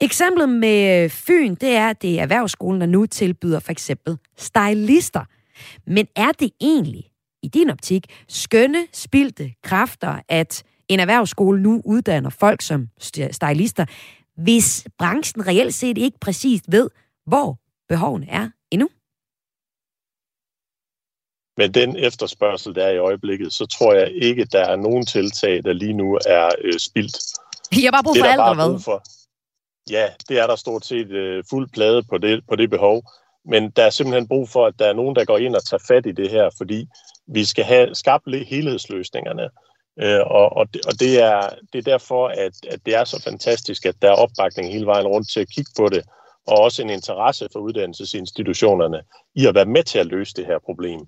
Eksemplet 0.00 0.48
med 0.48 1.04
øh, 1.04 1.10
Fyn, 1.10 1.54
det 1.54 1.68
er, 1.68 1.90
at 1.90 2.02
det 2.02 2.18
er 2.18 2.22
erhvervsskolen, 2.22 2.80
der 2.80 2.86
nu 2.86 3.06
tilbyder 3.06 3.60
for 3.60 3.72
eksempel 3.72 4.18
stylister. 4.36 5.24
Men 5.86 6.06
er 6.16 6.32
det 6.32 6.50
egentlig, 6.60 7.10
i 7.42 7.48
din 7.48 7.70
optik, 7.70 8.06
skønne, 8.28 8.86
spildte 8.92 9.52
kræfter, 9.62 10.20
at 10.28 10.62
en 10.88 11.00
erhvervsskole 11.00 11.62
nu 11.62 11.82
uddanner 11.84 12.30
folk 12.30 12.62
som 12.62 12.88
stylister, 12.98 13.86
hvis 14.36 14.88
branchen 14.98 15.46
reelt 15.46 15.74
set 15.74 15.98
ikke 15.98 16.18
præcist 16.20 16.64
ved, 16.68 16.90
hvor 17.26 17.58
behovene 17.88 18.30
er 18.30 18.50
endnu? 18.70 18.88
Med 21.56 21.68
den 21.68 21.96
efterspørgsel, 21.96 22.74
der 22.74 22.84
er 22.84 22.90
i 22.90 22.98
øjeblikket, 22.98 23.52
så 23.52 23.66
tror 23.66 23.94
jeg 23.94 24.10
ikke, 24.14 24.44
der 24.44 24.64
er 24.64 24.76
nogen 24.76 25.06
tiltag, 25.06 25.64
der 25.64 25.72
lige 25.72 25.92
nu 25.92 26.18
er 26.26 26.50
øh, 26.64 26.78
spildt. 26.78 27.16
Jeg 27.72 27.82
har 27.82 27.90
bare 27.90 28.02
brug 28.02 28.16
for 28.16 28.24
alt, 28.24 28.40
eller 28.40 28.54
hvad? 28.54 28.80
For, 28.80 29.02
Ja, 29.90 30.08
det 30.28 30.38
er 30.38 30.46
der 30.46 30.56
stort 30.56 30.84
set 30.84 31.10
øh, 31.10 31.44
fuld 31.50 31.68
plade 31.72 32.02
på 32.02 32.18
det, 32.18 32.42
på 32.48 32.56
det 32.56 32.70
behov. 32.70 33.02
Men 33.44 33.70
der 33.70 33.82
er 33.82 33.90
simpelthen 33.90 34.28
brug 34.28 34.48
for, 34.48 34.66
at 34.66 34.74
der 34.78 34.86
er 34.86 34.92
nogen, 34.92 35.16
der 35.16 35.24
går 35.24 35.38
ind 35.38 35.56
og 35.56 35.64
tager 35.64 35.84
fat 35.88 36.06
i 36.06 36.12
det 36.12 36.30
her, 36.30 36.50
fordi 36.56 36.88
vi 37.26 37.44
skal 37.44 37.64
have 37.64 37.94
skabt 37.94 38.46
helhedsløsningerne. 38.46 39.48
Øh, 40.00 40.20
og 40.26 40.56
og, 40.56 40.74
det, 40.74 40.86
og 40.86 41.00
det, 41.00 41.22
er, 41.22 41.40
det 41.72 41.78
er 41.78 41.82
derfor, 41.82 42.28
at, 42.28 42.52
at 42.68 42.80
det 42.86 42.94
er 42.94 43.04
så 43.04 43.22
fantastisk, 43.22 43.86
at 43.86 43.94
der 44.02 44.08
er 44.08 44.14
opbakning 44.14 44.72
hele 44.72 44.86
vejen 44.86 45.06
rundt 45.06 45.30
til 45.30 45.40
at 45.40 45.50
kigge 45.50 45.70
på 45.76 45.88
det, 45.88 46.02
og 46.46 46.58
også 46.58 46.82
en 46.82 46.90
interesse 46.90 47.48
for 47.52 47.60
uddannelsesinstitutionerne 47.60 49.02
i 49.34 49.46
at 49.46 49.54
være 49.54 49.64
med 49.64 49.82
til 49.82 49.98
at 49.98 50.06
løse 50.06 50.34
det 50.34 50.46
her 50.46 50.58
problem. 50.58 51.00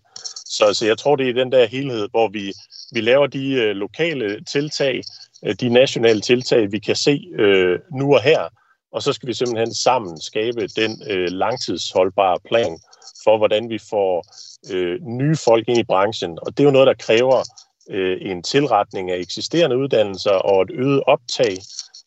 Så, 0.47 0.75
så 0.75 0.87
jeg 0.87 0.99
tror, 0.99 1.17
det 1.17 1.29
er 1.29 1.33
den 1.33 1.53
der 1.53 1.67
helhed, 1.67 2.09
hvor 2.11 2.29
vi, 2.29 2.53
vi 2.93 3.01
laver 3.01 3.27
de 3.27 3.53
øh, 3.53 3.77
lokale 3.77 4.45
tiltag, 4.45 5.03
øh, 5.45 5.55
de 5.55 5.69
nationale 5.69 6.21
tiltag, 6.21 6.73
vi 6.73 6.79
kan 6.79 6.97
se 6.97 7.29
øh, 7.39 7.79
nu 7.93 8.15
og 8.15 8.23
her, 8.23 8.49
og 8.93 9.03
så 9.03 9.13
skal 9.13 9.29
vi 9.29 9.35
simpelthen 9.35 9.75
sammen 9.75 10.21
skabe 10.21 10.67
den 10.67 11.03
øh, 11.11 11.29
langtidsholdbare 11.31 12.39
plan 12.45 12.79
for, 13.25 13.39
hvordan 13.39 13.69
vi 13.71 13.79
får 13.79 14.27
øh, 14.73 15.01
nye 15.03 15.37
folk 15.37 15.69
ind 15.69 15.79
i 15.79 15.85
branchen. 15.85 16.39
Og 16.43 16.57
det 16.57 16.61
er 16.61 16.65
jo 16.65 16.71
noget, 16.71 16.87
der 16.87 16.95
kræver 16.95 17.43
øh, 17.91 18.17
en 18.21 18.43
tilretning 18.43 19.11
af 19.11 19.17
eksisterende 19.19 19.79
uddannelser 19.79 20.31
og 20.31 20.63
et 20.63 20.71
øget 20.71 21.03
optag. 21.07 21.57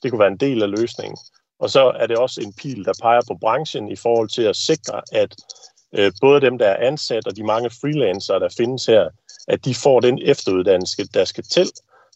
Det 0.03 0.11
kunne 0.11 0.19
være 0.19 0.31
en 0.31 0.37
del 0.37 0.63
af 0.63 0.69
løsningen. 0.69 1.17
Og 1.59 1.69
så 1.69 1.91
er 1.99 2.07
det 2.07 2.17
også 2.17 2.41
en 2.41 2.53
pil, 2.53 2.85
der 2.85 2.93
peger 3.01 3.21
på 3.27 3.37
branchen 3.41 3.89
i 3.89 3.95
forhold 3.95 4.29
til 4.29 4.41
at 4.41 4.55
sikre, 4.55 5.01
at 5.11 5.35
øh, 5.95 6.11
både 6.21 6.41
dem, 6.41 6.57
der 6.57 6.67
er 6.67 6.87
ansat 6.87 7.27
og 7.27 7.35
de 7.35 7.43
mange 7.43 7.69
freelancere, 7.69 8.39
der 8.39 8.49
findes 8.57 8.85
her, 8.85 9.09
at 9.47 9.65
de 9.65 9.75
får 9.75 9.99
den 9.99 10.19
efteruddannelse, 10.21 11.07
der 11.13 11.25
skal 11.25 11.43
til, 11.43 11.71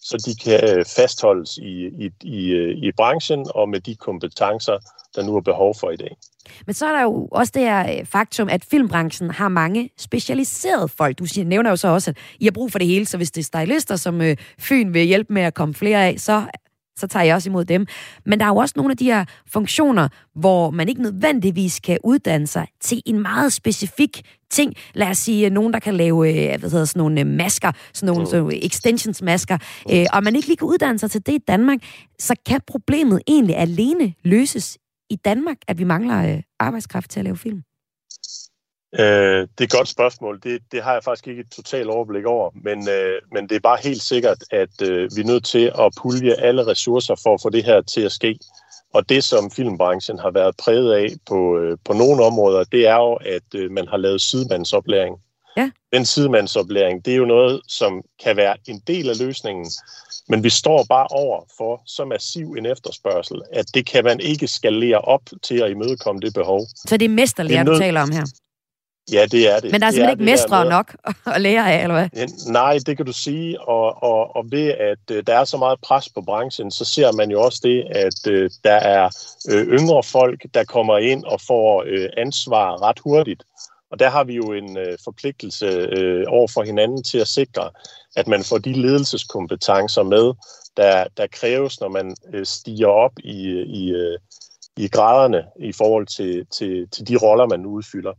så 0.10 0.18
de 0.26 0.36
kan 0.44 0.78
øh, 0.78 0.86
fastholdes 0.96 1.58
i, 1.58 1.74
i, 2.06 2.10
i, 2.24 2.52
øh, 2.52 2.78
i 2.78 2.92
branchen 2.98 3.46
og 3.56 3.70
med 3.70 3.80
de 3.80 3.96
kompetencer, 3.96 4.78
der 5.16 5.24
nu 5.24 5.36
er 5.36 5.42
behov 5.42 5.76
for 5.80 5.92
i 5.92 5.96
dag. 5.96 6.18
Men 6.66 6.74
så 6.74 6.86
er 6.86 6.92
der 6.92 7.02
jo 7.02 7.28
også 7.32 7.52
det 7.56 7.62
her 7.62 8.00
øh, 8.00 8.06
faktum, 8.06 8.50
at 8.50 8.66
filmbranchen 8.66 9.32
har 9.32 9.48
mange 9.48 9.90
specialiserede 9.98 10.88
folk. 10.88 11.20
Du 11.20 11.26
nævner 11.46 11.70
jo 11.70 11.76
så 11.76 11.88
også, 11.88 12.12
at 12.12 12.18
I 12.40 12.46
har 12.46 12.52
brug 12.52 12.72
for 12.72 12.80
det 12.80 12.88
hele, 12.88 13.06
så 13.06 13.18
hvis 13.18 13.32
det 13.32 13.42
er 13.42 13.46
stylister, 13.46 13.96
som 13.96 14.22
Fyn 14.60 14.94
vil 14.94 15.06
hjælpe 15.06 15.34
med 15.34 15.42
at 15.42 15.54
komme 15.54 15.74
flere 15.74 16.06
af, 16.06 16.20
så 16.20 16.44
så 16.98 17.08
tager 17.08 17.24
jeg 17.24 17.36
også 17.36 17.50
imod 17.50 17.66
dem. 17.66 17.86
Men 18.26 18.40
der 18.40 18.46
er 18.46 18.50
jo 18.50 18.56
også 18.56 18.74
nogle 18.78 18.92
af 18.92 18.98
de 18.98 19.06
her 19.06 19.26
funktioner, 19.48 20.08
hvor 20.36 20.70
man 20.70 20.90
ikke 20.90 21.02
nødvendigvis 21.02 21.80
kan 21.80 21.98
uddanne 22.04 22.48
sig 22.48 22.68
til 22.82 23.02
en 23.06 23.20
meget 23.20 23.54
specifik 23.54 24.22
ting. 24.50 24.74
Lad 24.94 25.08
os 25.08 25.18
sige, 25.18 25.50
nogen, 25.50 25.74
der 25.74 25.80
kan 25.80 25.94
lave 25.94 26.30
øh, 26.30 26.60
hvad 26.60 26.70
hedder, 26.70 26.86
sådan 26.86 27.00
nogle 27.00 27.20
øh, 27.22 27.28
masker, 27.28 27.72
sådan 27.94 28.14
nogle 28.14 28.28
så 28.28 28.60
extensions-masker, 28.64 29.58
øh, 29.92 30.06
og 30.14 30.24
man 30.24 30.36
ikke 30.36 30.48
lige 30.48 30.58
kan 30.58 30.68
uddanne 30.68 31.00
sig 31.00 31.12
til 31.12 31.26
det 31.26 31.34
i 31.34 31.44
Danmark, 31.48 31.80
så 32.20 32.36
kan 32.46 32.62
problemet 32.68 33.22
egentlig 33.28 33.58
alene 33.58 34.14
løses 34.24 34.78
i 35.10 35.16
Danmark, 35.16 35.58
at 35.68 35.78
vi 35.78 35.84
mangler 35.84 36.42
arbejdskraft 36.60 37.10
til 37.10 37.20
at 37.20 37.24
lave 37.24 37.38
film. 37.38 37.62
Øh, 39.00 39.42
det 39.42 39.60
er 39.60 39.64
et 39.64 39.70
godt 39.70 39.88
spørgsmål. 39.88 40.40
Det, 40.44 40.62
det 40.72 40.84
har 40.84 40.94
jeg 40.94 41.04
faktisk 41.04 41.28
ikke 41.28 41.42
et 41.42 41.52
totalt 41.56 41.90
overblik 41.90 42.26
over, 42.26 42.52
men, 42.64 42.90
øh, 42.90 43.22
men 43.32 43.50
det 43.50 43.56
er 43.56 43.60
bare 43.60 43.78
helt 43.84 44.02
sikkert, 44.02 44.44
at 44.52 44.82
øh, 44.82 45.10
vi 45.16 45.22
er 45.22 45.26
nødt 45.26 45.46
til 45.46 45.72
at 45.80 45.94
pulje 46.02 46.34
alle 46.34 46.68
ressourcer 46.68 47.16
for 47.24 47.34
at 47.34 47.42
få 47.42 47.50
det 47.50 47.64
her 47.64 47.82
til 47.82 48.02
at 48.02 48.12
ske. 48.12 48.40
Og 48.94 49.10
det, 49.10 49.24
som 49.24 49.52
filmbranchen 49.52 50.20
har 50.20 50.32
været 50.32 50.56
præget 50.64 50.94
af 50.94 51.08
på, 51.28 51.58
øh, 51.58 51.78
på 51.86 51.94
nogle 51.94 52.24
områder, 52.24 52.64
det 52.64 52.88
er 52.88 52.96
jo, 52.96 53.14
at 53.14 53.56
øh, 53.56 53.72
man 53.72 53.88
har 53.88 53.98
lavet 53.98 54.22
sidemandsoplæring. 54.22 55.16
Ja. 55.58 55.72
Den 55.94 56.06
sidemandsoplæring, 56.06 57.06
det 57.06 57.14
er 57.14 57.18
jo 57.18 57.26
noget, 57.26 57.62
som 57.68 58.02
kan 58.24 58.38
være 58.38 58.56
en 58.68 58.82
del 58.88 59.10
af 59.10 59.20
løsningen, 59.20 59.66
men 60.30 60.44
vi 60.44 60.50
står 60.50 60.86
bare 60.90 61.08
over 61.12 61.44
for 61.58 61.82
så 61.86 62.06
massiv 62.06 62.52
en 62.58 62.66
efterspørgsel, 62.66 63.42
at 63.54 63.66
det 63.74 63.86
kan 63.86 64.04
man 64.04 64.20
ikke 64.20 64.48
skalere 64.48 64.98
op 64.98 65.22
til 65.44 65.62
at 65.62 65.72
imødekomme 65.72 66.22
det 66.22 66.34
behov. 66.34 66.62
Så 66.88 66.98
det 66.98 67.06
er 67.06 67.10
mesterlærer, 67.10 67.64
du 67.64 67.78
taler 67.78 68.02
om 68.02 68.12
her? 68.12 68.26
Ja, 69.12 69.26
det 69.26 69.52
er 69.52 69.60
det. 69.60 69.72
Men 69.72 69.82
der 69.82 69.88
er 69.88 69.92
simpelthen 69.92 70.20
ikke 70.20 70.32
mestre 70.32 70.70
nok 70.70 70.96
at 71.36 71.42
lære 71.42 71.74
af, 71.74 71.84
eller 71.84 71.96
hvad? 71.96 72.52
Nej, 72.52 72.80
det 72.86 72.98
kan 72.98 73.06
du 73.06 73.14
sige. 73.14 73.62
Og, 73.62 74.04
og, 74.04 74.36
og 74.36 74.52
ved 74.52 74.68
at 74.68 74.98
uh, 75.12 75.18
der 75.28 75.36
er 75.36 75.44
så 75.44 75.58
meget 75.58 75.80
pres 75.82 76.10
på 76.10 76.22
branchen, 76.22 76.72
så 76.72 76.86
ser 76.86 77.12
man 77.12 77.32
jo 77.32 77.42
også 77.42 77.60
det, 77.64 77.84
at 77.92 78.28
uh, 78.28 78.50
der 78.64 78.76
er 78.76 79.10
uh, 79.52 79.62
yngre 79.62 80.04
folk, 80.04 80.46
der 80.54 80.64
kommer 80.64 80.98
ind 80.98 81.24
og 81.24 81.42
får 81.42 81.86
ansvar 82.18 82.82
ret 82.82 83.00
hurtigt. 83.00 83.44
Og 83.92 84.00
der 84.00 84.10
har 84.10 84.24
vi 84.24 84.36
jo 84.36 84.52
en 84.52 84.78
forpligtelse 85.04 85.68
uh, 85.68 86.34
over 86.34 86.48
for 86.48 86.64
hinanden 86.64 87.04
til 87.04 87.18
at 87.18 87.28
sikre, 87.28 87.70
at 88.16 88.28
man 88.28 88.44
får 88.44 88.58
de 88.58 88.74
ledelseskompetencer 88.74 90.04
med, 90.04 90.34
der, 90.78 91.06
der 91.18 91.28
kræves, 91.32 91.82
når 91.82 91.90
man 91.90 92.16
stiger 92.44 92.88
op 92.88 93.12
i, 93.20 93.62
i, 93.62 93.94
i 94.78 94.88
graderne 94.88 95.44
i 95.60 95.72
forhold 95.72 96.08
til, 96.08 96.46
til, 96.58 96.88
til 96.92 97.08
de 97.08 97.16
roller, 97.16 97.48
man 97.48 97.66
udfylder. 97.66 98.12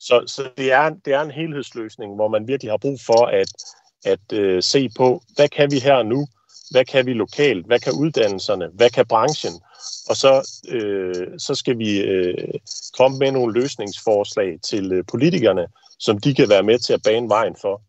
Så, 0.00 0.24
så 0.26 0.50
det, 0.56 0.72
er, 0.72 0.90
det 1.04 1.12
er 1.12 1.20
en 1.20 1.30
helhedsløsning, 1.30 2.14
hvor 2.14 2.28
man 2.28 2.48
virkelig 2.48 2.72
har 2.72 2.76
brug 2.76 3.00
for 3.06 3.26
at, 3.26 3.48
at 4.04 4.32
øh, 4.32 4.62
se 4.62 4.88
på, 4.96 5.22
hvad 5.34 5.48
kan 5.48 5.70
vi 5.70 5.78
her 5.78 5.94
og 5.94 6.06
nu? 6.06 6.26
Hvad 6.70 6.84
kan 6.84 7.06
vi 7.06 7.12
lokalt? 7.12 7.66
Hvad 7.66 7.80
kan 7.80 7.92
uddannelserne? 7.92 8.68
Hvad 8.74 8.90
kan 8.90 9.06
branchen? 9.06 9.52
Og 10.08 10.16
så, 10.16 10.62
øh, 10.68 11.38
så 11.38 11.54
skal 11.54 11.78
vi 11.78 12.00
øh, 12.00 12.54
komme 12.96 13.18
med 13.18 13.32
nogle 13.32 13.60
løsningsforslag 13.60 14.58
til 14.64 14.92
øh, 14.92 15.04
politikerne, 15.10 15.66
som 15.98 16.18
de 16.18 16.34
kan 16.34 16.48
være 16.48 16.62
med 16.62 16.78
til 16.78 16.92
at 16.92 17.02
bane 17.04 17.28
vejen 17.28 17.56
for. 17.60 17.82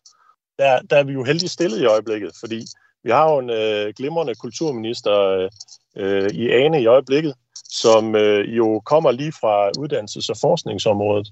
Der, 0.59 0.81
der 0.81 0.97
er 0.97 1.03
vi 1.03 1.13
jo 1.13 1.23
heldig 1.23 1.49
stillet 1.49 1.81
i 1.81 1.85
øjeblikket, 1.85 2.31
fordi 2.39 2.65
vi 3.03 3.11
har 3.11 3.31
jo 3.31 3.39
en 3.39 3.49
øh, 3.49 3.93
glimrende 3.97 4.35
kulturminister 4.35 5.19
øh, 5.21 5.49
øh, 5.97 6.29
i 6.29 6.49
Ane 6.51 6.81
i 6.81 6.85
øjeblikket, 6.85 7.33
som 7.69 8.15
øh, 8.15 8.57
jo 8.57 8.79
kommer 8.79 9.11
lige 9.11 9.31
fra 9.31 9.69
uddannelses- 9.69 10.29
og 10.29 10.37
forskningsområdet. 10.41 11.27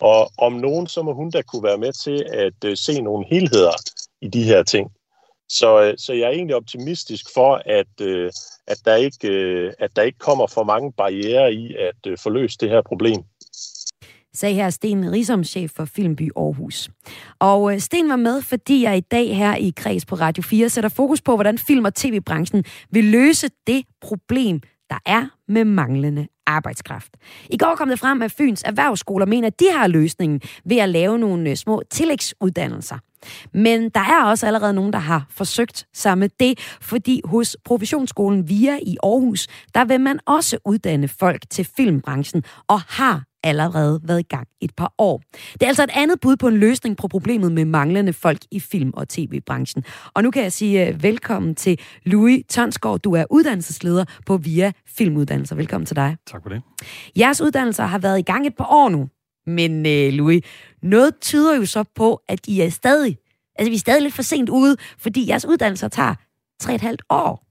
Og 0.00 0.30
om 0.38 0.52
nogen, 0.52 0.86
så 0.86 1.02
må 1.02 1.14
hun 1.14 1.30
da 1.30 1.42
kunne 1.42 1.62
være 1.62 1.78
med 1.78 1.92
til 1.92 2.24
at 2.32 2.64
øh, 2.64 2.76
se 2.76 3.00
nogle 3.00 3.26
helheder 3.30 3.72
i 4.20 4.28
de 4.28 4.42
her 4.42 4.62
ting. 4.62 4.90
Så, 5.48 5.82
øh, 5.82 5.94
så 5.98 6.12
jeg 6.12 6.26
er 6.26 6.30
egentlig 6.30 6.56
optimistisk 6.56 7.34
for, 7.34 7.62
at, 7.66 8.00
øh, 8.00 8.32
at, 8.66 8.78
der 8.84 8.94
ikke, 8.94 9.28
øh, 9.28 9.72
at 9.78 9.96
der 9.96 10.02
ikke 10.02 10.18
kommer 10.18 10.46
for 10.46 10.64
mange 10.64 10.92
barriere 10.92 11.52
i 11.52 11.74
at 11.74 12.06
øh, 12.06 12.18
få 12.18 12.30
løst 12.30 12.60
det 12.60 12.70
her 12.70 12.82
problem 12.82 13.24
sagde 14.38 14.54
her 14.54 14.70
Sten 14.70 15.12
Risom, 15.12 15.44
chef 15.44 15.70
for 15.70 15.84
Filmby 15.84 16.30
Aarhus. 16.36 16.90
Og 17.38 17.72
øh, 17.72 17.80
Sten 17.80 18.08
var 18.08 18.16
med, 18.16 18.42
fordi 18.42 18.82
jeg 18.82 18.96
i 18.96 19.00
dag 19.00 19.36
her 19.36 19.54
i 19.54 19.72
Kreds 19.76 20.06
på 20.06 20.14
Radio 20.14 20.42
4 20.42 20.68
sætter 20.68 20.90
fokus 20.90 21.20
på, 21.20 21.34
hvordan 21.34 21.58
film- 21.58 21.84
og 21.84 21.94
tv-branchen 21.94 22.64
vil 22.90 23.04
løse 23.04 23.48
det 23.66 23.84
problem, 24.00 24.60
der 24.90 24.98
er 25.06 25.26
med 25.48 25.64
manglende 25.64 26.28
arbejdskraft. 26.46 27.16
I 27.50 27.56
går 27.56 27.74
kom 27.76 27.88
det 27.88 27.98
frem, 27.98 28.22
at 28.22 28.32
Fyns 28.32 28.62
erhvervsskoler 28.62 29.26
mener, 29.26 29.46
at 29.46 29.60
de 29.60 29.64
har 29.72 29.86
løsningen 29.86 30.40
ved 30.64 30.76
at 30.76 30.88
lave 30.88 31.18
nogle 31.18 31.50
øh, 31.50 31.56
små 31.56 31.82
tillægsuddannelser. 31.90 32.98
Men 33.54 33.88
der 33.88 34.00
er 34.00 34.24
også 34.24 34.46
allerede 34.46 34.72
nogen, 34.72 34.92
der 34.92 34.98
har 34.98 35.26
forsøgt 35.30 35.86
sig 35.94 36.18
med 36.18 36.28
det, 36.40 36.58
fordi 36.80 37.20
hos 37.24 37.56
Professionsskolen 37.64 38.48
VIA 38.48 38.78
i 38.82 38.96
Aarhus, 39.02 39.46
der 39.74 39.84
vil 39.84 40.00
man 40.00 40.20
også 40.26 40.58
uddanne 40.64 41.08
folk 41.08 41.42
til 41.50 41.68
filmbranchen 41.76 42.42
og 42.68 42.80
har 42.80 43.27
allerede 43.42 44.00
været 44.04 44.20
i 44.20 44.22
gang 44.28 44.48
et 44.60 44.74
par 44.76 44.92
år. 44.98 45.22
Det 45.52 45.62
er 45.62 45.66
altså 45.66 45.82
et 45.82 45.90
andet 45.94 46.20
bud 46.20 46.36
på 46.36 46.48
en 46.48 46.56
løsning 46.56 46.96
på 46.96 47.08
problemet 47.08 47.52
med 47.52 47.64
manglende 47.64 48.12
folk 48.12 48.38
i 48.50 48.60
film- 48.60 48.92
og 48.94 49.08
tv-branchen. 49.08 49.84
Og 50.14 50.22
nu 50.22 50.30
kan 50.30 50.42
jeg 50.42 50.52
sige 50.52 50.94
uh, 50.94 51.02
velkommen 51.02 51.54
til 51.54 51.78
Louis 52.04 52.44
Tonsgaard. 52.48 53.00
Du 53.00 53.12
er 53.14 53.24
uddannelsesleder 53.30 54.04
på 54.26 54.36
VIA 54.36 54.72
Filmuddannelser. 54.86 55.56
Velkommen 55.56 55.86
til 55.86 55.96
dig. 55.96 56.16
Tak 56.26 56.42
for 56.42 56.48
det. 56.48 56.62
Jeres 57.18 57.40
uddannelser 57.40 57.84
har 57.84 57.98
været 57.98 58.18
i 58.18 58.22
gang 58.22 58.46
et 58.46 58.56
par 58.56 58.66
år 58.70 58.88
nu. 58.88 59.08
Men 59.46 59.78
uh, 59.86 60.14
Louis, 60.14 60.44
noget 60.82 61.14
tyder 61.20 61.56
jo 61.56 61.66
så 61.66 61.84
på, 61.94 62.22
at 62.28 62.46
I 62.46 62.60
er 62.60 62.70
stadig, 62.70 63.18
altså 63.58 63.70
vi 63.70 63.74
er 63.74 63.80
stadig 63.80 64.02
lidt 64.02 64.14
for 64.14 64.22
sent 64.22 64.48
ude, 64.48 64.76
fordi 64.98 65.28
jeres 65.28 65.44
uddannelser 65.44 65.88
tager 65.88 66.14
tre 66.60 66.74
et 66.74 66.80
halvt 66.80 67.02
år. 67.10 67.44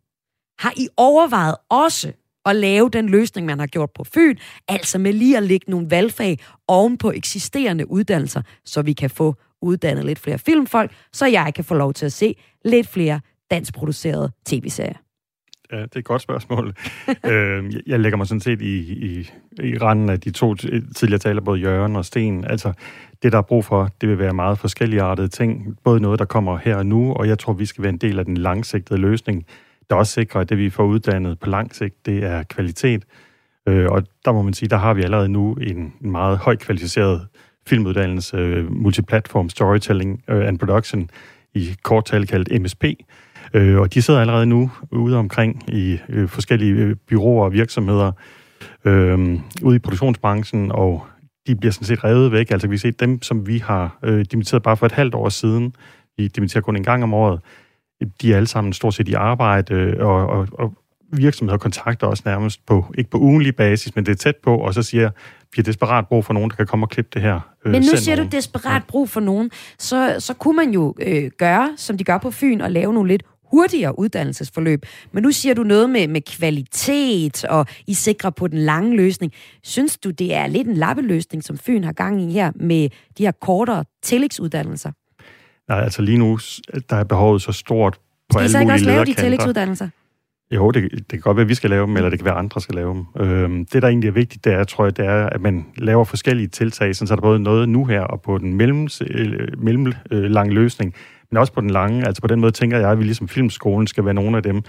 Har 0.60 0.74
I 0.78 0.88
overvejet 0.98 1.56
også 1.70 2.14
at 2.48 2.56
lave 2.56 2.90
den 2.90 3.10
løsning, 3.10 3.48
man 3.48 3.60
har 3.60 3.68
gjort 3.68 3.90
på 3.96 4.04
Fyn, 4.04 4.36
altså 4.68 5.00
med 5.00 5.14
lige 5.14 5.38
at 5.38 5.44
lægge 5.44 5.72
nogle 5.72 5.92
valgfag 5.92 6.40
oven 6.68 6.98
på 6.98 7.12
eksisterende 7.12 7.92
uddannelser, 7.92 8.42
så 8.66 8.82
vi 8.82 8.94
kan 8.94 9.10
få 9.10 9.36
uddannet 9.62 10.06
lidt 10.06 10.20
flere 10.20 10.38
filmfolk, 10.38 10.92
så 11.14 11.26
jeg 11.26 11.54
kan 11.56 11.64
få 11.64 11.74
lov 11.74 11.94
til 11.94 12.06
at 12.06 12.14
se 12.14 12.36
lidt 12.66 12.88
flere 12.88 13.20
danskproducerede 13.52 14.32
tv-serier. 14.46 14.98
Ja, 15.72 15.82
det 15.82 15.96
er 15.96 16.00
et 16.00 16.06
godt 16.06 16.22
spørgsmål. 16.22 16.74
øh, 17.32 17.74
jeg 17.88 18.00
lægger 18.00 18.18
mig 18.18 18.28
sådan 18.28 18.42
set 18.42 18.62
i, 18.62 18.78
i, 18.78 19.30
i 19.64 19.78
randen 19.78 20.10
af 20.10 20.20
de 20.20 20.32
to 20.32 20.56
tidligere 20.56 21.20
taler, 21.20 21.42
både 21.42 21.60
Jørgen 21.60 21.96
og 21.96 22.06
Sten. 22.06 22.46
Altså, 22.46 22.74
det, 23.24 23.32
der 23.32 23.38
er 23.38 23.42
brug 23.42 23.66
for, 23.66 23.90
det 24.02 24.10
vil 24.10 24.20
være 24.20 24.34
meget 24.34 24.60
forskellige 24.60 25.02
artede 25.02 25.28
ting. 25.28 25.78
Både 25.84 26.00
noget, 26.00 26.20
der 26.20 26.26
kommer 26.26 26.58
her 26.58 26.76
og 26.76 26.86
nu, 26.86 27.14
og 27.14 27.28
jeg 27.28 27.40
tror, 27.40 27.54
vi 27.54 27.66
skal 27.66 27.84
være 27.84 27.94
en 27.94 27.98
del 27.98 28.20
af 28.20 28.26
den 28.26 28.38
langsigtede 28.38 29.00
løsning 29.00 29.46
der 29.90 29.96
også 29.96 30.14
sikrer, 30.14 30.42
at 30.42 30.50
det, 30.50 30.58
vi 30.58 30.70
får 30.70 30.84
uddannet 30.84 31.40
på 31.40 31.50
lang 31.50 31.76
sigt, 31.76 32.06
det 32.06 32.24
er 32.24 32.44
kvalitet. 32.44 33.04
Øh, 33.68 33.92
og 33.92 34.04
der 34.26 34.32
må 34.32 34.42
man 34.42 34.54
sige, 34.54 34.70
der 34.70 34.78
har 34.78 34.94
vi 34.94 35.04
allerede 35.04 35.30
nu 35.30 35.54
en, 35.54 35.94
en 36.02 36.12
meget 36.12 36.38
højt 36.38 36.60
kvalificeret 36.60 37.28
filmuddannelse, 37.68 38.38
øh, 38.38 38.72
Multiplatform 38.72 39.50
Storytelling 39.50 40.24
øh, 40.28 40.48
and 40.48 40.60
Production, 40.60 41.10
i 41.54 41.76
kort 41.84 42.06
tal 42.06 42.28
kaldt 42.28 42.62
MSP. 42.62 42.84
Øh, 43.54 43.80
og 43.80 43.94
de 43.94 44.02
sidder 44.02 44.22
allerede 44.22 44.46
nu 44.46 44.72
ude 44.92 45.18
omkring 45.18 45.64
i 45.70 46.00
øh, 46.10 46.30
forskellige 46.30 46.96
byråer 46.96 47.46
og 47.46 47.54
virksomheder 47.54 48.12
uh, 48.86 49.20
ude 49.64 49.76
i 49.76 49.80
produktionsbranchen, 49.80 50.72
og 50.72 51.06
de 51.48 51.56
bliver 51.56 51.72
sådan 51.72 51.86
set 51.86 52.04
revet 52.04 52.32
væk. 52.32 52.52
Altså 52.52 52.68
vi 52.68 52.78
ser 52.78 52.92
dem, 52.92 53.22
som 53.22 53.48
vi 53.48 53.58
har 53.58 54.00
øh, 54.04 54.26
dimitteret 54.32 54.64
bare 54.64 54.78
for 54.78 54.86
et 54.86 54.92
halvt 54.92 55.16
år 55.16 55.30
siden, 55.30 55.74
vi 56.18 56.28
dimitterer 56.28 56.62
kun 56.62 56.76
en 56.76 56.84
gang 56.84 57.04
om 57.04 57.14
året, 57.14 57.40
de 58.22 58.34
er 58.34 58.36
alle 58.36 58.48
sammen 58.48 58.74
stort 58.74 58.94
set 58.94 59.08
i 59.08 59.14
arbejde, 59.14 59.74
øh, 59.74 60.06
og, 60.06 60.28
og, 60.28 60.48
og 60.52 60.74
virksomheder 61.14 61.58
kontakter 61.58 62.08
os 62.08 62.26
nærmest 62.26 62.66
på, 62.66 62.86
ikke 62.98 63.10
på 63.10 63.18
ugenlig 63.18 63.56
basis, 63.56 63.96
men 63.96 64.06
det 64.06 64.12
er 64.12 64.16
tæt 64.16 64.36
på, 64.36 64.58
og 64.58 64.74
så 64.74 64.84
siger, 64.84 65.10
vi 65.42 65.54
har 65.56 65.64
desperat 65.64 66.08
brug 66.08 66.26
for 66.26 66.34
nogen, 66.34 66.50
der 66.50 66.56
kan 66.56 66.68
komme 66.68 66.86
og 66.86 66.90
klippe 66.90 67.10
det 67.14 67.22
her. 67.22 67.40
Øh, 67.66 67.72
men 67.72 67.82
nu 67.82 67.98
siger 67.98 68.16
nogen. 68.16 68.32
du 68.32 68.36
desperat 68.36 68.84
brug 68.88 69.10
for 69.10 69.20
nogen, 69.20 69.52
så, 69.80 70.16
så 70.20 70.34
kunne 70.34 70.56
man 70.56 70.72
jo 70.72 70.96
øh, 71.02 71.32
gøre, 71.38 71.70
som 71.78 71.98
de 71.98 72.04
gør 72.04 72.18
på 72.18 72.32
Fyn, 72.32 72.62
og 72.62 72.72
lave 72.72 72.94
nogle 72.94 73.08
lidt 73.08 73.24
hurtigere 73.52 74.00
uddannelsesforløb. 74.00 74.86
Men 75.12 75.24
nu 75.24 75.32
siger 75.32 75.56
du 75.56 75.64
noget 75.64 75.90
med, 75.90 76.08
med 76.08 76.22
kvalitet, 76.22 77.46
og 77.46 77.66
I 77.88 77.94
sikrer 77.94 78.30
på 78.30 78.48
den 78.48 78.58
lange 78.60 78.96
løsning. 78.96 79.34
Synes 79.64 79.98
du, 79.98 80.10
det 80.10 80.34
er 80.34 80.48
lidt 80.48 80.68
en 80.68 80.74
lappeløsning, 80.74 81.44
som 81.44 81.58
Fyn 81.58 81.84
har 81.84 81.94
gang 81.94 82.22
i 82.22 82.32
her, 82.32 82.52
med 82.56 82.90
de 83.18 83.24
her 83.24 83.32
kortere 83.32 83.86
tillægsuddannelser? 84.04 84.92
Nej, 85.70 85.80
altså 85.80 86.02
lige 86.02 86.18
nu, 86.18 86.40
der 86.90 86.96
er 86.96 87.04
behovet 87.04 87.42
så 87.42 87.52
stort 87.52 88.00
på 88.34 88.40
alle 88.40 88.48
mulige 88.48 88.50
lederkanter. 88.50 88.50
Skal 88.50 88.50
I 88.50 88.52
så 88.52 88.60
ikke 88.60 88.74
også 88.74 88.86
lave 88.86 89.06
de 89.06 89.14
tillægsuddannelser? 89.14 89.90
Jo, 90.52 90.72
det, 90.72 90.92
det 90.92 91.10
kan 91.10 91.20
godt 91.20 91.38
være, 91.38 91.44
at 91.44 91.50
vi 91.50 91.56
skal 91.56 91.70
lave 91.70 91.88
dem, 91.88 91.96
eller 91.96 92.10
det 92.10 92.20
kan 92.20 92.26
være, 92.26 92.34
at 92.34 92.40
andre 92.40 92.62
skal 92.62 92.76
lave 92.76 92.94
dem. 92.94 93.26
Øhm, 93.26 93.66
det, 93.66 93.82
der 93.82 93.88
egentlig 93.88 94.08
er 94.08 94.12
vigtigt, 94.12 94.46
det 94.46 94.54
er, 94.54 94.64
tror 94.64 94.86
jeg, 94.86 94.98
det 94.98 95.06
er, 95.06 95.26
at 95.26 95.42
man 95.42 95.66
laver 95.78 96.04
forskellige 96.04 96.48
tiltag, 96.48 96.96
så 96.96 97.06
der 97.06 97.12
er 97.12 97.22
både 97.22 97.40
noget 97.40 97.70
nu 97.70 97.86
her, 97.86 98.02
og 98.02 98.22
på 98.22 98.38
den 98.38 98.54
mellem, 98.54 98.88
øh, 99.02 99.48
mellemlange 99.58 100.52
øh, 100.52 100.56
løsning, 100.56 100.94
men 101.32 101.38
også 101.38 101.54
på 101.54 101.62
den 101.62 101.70
lange. 101.70 102.06
Altså 102.08 102.22
på 102.22 102.28
den 102.28 102.40
måde 102.40 102.52
tænker 102.52 102.78
jeg, 102.78 102.92
at 102.92 103.00
vi 103.00 103.04
ligesom 103.04 103.28
Filmskolen 103.28 103.88
skal 103.88 104.06
være 104.06 104.14
nogle 104.14 104.38
af 104.38 104.44
dem, 104.44 104.62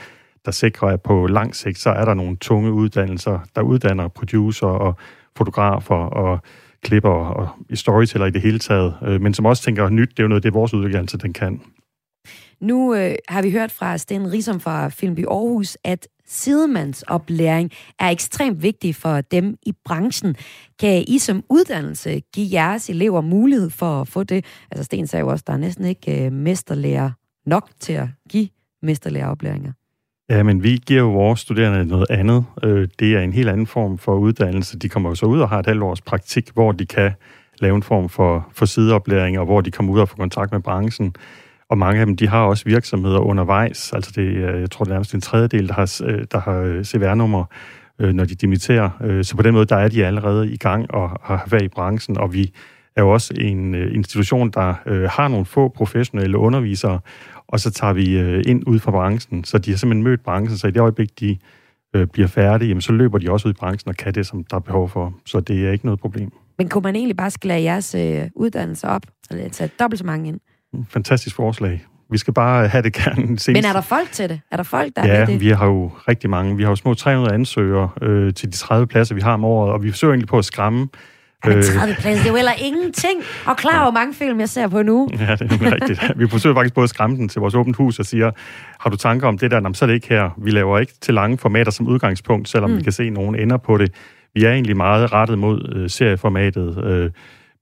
der 0.45 0.51
sikrer, 0.51 0.89
at 0.89 1.03
på 1.03 1.27
lang 1.27 1.57
sigt, 1.57 1.79
så 1.79 1.91
er 1.91 2.05
der 2.05 2.15
nogle 2.15 2.37
tunge 2.37 2.73
uddannelser, 2.73 3.39
der 3.57 3.63
uddanner 3.63 4.09
producer 4.09 4.67
og 4.67 4.95
fotografer 5.37 5.95
og 5.95 6.41
klipper 6.89 7.11
og 7.11 7.49
i 7.71 7.77
storyteller 7.77 8.27
i 8.27 8.31
det 8.31 8.43
hele 8.43 8.59
taget, 8.59 8.95
øh, 9.03 9.21
men 9.21 9.35
som 9.35 9.47
også 9.47 9.63
tænker 9.63 9.89
nyt, 9.89 10.11
det 10.11 10.19
er 10.19 10.23
jo 10.23 10.29
noget, 10.29 10.43
det 10.43 10.55
vores 10.55 10.75
uddannelse, 10.75 11.19
den 11.19 11.33
kan. 11.33 11.61
Nu 12.61 12.95
øh, 12.95 13.15
har 13.29 13.43
vi 13.43 13.51
hørt 13.51 13.73
fra 13.73 13.99
Sten 13.99 14.33
Risom 14.33 14.61
fra 14.61 14.89
Filmby 14.89 15.27
Aarhus, 15.27 15.79
at 15.85 16.09
sidemandsoplæring 16.27 17.71
er 17.99 18.09
ekstremt 18.09 18.63
vigtig 18.63 18.95
for 18.95 19.21
dem 19.21 19.57
i 19.67 19.73
branchen. 19.85 20.37
Kan 20.79 21.05
I 21.09 21.19
som 21.19 21.45
uddannelse 21.51 22.23
give 22.35 22.49
jeres 22.53 22.91
elever 22.91 23.21
mulighed 23.21 23.71
for 23.71 24.01
at 24.01 24.09
få 24.09 24.25
det? 24.25 24.45
Altså 24.71 24.85
Sten 24.85 25.07
sagde 25.07 25.21
jo 25.21 25.29
også, 25.29 25.43
at 25.43 25.47
der 25.47 25.53
er 25.53 25.57
næsten 25.57 25.85
ikke 25.85 26.25
øh, 26.25 26.33
mesterlærer 26.33 27.11
nok 27.47 27.71
til 27.81 27.93
at 27.93 28.09
give 28.29 28.49
mesterlæreroplæringer. 28.83 29.73
Ja, 30.31 30.43
men 30.43 30.63
vi 30.63 30.81
giver 30.87 31.01
jo 31.01 31.11
vores 31.11 31.41
studerende 31.41 31.87
noget 31.87 32.07
andet. 32.11 32.45
Øh, 32.65 32.89
det 32.99 33.15
er 33.15 33.21
en 33.21 33.33
helt 33.33 33.49
anden 33.49 33.67
form 33.67 33.99
for 33.99 34.15
uddannelse. 34.15 34.79
De 34.79 34.89
kommer 34.89 35.09
jo 35.09 35.15
så 35.15 35.27
ud 35.27 35.41
og 35.41 35.49
har 35.49 35.59
et 35.59 35.67
halvt 35.67 35.83
års 35.83 36.01
praktik, 36.01 36.51
hvor 36.55 36.73
de 36.73 36.87
kan 36.87 37.13
lave 37.61 37.77
en 37.77 37.83
form 37.83 38.09
for, 38.09 38.49
for 38.53 38.67
sideoplæring, 38.67 39.39
og 39.39 39.45
hvor 39.45 39.61
de 39.61 39.71
kommer 39.71 39.93
ud 39.93 40.01
og 40.01 40.09
får 40.09 40.17
kontakt 40.17 40.53
med 40.53 40.61
branchen. 40.61 41.15
Og 41.69 41.79
mange 41.79 42.01
af 42.01 42.07
dem, 42.07 42.17
de 42.17 42.29
har 42.29 42.45
også 42.45 42.65
virksomheder 42.65 43.19
undervejs. 43.19 43.93
Altså 43.93 44.13
det, 44.17 44.43
jeg 44.61 44.71
tror, 44.71 44.85
det 44.85 44.91
er 44.91 44.95
nærmest 44.95 45.15
en 45.15 45.21
tredjedel, 45.21 45.69
der 45.69 45.75
har, 45.75 46.01
øh, 46.05 46.25
der 46.33 46.41
har 46.41 46.61
øh, 46.61 46.85
CVR-nummer, 46.85 47.45
når 47.99 48.25
de 48.25 48.35
dimitterer. 48.35 49.21
Så 49.23 49.37
på 49.37 49.43
den 49.43 49.55
måde, 49.55 49.67
der 49.67 49.77
er 49.77 49.89
de 49.89 50.07
allerede 50.07 50.53
i 50.53 50.57
gang 50.57 50.91
og 50.95 51.21
har 51.23 51.47
været 51.51 51.63
i 51.63 51.69
branchen, 51.69 52.19
og 52.19 52.35
vi 52.35 52.53
er 52.97 53.03
jo 53.03 53.11
også 53.11 53.35
en 53.37 53.75
institution, 53.75 54.51
der 54.51 54.75
har 55.09 55.29
nogle 55.29 55.47
få 55.47 55.69
professionelle 55.69 56.39
undervisere, 56.39 57.01
og 57.49 57.61
så 57.61 57.71
tager 57.71 57.93
vi 57.93 58.19
øh, 58.19 58.43
ind 58.47 58.63
ud 58.67 58.79
fra 58.79 58.91
branchen. 58.91 59.45
Så 59.45 59.59
de 59.59 59.71
har 59.71 59.79
simpelthen 59.79 60.05
mødt 60.05 60.25
branchen, 60.25 60.59
så 60.59 60.67
i 60.67 60.71
det 60.71 60.81
øjeblik, 60.81 61.21
de 61.21 61.39
øh, 61.97 62.07
bliver 62.07 62.29
færdige, 62.29 62.69
jamen, 62.69 62.81
så 62.81 62.93
løber 62.93 63.19
de 63.19 63.31
også 63.31 63.49
ud 63.49 63.53
i 63.53 63.57
branchen 63.57 63.89
og 63.89 63.97
kan 63.97 64.15
det, 64.15 64.27
som 64.27 64.45
der 64.45 64.57
er 64.57 64.61
behov 64.61 64.89
for. 64.89 65.15
Så 65.27 65.41
det 65.41 65.67
er 65.67 65.73
ikke 65.73 65.85
noget 65.85 66.01
problem. 66.01 66.33
Men 66.59 66.69
kunne 66.69 66.83
man 66.83 66.97
egentlig 66.97 67.17
bare 67.17 67.31
sklære 67.31 67.63
jeres 67.63 67.95
øh, 67.95 68.23
uddannelse 68.35 68.89
op, 68.89 69.03
og 69.31 69.37
tage 69.53 69.71
dobbelt 69.81 69.99
så 69.99 70.07
mange 70.07 70.29
ind? 70.29 70.41
Fantastisk 70.89 71.37
forslag. 71.37 71.87
Vi 72.11 72.19
skal 72.19 72.35
bare 72.35 72.69
have 72.69 72.83
det 72.83 72.93
gerne 72.93 73.23
senest. 73.27 73.49
Men 73.49 73.65
er 73.65 73.73
der 73.73 73.81
folk 73.81 74.13
til 74.13 74.29
det? 74.29 74.41
Er 74.51 74.57
der 74.57 74.65
folk, 74.65 74.97
der 74.97 75.07
ja, 75.07 75.15
er 75.15 75.27
det? 75.27 75.41
vi 75.41 75.49
har 75.49 75.67
jo 75.67 75.91
rigtig 76.09 76.31
mange. 76.31 76.57
Vi 76.57 76.63
har 76.63 76.71
jo 76.71 76.77
små 76.77 76.95
300 76.95 77.35
ansøgere 77.35 77.91
øh, 78.03 78.35
til 78.35 78.53
de 78.53 78.57
30 78.57 78.87
pladser, 78.87 79.15
vi 79.15 79.21
har 79.21 79.35
om 79.35 79.45
året, 79.45 79.73
og 79.73 79.83
vi 79.83 79.91
forsøger 79.91 80.13
egentlig 80.13 80.29
på 80.29 80.39
at 80.39 80.45
skræmme 80.45 80.89
men 81.45 81.63
30 81.63 81.95
pladser, 81.95 82.23
det 82.23 82.25
er 82.25 82.31
jo 82.31 82.37
heller 82.37 82.53
ingenting. 82.59 83.21
Og 83.47 83.57
klar 83.57 83.83
hvor 83.83 83.91
mange 83.91 84.15
film, 84.15 84.41
jeg 84.41 84.49
ser 84.49 84.69
på 84.69 84.83
nu. 84.83 85.09
Ja, 85.13 85.37
det 85.37 85.53
er 85.53 85.75
rigtigt. 85.75 86.01
Vi 86.17 86.29
forsøger 86.29 86.57
faktisk 86.57 86.75
både 86.75 86.85
at 86.85 86.91
skræmme 86.91 87.17
den 87.17 87.29
til 87.29 87.41
vores 87.41 87.55
åbent 87.55 87.77
hus 87.77 87.99
og 87.99 88.07
siger, 88.07 88.31
har 88.81 88.91
du 88.91 88.97
tanker 88.97 89.29
om 89.29 89.39
det 89.39 89.51
der? 89.51 89.57
Jamen, 89.57 89.75
så 89.75 89.85
er 89.85 89.87
det 89.87 89.95
ikke 89.95 90.09
her. 90.09 90.31
Vi 90.39 90.51
laver 90.51 90.79
ikke 90.79 90.93
til 91.01 91.15
lange 91.15 91.39
formater 91.39 91.71
som 91.71 91.87
udgangspunkt, 91.87 92.49
selvom 92.49 92.71
mm. 92.71 92.77
vi 92.77 92.83
kan 92.83 92.93
se, 92.93 93.03
at 93.03 93.13
nogen 93.13 93.35
ender 93.35 93.57
på 93.57 93.79
det. 93.79 93.93
Vi 94.35 94.45
er 94.45 94.53
egentlig 94.53 94.77
meget 94.77 95.13
rettet 95.13 95.39
mod 95.39 95.73
øh, 95.77 95.91
serieformatet, 95.91 96.85
øh, 96.85 97.11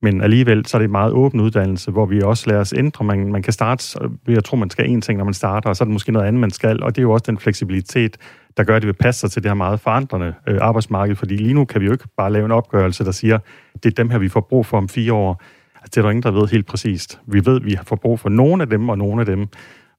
men 0.03 0.23
alligevel 0.23 0.67
så 0.67 0.77
er 0.77 0.79
det 0.79 0.85
en 0.87 0.93
meget 0.93 1.13
åben 1.13 1.41
uddannelse, 1.41 1.91
hvor 1.91 2.07
vi 2.07 2.23
også 2.23 2.51
lærer 2.51 2.61
os 2.61 2.75
ændre. 2.77 3.05
Man, 3.05 3.33
man 3.33 3.43
kan 3.43 3.53
starte 3.53 3.99
ved 4.27 4.37
at 4.37 4.45
tro, 4.45 4.57
man 4.57 4.71
skal 4.71 4.91
en 4.91 5.01
ting, 5.01 5.19
når 5.19 5.25
man 5.25 5.35
starter, 5.35 5.69
og 5.69 5.77
så 5.77 5.85
er 5.85 5.87
det 5.87 5.93
måske 5.93 6.13
noget 6.13 6.27
andet, 6.27 6.41
man 6.41 6.51
skal. 6.51 6.83
Og 6.83 6.97
det 6.97 7.01
er 7.01 7.03
jo 7.03 7.13
også 7.13 7.25
den 7.27 7.39
fleksibilitet, 7.39 8.17
der 8.57 8.65
gør, 8.65 8.77
at 8.77 8.83
det 8.83 8.87
vil 8.87 8.93
passe 8.93 9.21
sig 9.21 9.31
til 9.31 9.43
det 9.43 9.51
her 9.51 9.55
meget 9.55 9.81
forandrende 9.81 10.35
øh, 10.49 10.59
arbejdsmarked. 10.61 11.17
Fordi 11.17 11.37
lige 11.37 11.55
nu 11.55 11.65
kan 11.65 11.81
vi 11.81 11.87
jo 11.87 11.93
ikke 11.93 12.09
bare 12.17 12.33
lave 12.33 12.45
en 12.45 12.51
opgørelse, 12.53 13.05
der 13.05 13.11
siger, 13.11 13.39
det 13.83 13.87
er 13.87 13.95
dem 13.95 14.11
her, 14.11 14.19
vi 14.19 14.29
får 14.29 14.41
brug 14.41 14.67
for 14.67 14.79
om 14.79 14.89
fire 14.89 15.13
år. 15.13 15.43
Altså, 15.75 15.91
det 15.91 15.97
er 15.97 16.03
der 16.03 16.11
ingen, 16.11 16.23
der 16.23 16.31
ved 16.31 16.49
helt 16.49 16.67
præcist. 16.67 17.21
Vi 17.27 17.47
ved, 17.47 17.57
at 17.57 17.65
vi 17.65 17.79
får 17.87 17.97
brug 17.97 18.21
for 18.21 18.29
nogle 18.29 18.63
af 18.63 18.69
dem 18.69 18.89
og 18.89 18.99
nogle 18.99 19.21
af 19.21 19.27
dem. 19.27 19.47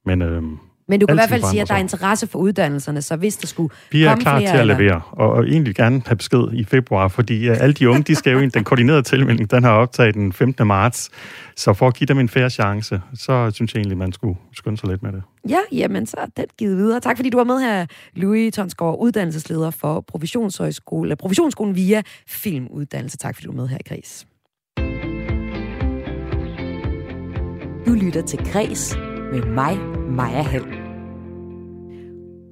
Men 0.05 0.22
øh, 0.22 0.43
men 0.88 1.00
du 1.00 1.06
kan 1.06 1.16
i 1.16 1.18
hvert 1.18 1.30
fald 1.30 1.44
sige, 1.44 1.62
at 1.62 1.68
der 1.68 1.74
er 1.74 1.80
interesse 1.80 2.28
for 2.28 2.40
uddannelserne, 2.40 3.02
så 3.02 3.16
hvis 3.16 3.38
der 3.38 3.48
skulle 3.48 3.74
Vi 3.92 4.04
er 4.04 4.10
komme 4.10 4.22
klar 4.22 4.40
flere, 4.40 4.52
til 4.52 4.58
at 4.58 4.68
levere, 4.68 5.02
og, 5.12 5.32
og 5.32 5.48
egentlig 5.48 5.76
gerne 5.76 6.02
have 6.06 6.16
besked 6.16 6.44
i 6.54 6.64
februar, 6.64 7.08
fordi 7.08 7.50
uh, 7.50 7.56
alle 7.60 7.74
de 7.74 7.90
unge, 7.90 8.04
de 8.04 8.16
skal 8.16 8.34
jo 8.34 8.40
ind. 8.40 8.52
Den 8.52 8.64
koordinerede 8.64 9.02
tilmelding, 9.02 9.52
den 9.52 9.64
har 9.64 9.72
optaget 9.72 10.16
den 10.16 10.34
15. 10.34 10.68
marts. 10.68 11.10
Så 11.56 11.74
for 11.74 11.88
at 11.88 11.96
give 11.96 12.06
dem 12.06 12.20
en 12.20 12.30
færre 12.30 12.50
chance, 12.50 13.02
så 13.14 13.52
synes 13.54 13.74
jeg 13.74 13.80
egentlig, 13.80 13.98
man 13.98 14.12
skulle 14.12 14.38
skynde 14.54 14.78
sig 14.78 14.90
lidt 14.90 15.04
med 15.04 15.12
det. 15.12 15.24
Ja, 15.50 15.60
jamen 15.72 16.06
så 16.06 16.18
er 16.18 16.26
den 16.38 16.46
givet 16.58 16.78
videre. 16.78 17.00
Tak 17.00 17.18
fordi 17.18 17.30
du 17.30 17.38
var 17.38 17.44
med 17.44 17.60
her, 17.60 17.86
Louis 18.16 18.54
Tonsgaard, 18.54 18.98
uddannelsesleder 19.00 19.72
for 19.72 20.02
Professionshøjskole, 20.02 21.16
Professionsskolen 21.16 21.76
via 21.76 22.02
Filmuddannelse. 22.28 23.18
Tak 23.18 23.36
fordi 23.36 23.46
du 23.46 23.52
var 23.52 23.62
med 23.62 23.68
her 23.68 23.78
i 23.78 23.90
Græs. 23.90 24.28
Du 27.88 27.94
lytter 27.94 28.22
til 28.22 28.40
Græs 28.52 28.98
med 29.32 29.42
mig, 29.42 29.78
Maja 30.10 30.42
Hall. 30.42 30.76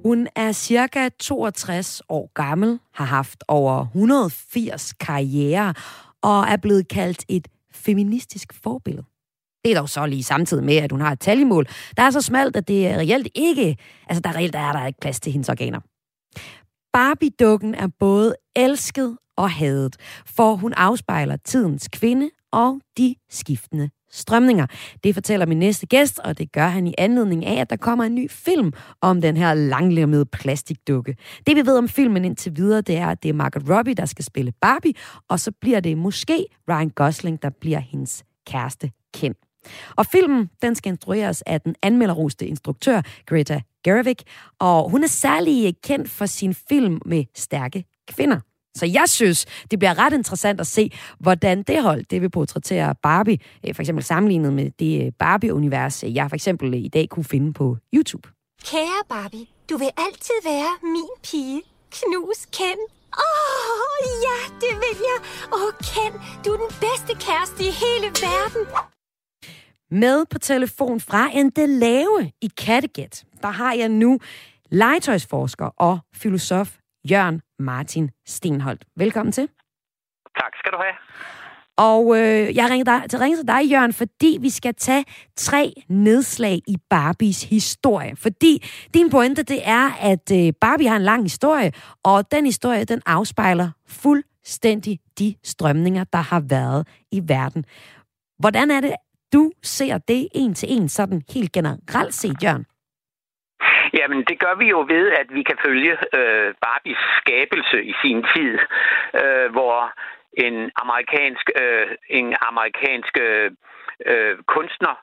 Hun 0.06 0.28
er 0.36 0.52
cirka 0.52 1.08
62 1.20 2.02
år 2.08 2.30
gammel, 2.34 2.78
har 2.94 3.04
haft 3.04 3.44
over 3.48 3.80
180 3.80 4.92
karriere 4.92 5.74
og 6.22 6.44
er 6.48 6.56
blevet 6.56 6.88
kaldt 6.88 7.24
et 7.28 7.48
feministisk 7.72 8.52
forbillede. 8.62 9.04
Det 9.64 9.72
er 9.72 9.78
dog 9.78 9.88
så 9.88 10.06
lige 10.06 10.22
samtidig 10.22 10.64
med, 10.64 10.76
at 10.76 10.92
hun 10.92 11.00
har 11.00 11.12
et 11.12 11.20
taljemål, 11.20 11.66
der 11.96 12.02
er 12.02 12.10
så 12.10 12.20
smalt, 12.20 12.56
at 12.56 12.68
det 12.68 12.96
reelt 12.96 13.28
ikke, 13.34 13.76
altså 14.08 14.20
der 14.20 14.36
reelt 14.36 14.54
er 14.54 14.72
der 14.72 14.86
ikke 14.86 15.00
plads 15.00 15.20
til 15.20 15.32
hendes 15.32 15.48
organer. 15.48 15.80
Barbie-dukken 16.92 17.74
er 17.74 17.88
både 17.98 18.34
elsket 18.56 19.18
og 19.36 19.50
hadet, 19.50 19.96
for 20.26 20.54
hun 20.54 20.72
afspejler 20.72 21.36
tidens 21.36 21.88
kvinde 21.88 22.30
og 22.52 22.80
de 22.98 23.14
skiftende 23.30 23.90
strømninger. 24.10 24.66
Det 25.04 25.14
fortæller 25.14 25.46
min 25.46 25.58
næste 25.58 25.86
gæst, 25.86 26.18
og 26.18 26.38
det 26.38 26.52
gør 26.52 26.66
han 26.66 26.86
i 26.86 26.94
anledning 26.98 27.46
af, 27.46 27.60
at 27.60 27.70
der 27.70 27.76
kommer 27.76 28.04
en 28.04 28.14
ny 28.14 28.30
film 28.30 28.72
om 29.00 29.20
den 29.20 29.36
her 29.36 29.54
langlemmede 29.54 30.26
plastikdukke. 30.26 31.16
Det 31.46 31.56
vi 31.56 31.66
ved 31.66 31.78
om 31.78 31.88
filmen 31.88 32.24
indtil 32.24 32.56
videre, 32.56 32.80
det 32.80 32.96
er, 32.96 33.06
at 33.06 33.22
det 33.22 33.28
er 33.28 33.32
Margot 33.32 33.70
Robbie, 33.70 33.94
der 33.94 34.06
skal 34.06 34.24
spille 34.24 34.52
Barbie, 34.60 34.94
og 35.28 35.40
så 35.40 35.52
bliver 35.60 35.80
det 35.80 35.98
måske 35.98 36.46
Ryan 36.70 36.90
Gosling, 36.90 37.42
der 37.42 37.50
bliver 37.60 37.78
hendes 37.78 38.24
kæreste 38.46 38.90
Ken. 39.14 39.34
Og 39.96 40.06
filmen, 40.06 40.50
den 40.62 40.74
skal 40.74 40.90
instrueres 40.90 41.42
af 41.42 41.60
den 41.60 41.74
anmelderoste 41.82 42.46
instruktør 42.46 43.02
Greta 43.26 43.60
Gerwig, 43.84 44.16
og 44.58 44.90
hun 44.90 45.04
er 45.04 45.08
særlig 45.08 45.76
kendt 45.82 46.10
for 46.10 46.26
sin 46.26 46.54
film 46.54 47.00
med 47.06 47.24
stærke 47.34 47.84
kvinder. 48.08 48.40
Så 48.76 48.86
jeg 48.86 49.04
synes, 49.08 49.46
det 49.70 49.78
bliver 49.78 49.98
ret 49.98 50.12
interessant 50.12 50.60
at 50.60 50.66
se, 50.66 50.90
hvordan 51.18 51.62
det 51.62 51.82
hold, 51.82 52.04
det 52.10 52.22
vil 52.22 52.30
portrættere 52.30 52.94
Barbie, 53.02 53.38
øh, 53.66 53.74
for 53.74 53.82
eksempel 53.82 54.04
sammenlignet 54.04 54.52
med 54.52 54.70
det 54.78 55.06
øh, 55.06 55.12
Barbie-univers, 55.18 56.04
øh, 56.04 56.14
jeg 56.14 56.28
for 56.30 56.34
eksempel 56.34 56.74
i 56.74 56.88
dag 56.88 57.08
kunne 57.08 57.24
finde 57.24 57.52
på 57.52 57.76
YouTube. 57.94 58.28
Kære 58.64 59.02
Barbie, 59.08 59.46
du 59.70 59.76
vil 59.76 59.90
altid 59.98 60.38
være 60.44 60.72
min 60.82 61.14
pige. 61.22 61.62
Knus 61.90 62.46
Ken. 62.52 62.78
Åh, 63.18 63.22
oh, 63.22 63.98
ja, 64.26 64.38
det 64.60 64.74
vil 64.82 64.96
jeg. 65.08 65.18
Åh, 65.52 65.62
oh, 65.62 65.72
Ken, 65.88 66.12
du 66.44 66.48
er 66.54 66.56
den 66.56 66.74
bedste 66.86 67.26
kæreste 67.26 67.60
i 67.64 67.72
hele 67.82 68.06
verden. 68.26 68.62
Med 69.90 70.24
på 70.30 70.38
telefon 70.38 71.00
fra 71.00 71.30
Endelave 71.34 72.32
i 72.42 72.50
Kattegat, 72.56 73.24
der 73.42 73.48
har 73.50 73.72
jeg 73.72 73.88
nu 73.88 74.18
legetøjsforsker 74.70 75.66
og 75.66 75.98
filosof 76.14 76.76
Jørgen 77.10 77.40
Martin 77.58 78.10
Stenholdt. 78.26 78.84
Velkommen 78.96 79.32
til. 79.32 79.48
Tak 80.38 80.52
skal 80.58 80.72
du 80.72 80.78
have. 80.84 80.94
Og 81.78 82.16
øh, 82.18 82.56
jeg 82.56 82.70
ringer 82.70 82.84
dig, 82.84 83.10
til 83.10 83.18
ringe 83.18 83.36
til 83.36 83.48
dig, 83.48 83.70
Jørgen, 83.70 83.92
fordi 83.92 84.38
vi 84.40 84.50
skal 84.50 84.74
tage 84.74 85.04
tre 85.36 85.72
nedslag 85.88 86.58
i 86.66 86.76
Barbies 86.90 87.42
historie. 87.42 88.16
Fordi 88.16 88.64
din 88.94 89.10
pointe, 89.10 89.42
det 89.42 89.60
er, 89.64 89.90
at 90.00 90.32
øh, 90.32 90.52
Barbie 90.60 90.88
har 90.88 90.96
en 90.96 91.02
lang 91.02 91.22
historie, 91.22 91.72
og 92.02 92.30
den 92.30 92.44
historie, 92.44 92.84
den 92.84 93.02
afspejler 93.06 93.70
fuldstændig 93.88 94.98
de 95.18 95.34
strømninger, 95.44 96.04
der 96.04 96.18
har 96.18 96.40
været 96.40 96.88
i 97.12 97.22
verden. 97.28 97.64
Hvordan 98.38 98.70
er 98.70 98.80
det, 98.80 98.94
du 99.32 99.52
ser 99.62 99.98
det 99.98 100.28
en 100.34 100.54
til 100.54 100.72
en, 100.72 100.88
sådan 100.88 101.22
helt 101.30 101.52
generelt 101.52 102.14
set, 102.14 102.42
Jørgen? 102.42 102.66
Jamen, 103.94 104.24
det 104.28 104.38
gør 104.38 104.54
vi 104.54 104.66
jo 104.68 104.80
ved, 104.88 105.12
at 105.12 105.34
vi 105.34 105.42
kan 105.42 105.58
følge 105.66 105.92
øh, 106.18 106.54
Barbies 106.64 107.02
skabelse 107.20 107.84
i 107.84 107.94
sin 108.02 108.26
tid, 108.34 108.58
øh, 109.22 109.50
hvor 109.52 109.92
en 110.32 110.70
amerikansk, 110.82 111.50
øh, 111.62 111.86
en 112.10 112.36
amerikansk 112.40 113.18
øh, 113.20 113.50
øh, 114.06 114.36
kunstner, 114.54 114.94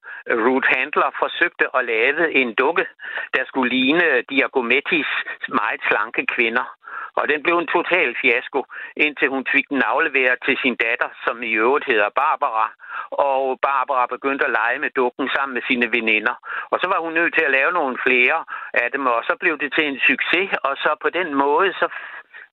Ruth 0.46 0.68
Handler, 0.76 1.10
forsøgte 1.20 1.66
at 1.78 1.86
lave 1.86 2.34
en 2.34 2.54
dukke, 2.54 2.86
der 3.34 3.44
skulle 3.46 3.70
ligne 3.70 4.22
Diagomettis 4.30 5.10
meget 5.48 5.82
slanke 5.90 6.26
kvinder. 6.36 6.76
Og 7.20 7.24
den 7.32 7.44
blev 7.44 7.56
en 7.58 7.74
total 7.78 8.16
fiasko, 8.22 8.60
indtil 9.06 9.28
hun 9.36 9.46
fik 9.54 9.66
den 9.70 9.82
afleveret 9.94 10.38
til 10.46 10.56
sin 10.64 10.76
datter, 10.76 11.10
som 11.26 11.44
i 11.44 11.52
øvrigt 11.64 11.90
hedder 11.92 12.10
Barbara. 12.22 12.66
Og 13.12 13.60
Barbara 13.68 14.06
begyndte 14.16 14.46
at 14.46 14.56
lege 14.60 14.80
med 14.80 14.92
dukken 15.00 15.30
sammen 15.36 15.54
med 15.54 15.64
sine 15.70 15.88
veninder. 15.98 16.36
Og 16.72 16.78
så 16.82 16.88
var 16.94 17.00
hun 17.06 17.14
nødt 17.14 17.34
til 17.34 17.46
at 17.46 17.56
lave 17.58 17.72
nogle 17.72 17.98
flere 18.08 18.38
af 18.74 18.88
dem, 18.94 19.06
og 19.06 19.24
så 19.28 19.34
blev 19.42 19.54
det 19.60 19.74
til 19.74 19.86
en 19.88 20.00
succes. 20.10 20.50
Og 20.68 20.74
så 20.84 20.92
på 21.02 21.10
den 21.10 21.30
måde, 21.44 21.74
så 21.74 21.88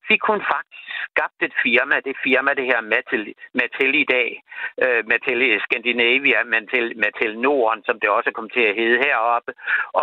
fik 0.08 0.22
hun 0.30 0.40
faktisk 0.54 0.90
skabt 1.10 1.40
et 1.46 1.54
firma, 1.64 1.96
det 2.08 2.16
firma, 2.26 2.50
det 2.58 2.66
her 2.70 2.80
Mattel, 2.92 3.34
Mattel 3.58 3.94
i 4.02 4.06
dag, 4.14 4.28
øh, 4.84 5.02
Mattel 5.10 5.60
Scandinavia, 5.64 6.40
Mattel, 6.44 6.86
Mattel 7.02 7.32
Norden, 7.38 7.82
som 7.84 7.96
det 8.00 8.08
også 8.10 8.30
kom 8.38 8.48
til 8.50 8.64
at 8.70 8.76
hedde 8.80 9.02
heroppe. 9.04 9.52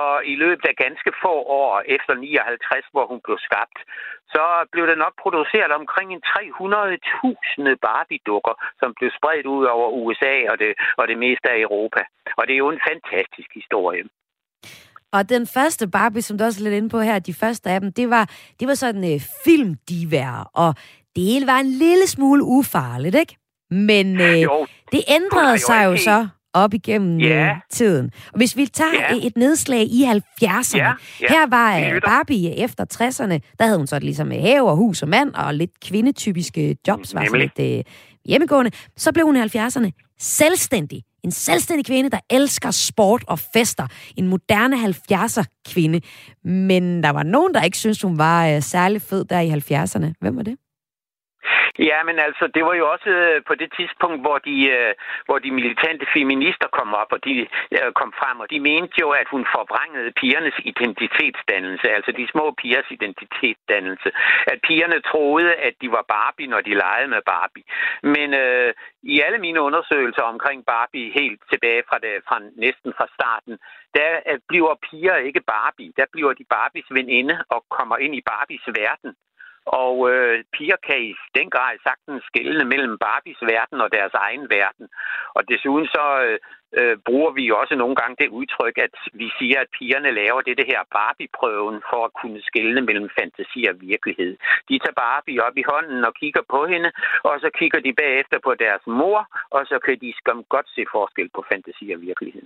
Og 0.02 0.26
i 0.34 0.36
løbet 0.43 0.66
af 0.72 0.76
ganske 0.86 1.12
få 1.24 1.34
år 1.62 1.84
efter 1.95 2.14
59, 2.14 2.86
hvor 2.91 3.06
hun 3.12 3.20
blev 3.26 3.38
skabt, 3.48 3.80
så 4.36 4.45
blev 4.72 4.88
der 4.88 4.95
nok 4.95 5.14
produceret 5.24 5.72
omkring 5.82 6.10
en 6.14 6.24
300.000 6.34 7.76
Barbie-dukker, 7.88 8.56
som 8.82 8.89
blev 8.98 9.10
spredt 9.18 9.45
ud 9.45 9.66
over 9.66 9.88
USA 9.89 10.36
og 10.52 10.60
det, 10.60 10.72
og 10.98 11.08
det 11.08 11.18
meste 11.18 11.48
af 11.50 11.60
Europa. 11.60 12.02
Og 12.38 12.48
det 12.48 12.54
er 12.54 12.64
jo 12.66 12.70
en 12.70 12.86
fantastisk 12.89 13.50
historie. 13.54 14.04
Og 15.14 15.30
den 15.30 15.47
første 15.47 15.88
Barbie, 15.88 16.22
som 16.22 16.38
du 16.38 16.43
også 16.43 16.60
er 16.60 16.64
lidt 16.64 16.74
inde 16.76 16.89
på 16.89 16.99
her, 17.01 17.20
de 17.20 17.34
første 17.34 17.70
af 17.70 17.82
dem, 17.82 17.91
det 17.93 18.10
var, 18.10 18.30
det 18.60 18.68
var 18.68 18.74
sådan 18.76 19.14
øh, 19.14 19.22
filmdivær, 19.45 20.49
og 20.53 20.76
det 21.16 21.24
hele 21.24 21.47
var 21.47 21.60
en 21.60 21.70
lille 21.72 22.08
smule 22.08 22.43
ufarligt, 22.43 23.16
ikke? 23.16 23.38
Men 23.72 24.22
øh, 24.22 24.41
Jo. 24.41 24.68
det 24.91 25.01
ændrede 25.08 25.51
jo 25.51 25.58
sig 25.58 25.86
jo 25.86 25.97
så 25.97 26.28
op 26.53 26.74
igennem 26.74 27.18
Ja. 27.20 27.45
øh, 27.49 27.55
tiden. 27.72 28.12
Og 28.34 28.38
hvis 28.38 28.58
vi 28.58 28.66
tager 28.66 28.93
Ja. 29.10 29.28
et 29.28 29.38
nedslag 29.38 29.82
i 29.84 30.03
70'erne, 30.03 30.78
Ja, 30.78 30.93
ja, 31.22 31.28
her 31.30 31.47
var 31.47 31.78
øh. 31.80 32.01
Barbie 32.05 32.55
efter 32.58 32.86
60'erne, 32.93 33.39
der 33.60 33.66
havde 33.66 33.78
hun 33.78 33.88
så 33.88 33.99
ligesom 33.99 34.32
øh, 34.32 34.41
have 34.41 34.70
og 34.70 34.76
hus 34.76 35.01
og 35.01 35.10
mand, 35.10 35.34
og 35.34 35.53
lidt 35.53 35.80
kvindetypiske 35.86 36.78
jobs, 36.88 37.16
var 37.16 37.26
så 37.26 37.32
Nemlig. 37.32 37.51
lidt 37.58 37.78
øh, 37.78 37.84
hjemmegående. 38.26 38.72
Så 38.97 39.12
blev 39.14 39.26
hun 39.26 39.36
i 39.36 39.39
70'erne 39.39 39.89
selvstændig. 40.20 41.03
En 41.24 41.32
selvstændig 41.32 41.86
kvinde, 41.86 42.09
der 42.09 42.20
elsker 42.30 42.72
sport 42.72 43.24
og 43.28 43.39
fester. 43.39 43.88
En 44.18 44.28
moderne 44.28 44.76
70'er 44.76 45.43
kvinde. 45.68 46.01
Men 46.43 47.03
der 47.03 47.09
var 47.09 47.24
nogen, 47.24 47.53
der 47.53 47.63
ikke 47.63 47.78
syntes, 47.78 48.01
hun 48.01 48.18
var 48.18 48.47
øh, 48.47 48.61
særlig 48.61 49.01
fed 49.01 49.26
der 49.26 49.39
i 49.39 49.49
70'erne. 49.49 50.13
Hvem 50.20 50.36
var 50.36 50.43
det? 50.43 50.57
Ja, 51.80 52.04
men 52.04 52.20
altså, 52.20 52.48
det 52.56 52.64
var 52.66 52.74
jo 52.74 52.86
også 52.93 53.10
øh, 53.10 53.43
på 53.50 53.56
det 53.56 53.70
tidspunkt, 53.78 54.20
hvor 54.22 54.38
de, 54.38 54.56
øh, 54.78 54.93
hvor 55.26 55.39
de 55.39 55.52
militante 55.52 56.06
feminister 56.16 56.68
kom 56.68 56.93
op, 56.93 57.12
og 57.16 57.20
de 57.26 57.34
øh, 57.78 57.91
kom 58.00 58.12
frem, 58.20 58.39
og 58.39 58.50
de 58.50 58.60
mente 58.60 58.95
jo, 59.04 59.10
at 59.10 59.28
hun 59.34 59.43
forvrængede 59.56 60.12
pigernes 60.12 60.58
identitetsdannelse, 60.72 61.88
altså 61.98 62.12
de 62.12 62.28
små 62.34 62.45
pigers 62.62 62.89
identitetsdannelse. 62.98 64.10
At 64.52 64.60
pigerne 64.68 65.00
troede, 65.12 65.54
at 65.68 65.74
de 65.82 65.91
var 65.91 66.06
Barbie, 66.16 66.48
når 66.48 66.62
de 66.62 66.74
legede 66.84 67.10
med 67.16 67.22
Barbie. 67.26 67.64
Men 68.04 68.34
øh, 68.34 68.74
i 69.04 69.16
alle 69.26 69.39
mine 69.45 69.62
undersøgelser 69.62 70.22
omkring 70.22 70.66
Barbie, 70.66 71.14
helt 71.20 71.41
tilbage 71.52 71.84
fra, 71.89 71.98
det, 72.04 72.14
fra 72.28 72.38
næsten 72.56 72.93
fra 72.98 73.08
starten, 73.16 73.58
der 73.98 74.12
øh, 74.30 74.39
bliver 74.50 74.76
piger 74.86 75.16
ikke 75.16 75.41
Barbie. 75.56 75.91
Der 75.98 76.06
bliver 76.14 76.34
de 76.34 76.45
Barbies 76.50 76.89
veninde 76.89 77.36
og 77.50 77.66
kommer 77.78 77.98
ind 77.98 78.16
i 78.16 78.22
Barbies 78.32 78.66
verden. 78.68 79.12
Og 79.68 80.11
øh, 80.11 80.43
piger 80.53 80.80
kan 80.88 80.99
i 81.01 81.13
den 81.36 81.49
grad 81.49 81.74
sagtens 81.84 82.24
skille 82.24 82.65
mellem 82.65 82.97
Barbies 82.97 83.41
verden 83.41 83.82
og 83.82 83.89
deres 83.91 84.13
egen 84.13 84.49
verden. 84.49 84.88
Og 85.36 85.41
desuden 85.49 85.88
så 85.88 86.05
øh, 86.28 86.39
øh, 86.80 86.95
bruger 87.07 87.32
vi 87.39 87.43
også 87.61 87.76
nogle 87.76 87.95
gange 87.99 88.15
det 88.22 88.30
udtryk, 88.39 88.76
at 88.88 88.95
vi 89.22 89.28
siger, 89.39 89.57
at 89.63 89.74
pigerne 89.78 90.11
laver 90.22 90.41
det, 90.41 90.57
det 90.59 90.68
her 90.72 90.82
Barbie-prøven 90.97 91.78
for 91.89 92.01
at 92.07 92.15
kunne 92.22 92.39
skille 92.49 92.82
mellem 92.88 93.09
fantasi 93.18 93.61
og 93.72 93.76
virkelighed. 93.91 94.34
De 94.70 94.76
tager 94.80 94.99
Barbie 95.05 95.43
op 95.47 95.55
i 95.61 95.68
hånden 95.72 95.99
og 96.09 96.13
kigger 96.22 96.43
på 96.53 96.59
hende, 96.72 96.89
og 97.30 97.36
så 97.43 97.49
kigger 97.59 97.80
de 97.86 97.91
bagefter 98.01 98.38
på 98.47 98.51
deres 98.63 98.84
mor, 98.99 99.20
og 99.55 99.61
så 99.70 99.78
kan 99.86 99.95
de 100.03 100.09
skam 100.20 100.39
godt 100.55 100.68
se 100.76 100.82
forskel 100.95 101.30
på 101.36 101.41
fantasi 101.51 101.86
og 101.95 102.01
virkelighed. 102.09 102.45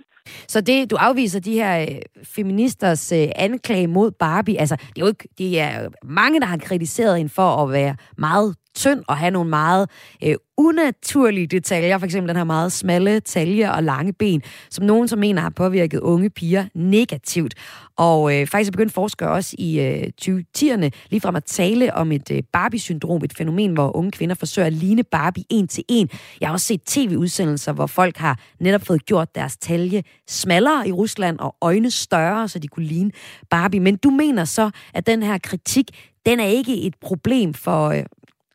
Så 0.52 0.58
det, 0.60 0.90
du 0.90 0.96
afviser 1.08 1.40
de 1.40 1.54
her 1.60 1.74
øh, 1.82 2.02
feministers 2.36 3.12
øh, 3.12 3.28
anklage 3.46 3.86
mod 3.86 4.10
Barbie. 4.10 4.60
Altså, 4.62 4.76
det 4.76 4.98
er 4.98 5.06
jo 5.06 5.12
ikke, 5.14 5.28
de 5.38 5.58
er 5.58 5.88
mange, 6.02 6.40
der 6.40 6.46
har 6.46 6.60
kritiseret 6.68 7.16
hende 7.16 7.32
for 7.40 7.50
at 7.62 7.72
være 7.72 7.96
meget 8.18 8.56
tynd 8.74 9.02
og 9.08 9.16
have 9.16 9.30
nogle 9.30 9.50
meget 9.50 9.90
øh, 10.24 10.34
unaturlige 10.56 11.46
detaljer. 11.46 11.98
For 11.98 12.06
eksempel 12.06 12.28
den 12.28 12.36
her 12.36 12.44
meget 12.44 12.72
smalle 12.72 13.20
talje 13.20 13.72
og 13.72 13.82
lange 13.82 14.12
ben, 14.12 14.42
som 14.70 14.84
nogen 14.84 15.08
som 15.08 15.18
mener 15.18 15.42
har 15.42 15.50
påvirket 15.50 16.00
unge 16.00 16.30
piger 16.30 16.64
negativt. 16.74 17.54
Og 17.96 18.34
øh, 18.34 18.46
faktisk 18.46 18.68
er 18.68 18.72
begyndt 18.72 18.92
forskere 18.92 19.30
også 19.30 19.56
i 19.58 19.80
øh, 19.80 20.02
2010'erne 20.22 20.90
ligefrem 21.10 21.36
at 21.36 21.44
tale 21.44 21.94
om 21.94 22.12
et 22.12 22.30
øh, 22.30 22.42
Barbie-syndrom, 22.52 23.24
et 23.24 23.36
fænomen, 23.36 23.72
hvor 23.72 23.96
unge 23.96 24.10
kvinder 24.10 24.34
forsøger 24.34 24.66
at 24.66 24.72
ligne 24.72 25.02
Barbie 25.02 25.44
en 25.50 25.68
til 25.68 25.84
en. 25.88 26.08
Jeg 26.40 26.48
har 26.48 26.52
også 26.52 26.66
set 26.66 26.82
tv-udsendelser, 26.82 27.72
hvor 27.72 27.86
folk 27.86 28.16
har 28.16 28.38
netop 28.60 28.86
fået 28.86 29.06
gjort 29.06 29.34
deres 29.34 29.56
talje 29.56 30.02
smallere 30.28 30.88
i 30.88 30.92
Rusland 30.92 31.38
og 31.38 31.56
øjne 31.60 31.90
større, 31.90 32.48
så 32.48 32.58
de 32.58 32.68
kunne 32.68 32.86
ligne 32.86 33.10
Barbie. 33.50 33.80
Men 33.80 33.96
du 33.96 34.10
mener 34.10 34.44
så, 34.44 34.70
at 34.94 35.06
den 35.06 35.22
her 35.22 35.38
kritik, 35.38 35.90
den 36.26 36.40
er 36.40 36.46
ikke 36.46 36.82
et 36.82 36.94
problem 37.00 37.54
for, 37.54 37.88
øh, 37.88 38.04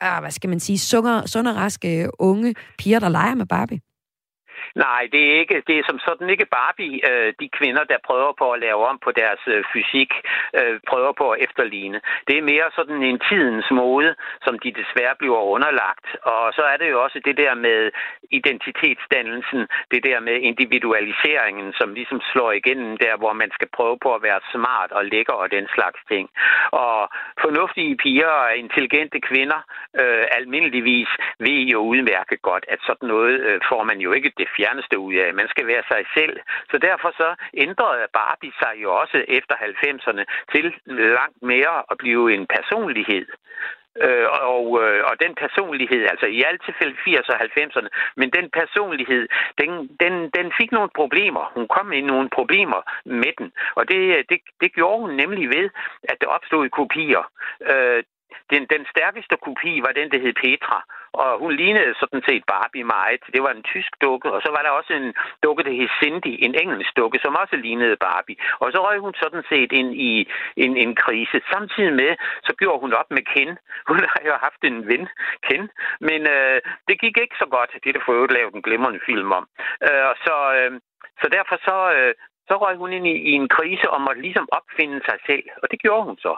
ah, 0.01 0.21
hvad 0.21 0.31
skal 0.31 0.49
man 0.49 0.59
sige, 0.59 0.77
sunde, 0.79 1.27
sunde 1.27 1.51
og 1.51 1.57
raske 1.57 2.09
unge 2.19 2.55
piger, 2.77 2.99
der 2.99 3.09
leger 3.09 3.35
med 3.35 3.45
Barbie? 3.45 3.79
Nej, 4.75 5.07
det 5.11 5.21
er 5.29 5.39
ikke. 5.39 5.63
Det 5.67 5.75
er 5.79 5.83
som 5.89 5.99
sådan 5.99 6.29
ikke 6.29 6.45
Barbie, 6.45 6.95
øh, 7.09 7.33
de 7.39 7.49
kvinder, 7.57 7.83
der 7.83 8.05
prøver 8.09 8.33
på 8.41 8.51
at 8.51 8.59
lave 8.59 8.81
om 8.91 8.99
på 9.05 9.11
deres 9.11 9.39
øh, 9.47 9.63
fysik, 9.73 10.11
øh, 10.59 10.79
prøver 10.89 11.11
på 11.11 11.25
at 11.31 11.41
efterligne. 11.45 11.99
Det 12.27 12.37
er 12.37 12.49
mere 12.51 12.67
sådan 12.75 13.03
en 13.03 13.19
tidens 13.29 13.67
mode, 13.71 14.15
som 14.45 14.59
de 14.59 14.71
desværre 14.71 15.15
bliver 15.19 15.41
underlagt. 15.55 16.07
Og 16.23 16.53
så 16.53 16.63
er 16.73 16.77
det 16.77 16.89
jo 16.91 17.03
også 17.03 17.19
det 17.25 17.37
der 17.37 17.53
med 17.55 17.91
identitetsdannelsen, 18.31 19.61
det 19.91 20.01
der 20.03 20.19
med 20.19 20.35
individualiseringen, 20.49 21.73
som 21.79 21.93
ligesom 21.93 22.21
slår 22.31 22.51
igennem 22.51 22.97
der, 22.97 23.17
hvor 23.17 23.33
man 23.33 23.51
skal 23.51 23.69
prøve 23.77 23.97
på 24.03 24.09
at 24.15 24.23
være 24.23 24.39
smart 24.53 24.91
og 24.91 25.05
lækker 25.05 25.33
og 25.33 25.51
den 25.51 25.67
slags 25.75 25.99
ting. 26.11 26.29
Og 26.71 27.09
fornuftige 27.41 27.97
piger 27.97 28.33
og 28.43 28.55
intelligente 28.55 29.19
kvinder, 29.19 29.59
øh, 30.01 30.25
almindeligvis, 30.37 31.09
ved 31.39 31.59
jo 31.73 31.79
udmærket 31.79 32.41
godt, 32.41 32.65
at 32.67 32.79
sådan 32.87 33.07
noget 33.07 33.39
øh, 33.47 33.61
får 33.69 33.83
man 33.83 33.97
jo 33.99 34.11
ikke 34.11 34.31
det 34.37 34.47
fjerneste 34.57 34.99
ud 34.99 35.13
af. 35.13 35.33
Man 35.33 35.47
skal 35.53 35.67
være 35.67 35.83
sig 35.91 36.01
selv. 36.17 36.35
Så 36.71 36.77
derfor 36.77 37.09
så 37.21 37.29
ændrede 37.53 38.07
Barbie 38.13 38.53
sig 38.61 38.73
jo 38.83 38.89
også 39.01 39.17
efter 39.27 39.55
90'erne 39.55 40.23
til 40.53 40.65
langt 41.17 41.41
mere 41.41 41.75
at 41.91 41.97
blive 41.97 42.33
en 42.33 42.47
personlighed. 42.47 43.27
Øh, 44.05 44.27
og, 44.55 44.65
øh, 44.83 45.01
og 45.09 45.15
den 45.23 45.35
personlighed, 45.35 46.01
altså 46.11 46.25
i 46.25 46.43
alt 46.49 46.61
tilfælde 46.65 46.95
80'erne 47.05 47.33
og 47.35 47.41
90'erne, 47.41 47.89
men 48.15 48.29
den 48.37 48.49
personlighed, 48.59 49.27
den, 49.61 49.71
den, 50.03 50.13
den 50.37 50.47
fik 50.59 50.71
nogle 50.71 50.89
problemer. 50.95 51.51
Hun 51.55 51.67
kom 51.67 51.91
i 51.91 52.01
nogle 52.01 52.29
problemer 52.29 52.81
med 53.05 53.33
den. 53.37 53.51
Og 53.75 53.89
det, 53.89 54.29
det, 54.29 54.39
det 54.61 54.73
gjorde 54.73 54.99
hun 54.99 55.15
nemlig 55.15 55.49
ved, 55.49 55.69
at 56.03 56.17
der 56.21 56.27
opstod 56.27 56.69
kopier. 56.69 57.23
Øh, 57.71 58.03
den, 58.51 58.61
den 58.73 58.83
stærkeste 58.93 59.35
kopi 59.45 59.73
var 59.85 59.91
den, 59.99 60.11
der 60.11 60.19
hed 60.19 60.33
Petra. 60.33 60.79
Og 61.21 61.39
hun 61.39 61.51
lignede 61.61 61.93
sådan 62.01 62.23
set 62.27 62.43
Barbie 62.53 62.83
meget. 62.95 63.21
Det 63.33 63.41
var 63.45 63.51
en 63.53 63.63
tysk 63.63 63.91
dukke. 64.01 64.27
Og 64.35 64.41
så 64.41 64.49
var 64.55 64.61
der 64.63 64.69
også 64.69 64.93
en 64.93 65.13
dukke, 65.43 65.63
der 65.63 65.73
hed 65.79 65.89
Cindy, 65.99 66.33
en 66.45 66.55
engelsk 66.63 66.91
dukke, 66.97 67.19
som 67.23 67.35
også 67.41 67.55
lignede 67.55 67.97
Barbie. 68.07 68.37
Og 68.59 68.71
så 68.71 68.77
røg 68.85 68.99
hun 68.99 69.13
sådan 69.23 69.43
set 69.49 69.71
ind 69.71 69.91
i 70.09 70.11
en, 70.57 70.77
en 70.77 70.95
krise. 70.95 71.41
Samtidig 71.53 71.93
med, 71.93 72.11
så 72.47 72.51
gjorde 72.59 72.79
hun 72.79 72.93
op 72.93 73.09
med 73.11 73.23
Ken. 73.33 73.57
Hun 73.89 73.99
har 74.13 74.21
jo 74.25 74.33
haft 74.45 74.61
en 74.63 74.87
ven, 74.87 75.07
Ken. 75.47 75.69
Men 75.99 76.21
øh, 76.35 76.61
det 76.87 77.01
gik 77.01 77.17
ikke 77.21 77.37
så 77.39 77.47
godt. 77.55 77.71
Det 77.83 77.89
er 77.89 77.93
der 77.93 78.05
for 78.05 78.13
øvrigt 78.13 78.33
lavet 78.33 78.53
en 78.53 78.61
glimrende 78.61 78.99
film 79.05 79.31
om. 79.31 79.47
Øh, 79.87 80.11
så, 80.25 80.35
øh, 80.57 80.71
så 81.21 81.27
derfor 81.37 81.57
så, 81.69 81.77
øh, 81.97 82.13
så 82.47 82.53
røg 82.63 82.75
hun 82.77 82.91
ind 82.97 83.07
i, 83.07 83.15
i 83.29 83.31
en 83.41 83.47
krise 83.55 83.85
og 83.93 83.99
måtte 84.01 84.21
ligesom 84.21 84.45
opfinde 84.57 84.99
sig 85.09 85.17
selv. 85.29 85.45
Og 85.63 85.67
det 85.71 85.79
gjorde 85.81 86.03
hun 86.07 86.17
så. 86.17 86.33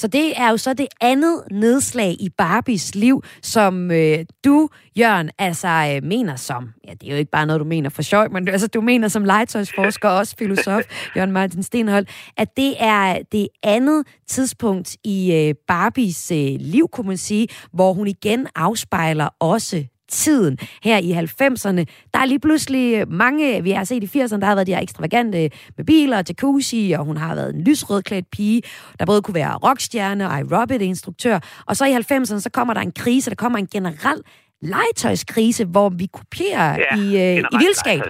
Så 0.00 0.06
det 0.08 0.26
er 0.42 0.48
jo 0.50 0.56
så 0.56 0.74
det 0.74 0.88
andet 1.00 1.34
nedslag 1.50 2.12
i 2.26 2.28
Barbies 2.38 2.94
liv, 2.94 3.22
som 3.42 3.90
øh, 3.90 4.18
du, 4.44 4.68
Jørgen, 4.98 5.30
altså 5.38 5.68
øh, 5.68 6.08
mener 6.08 6.36
som, 6.36 6.62
ja, 6.88 6.92
det 6.94 7.06
er 7.08 7.12
jo 7.12 7.18
ikke 7.18 7.30
bare 7.30 7.46
noget, 7.46 7.60
du 7.60 7.64
mener 7.64 7.90
for 7.90 8.02
sjov, 8.02 8.30
men 8.30 8.48
altså, 8.48 8.68
du 8.68 8.80
mener 8.80 9.08
som 9.08 9.24
legetøjsforsker 9.24 10.08
og 10.08 10.16
også 10.16 10.36
filosof, 10.38 10.82
Jørgen 11.16 11.32
Martin 11.32 11.62
Stenhold, 11.62 12.06
at 12.36 12.56
det 12.56 12.74
er 12.80 13.18
det 13.32 13.48
andet 13.62 14.06
tidspunkt 14.26 14.96
i 15.04 15.18
øh, 15.34 15.54
Barbies 15.68 16.32
øh, 16.32 16.56
liv, 16.60 16.88
kunne 16.92 17.08
man 17.08 17.16
sige, 17.16 17.48
hvor 17.72 17.92
hun 17.92 18.06
igen 18.06 18.48
afspejler 18.54 19.28
også 19.40 19.84
tiden 20.12 20.58
her 20.82 20.98
i 20.98 21.12
90'erne. 21.12 21.84
Der 22.14 22.20
er 22.20 22.24
lige 22.24 22.40
pludselig 22.40 23.08
mange, 23.08 23.62
vi 23.62 23.70
har 23.70 23.84
set 23.84 24.02
i 24.14 24.18
80'erne, 24.18 24.40
der 24.40 24.44
har 24.46 24.54
været 24.54 24.66
de 24.66 24.74
her 24.74 24.82
ekstravagante 24.82 25.50
med 25.76 25.84
biler 25.84 26.18
og 26.18 26.24
jacuzzi, 26.28 26.94
og 26.98 27.04
hun 27.04 27.16
har 27.16 27.34
været 27.34 27.54
en 27.54 27.64
lysrødklædt 27.64 28.30
pige, 28.30 28.62
der 28.98 29.06
både 29.06 29.22
kunne 29.22 29.34
være 29.34 29.54
rockstjerne 29.56 30.26
og 30.26 30.34
aerobic-instruktør. 30.36 31.38
Og 31.66 31.76
så 31.76 31.84
i 31.84 31.92
90'erne, 31.94 32.40
så 32.40 32.50
kommer 32.52 32.74
der 32.74 32.80
en 32.80 32.92
krise, 32.92 33.30
der 33.30 33.36
kommer 33.36 33.58
en 33.58 33.66
generel 33.66 34.22
legetøjskrise, 34.62 35.64
hvor 35.64 35.88
vi 35.88 36.06
kopierer 36.12 36.76
Ja, 36.78 36.96
i, 36.96 37.36
øh, 37.36 37.38
i 37.52 37.56
vildskab. 37.58 38.00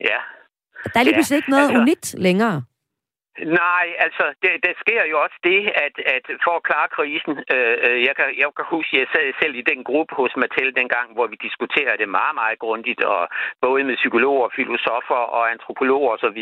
Ja. 0.00 0.18
Der 0.94 1.00
er 1.00 1.02
lige 1.04 1.14
pludselig 1.14 1.36
ikke 1.36 1.50
noget 1.50 1.64
altså- 1.68 1.80
unikt 1.80 2.14
længere. 2.18 2.62
Nej, 3.44 3.86
altså, 3.98 4.24
det, 4.42 4.50
der 4.66 4.72
sker 4.82 5.02
jo 5.10 5.16
også 5.24 5.38
det, 5.44 5.60
at, 5.84 5.94
at 6.14 6.24
for 6.44 6.54
at 6.56 6.62
klare 6.62 6.88
krisen, 6.96 7.34
øh, 7.54 7.76
øh 7.86 7.98
jeg, 8.06 8.14
kan, 8.16 8.28
jeg 8.38 8.48
kan 8.56 8.66
huske, 8.76 8.92
at 8.96 9.00
jeg 9.00 9.08
sad 9.14 9.26
selv 9.42 9.54
i 9.56 9.68
den 9.70 9.84
gruppe 9.84 10.14
hos 10.14 10.36
Mattel 10.36 10.76
dengang, 10.76 11.08
hvor 11.14 11.26
vi 11.26 11.36
diskuterede 11.46 11.98
det 12.02 12.08
meget, 12.08 12.34
meget 12.34 12.58
grundigt, 12.58 13.02
og 13.04 13.28
både 13.60 13.84
med 13.84 13.96
psykologer, 13.96 14.48
filosofer 14.56 15.22
og 15.36 15.50
antropologer 15.54 16.10
osv., 16.16 16.40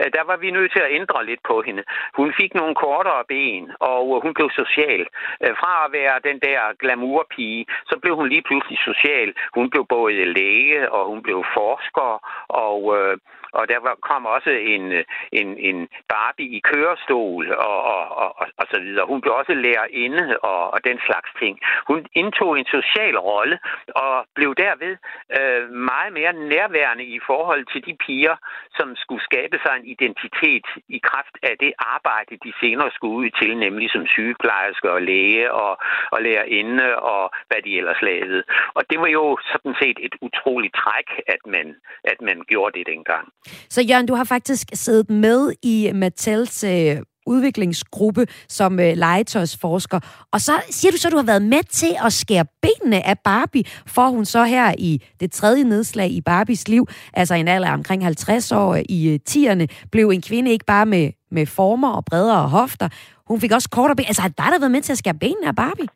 øh, 0.00 0.08
der 0.16 0.24
var 0.30 0.36
vi 0.36 0.50
nødt 0.50 0.72
til 0.72 0.82
at 0.86 0.92
ændre 0.98 1.26
lidt 1.26 1.42
på 1.50 1.62
hende. 1.66 1.82
Hun 2.16 2.34
fik 2.40 2.54
nogle 2.54 2.74
kortere 2.74 3.24
ben, 3.28 3.64
og 3.80 4.04
øh, 4.14 4.22
hun 4.24 4.34
blev 4.34 4.48
social. 4.60 5.06
Øh, 5.42 5.54
fra 5.60 5.72
at 5.84 5.92
være 5.92 6.26
den 6.28 6.38
der 6.48 6.60
glamourpige, 6.82 7.66
så 7.90 7.94
blev 8.02 8.14
hun 8.16 8.28
lige 8.28 8.46
pludselig 8.48 8.78
social. 8.78 9.34
Hun 9.54 9.70
blev 9.70 9.86
både 9.86 10.24
læge, 10.38 10.92
og 10.92 11.02
hun 11.06 11.22
blev 11.22 11.44
forsker, 11.56 12.10
og... 12.48 12.80
Øh, 12.98 13.18
og 13.58 13.68
der 13.68 13.78
var, 13.86 13.94
kom 14.08 14.26
også 14.26 14.50
en, 14.50 14.84
en, 15.32 15.48
en 15.68 15.88
Barbie 16.08 16.50
i 16.58 16.60
kørestol, 16.70 17.52
og, 17.52 17.78
og, 17.94 18.04
og, 18.22 18.46
og 18.60 18.66
så 18.72 18.80
videre. 18.80 19.06
Hun 19.06 19.20
blev 19.20 19.34
også 19.34 19.54
lærerinde 19.54 20.38
og, 20.38 20.62
og 20.74 20.84
den 20.84 20.98
slags 21.06 21.30
ting. 21.42 21.54
Hun 21.86 22.06
indtog 22.14 22.58
en 22.58 22.66
social 22.76 23.16
rolle 23.18 23.58
og 23.88 24.26
blev 24.34 24.54
derved 24.54 24.96
øh, 25.38 25.70
meget 25.70 26.12
mere 26.12 26.32
nærværende 26.32 27.04
i 27.04 27.20
forhold 27.26 27.64
til 27.72 27.80
de 27.86 27.94
piger, 28.06 28.36
som 28.78 28.96
skulle 28.96 29.24
skabe 29.24 29.56
sig 29.64 29.74
en 29.76 29.86
identitet 29.86 30.66
i 30.88 30.98
kraft 31.08 31.36
af 31.42 31.54
det 31.60 31.72
arbejde, 31.78 32.42
de 32.46 32.52
senere 32.60 32.90
skulle 32.90 33.16
ud 33.22 33.30
til, 33.40 33.58
nemlig 33.58 33.90
som 33.90 34.06
sygeplejerske 34.06 34.90
og 34.90 35.02
læge 35.02 35.52
og, 35.52 35.72
og 36.12 36.22
lærerinde 36.22 36.98
og 36.98 37.30
hvad 37.48 37.62
de 37.62 37.78
ellers 37.78 38.02
lavede. 38.02 38.42
Og 38.74 38.82
det 38.90 38.98
var 39.00 39.06
jo 39.06 39.38
sådan 39.52 39.76
set 39.82 39.98
et 40.06 40.14
utroligt 40.20 40.74
træk, 40.74 41.08
at 41.26 41.42
man, 41.46 41.76
at 42.04 42.20
man 42.20 42.38
gjorde 42.50 42.78
det 42.78 42.86
dengang. 42.86 43.32
Så 43.70 43.80
Jørgen, 43.80 44.06
du 44.06 44.14
har 44.14 44.24
faktisk 44.24 44.68
siddet 44.74 45.10
med 45.10 45.52
i 45.62 45.90
Mattels 45.94 46.64
øh, 46.64 46.96
udviklingsgruppe 47.26 48.26
som 48.48 48.80
øh, 48.80 48.96
legetøjsforsker. 48.96 50.00
Og 50.32 50.40
så 50.40 50.52
siger 50.70 50.92
du 50.92 50.98
så, 50.98 51.08
at 51.08 51.12
du 51.12 51.16
har 51.16 51.24
været 51.24 51.42
med 51.42 51.62
til 51.70 51.96
at 52.04 52.12
skære 52.12 52.44
benene 52.62 53.06
af 53.06 53.18
Barbie, 53.18 53.64
for 53.86 54.08
hun 54.08 54.24
så 54.24 54.44
her 54.44 54.74
i 54.78 55.02
det 55.20 55.32
tredje 55.32 55.64
nedslag 55.64 56.10
i 56.10 56.20
Barbies 56.20 56.68
liv, 56.68 56.88
altså 57.14 57.34
en 57.34 57.48
alder 57.48 57.70
omkring 57.70 58.04
50 58.04 58.52
år 58.52 58.74
øh, 58.74 58.82
i 58.88 59.08
øh, 59.08 59.18
10'erne, 59.30 59.66
blev 59.92 60.08
en 60.08 60.22
kvinde 60.22 60.50
ikke 60.50 60.64
bare 60.64 60.86
med, 60.86 61.10
med 61.30 61.46
former 61.46 61.90
og 61.90 62.04
bredere 62.04 62.48
hofter, 62.48 62.88
hun 63.28 63.40
fik 63.40 63.52
også 63.52 63.68
kortere 63.70 63.96
ben. 63.96 64.06
Altså 64.06 64.22
har 64.22 64.28
dig 64.28 64.46
der 64.52 64.58
været 64.58 64.70
med 64.70 64.82
til 64.82 64.92
at 64.92 64.98
skære 64.98 65.14
benene 65.14 65.48
af 65.48 65.56
Barbie? 65.56 65.86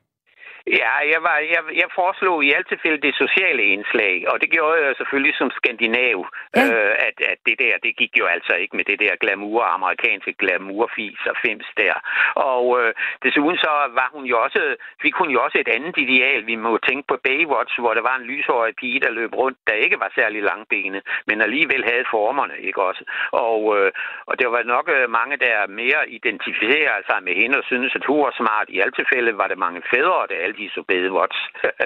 Ja, 0.67 0.93
jeg, 1.13 1.21
var, 1.23 1.37
jeg, 1.55 1.63
jeg 1.83 1.89
foreslog 1.95 2.45
i 2.45 2.53
alt 2.53 2.69
tilfælde 2.69 3.01
det 3.07 3.15
sociale 3.15 3.63
indslag, 3.63 4.17
og 4.31 4.41
det 4.41 4.51
gjorde 4.51 4.85
jeg 4.85 4.95
selvfølgelig 4.97 5.35
som 5.37 5.51
skandinav, 5.51 6.19
ja. 6.57 6.63
øh, 6.65 6.95
at, 7.09 7.17
at 7.33 7.39
det 7.47 7.57
der, 7.59 7.75
det 7.83 7.97
gik 7.97 8.13
jo 8.21 8.27
altså 8.35 8.53
ikke 8.63 8.77
med 8.77 8.85
det 8.85 8.99
der 9.01 9.21
glamour, 9.23 9.63
amerikanske 9.77 10.33
glamourfis 10.33 11.21
og 11.31 11.37
fims 11.43 11.69
der. 11.77 11.95
Og 12.35 12.65
øh, 12.81 12.95
desuden 13.23 13.57
så 13.57 13.73
var 14.01 14.09
hun 14.15 14.25
jo 14.25 14.37
også, 14.47 14.77
fik 15.03 15.15
hun 15.15 15.31
jo 15.31 15.39
også 15.45 15.59
et 15.59 15.69
andet 15.69 15.97
ideal. 15.99 16.47
Vi 16.47 16.57
må 16.57 16.79
tænke 16.89 17.05
på 17.09 17.17
Baywatch, 17.25 17.81
hvor 17.81 17.95
der 17.95 18.03
var 18.11 18.17
en 18.17 18.29
lyshårig 18.31 18.75
pige, 18.81 19.01
der 19.01 19.11
løb 19.11 19.33
rundt, 19.35 19.59
der 19.67 19.75
ikke 19.85 20.01
var 20.01 20.11
særlig 20.15 20.43
langbene, 20.43 21.03
men 21.27 21.41
alligevel 21.41 21.85
havde 21.85 22.11
formerne, 22.11 22.57
ikke 22.69 22.83
også? 22.83 23.05
Og, 23.33 23.61
øh, 23.79 23.93
og 24.27 24.39
det 24.39 24.47
var 24.51 24.63
nok 24.63 24.87
øh, 24.97 25.11
mange, 25.11 25.37
der 25.37 25.67
mere 25.67 26.11
identificerer 26.11 26.97
sig 27.11 27.19
med 27.23 27.35
hende 27.35 27.59
og 27.59 27.65
synes, 27.65 27.93
at 27.95 28.05
hun 28.05 28.21
var 28.27 28.35
smart. 28.37 28.67
I 28.69 28.81
alt 28.81 28.95
tilfælde 28.97 29.39
var 29.39 29.47
det 29.47 29.59
mange 29.59 29.83
fædre, 29.93 30.27
der 30.29 30.56
de 30.59 30.71
så 30.75 30.83
Baywatch. 30.89 31.39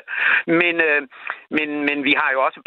men, 0.61 0.75
øh, 0.89 1.03
men, 1.57 1.69
men 1.89 2.05
vi 2.05 2.15
har 2.21 2.31
jo 2.33 2.39
også 2.47 2.61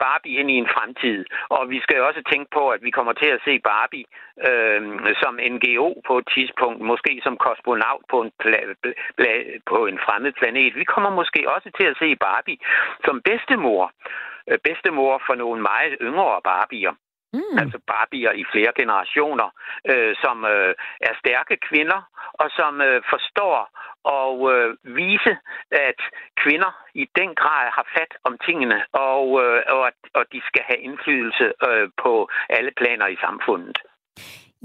Barbie 0.00 0.38
ind 0.40 0.50
i 0.50 0.54
en 0.62 0.68
fremtid, 0.74 1.24
og 1.48 1.70
vi 1.70 1.78
skal 1.80 1.96
jo 1.96 2.06
også 2.06 2.22
tænke 2.32 2.48
på, 2.52 2.68
at 2.68 2.80
vi 2.82 2.90
kommer 2.90 3.12
til 3.12 3.30
at 3.36 3.40
se 3.44 3.58
Barbie 3.58 4.04
øh, 4.48 4.80
som 5.22 5.38
NGO 5.54 5.88
på 6.06 6.18
et 6.18 6.28
tidspunkt, 6.34 6.80
måske 6.80 7.20
som 7.24 7.36
kosmonaut 7.36 8.04
på 8.10 8.18
en, 8.22 8.32
pla- 8.42 8.76
pla- 9.20 9.58
på 9.70 9.86
en 9.86 9.98
fremmed 10.04 10.32
planet. 10.32 10.74
Vi 10.82 10.84
kommer 10.84 11.10
måske 11.10 11.40
også 11.54 11.70
til 11.78 11.86
at 11.86 11.96
se 12.02 12.16
Barbie 12.16 12.58
som 13.04 13.22
bedstemor. 13.22 13.92
Øh, 14.50 14.58
bedstemor 14.64 15.22
for 15.26 15.34
nogle 15.34 15.62
meget 15.62 15.94
yngre 16.00 16.40
Barbier. 16.44 16.94
Mm. 17.32 17.58
Altså 17.62 17.78
barbier 17.86 18.32
i 18.32 18.44
flere 18.52 18.72
generationer, 18.80 19.48
øh, 19.90 20.16
som 20.22 20.36
øh, 20.44 20.74
er 21.00 21.14
stærke 21.22 21.56
kvinder, 21.68 22.00
og 22.40 22.48
som 22.58 22.80
øh, 22.80 23.02
forstår 23.12 23.56
og 24.04 24.34
øh, 24.52 24.76
vise, 24.84 25.32
at 25.88 26.00
kvinder 26.42 26.72
i 26.94 27.04
den 27.20 27.30
grad 27.34 27.66
har 27.76 27.86
fat 27.96 28.12
om 28.24 28.34
tingene, 28.46 28.78
og, 28.92 29.24
øh, 29.44 29.62
og, 29.68 29.92
og 30.14 30.24
de 30.32 30.40
skal 30.48 30.62
have 30.68 30.80
indflydelse 30.88 31.46
øh, 31.68 31.88
på 32.02 32.28
alle 32.48 32.72
planer 32.80 33.06
i 33.06 33.16
samfundet. 33.24 33.78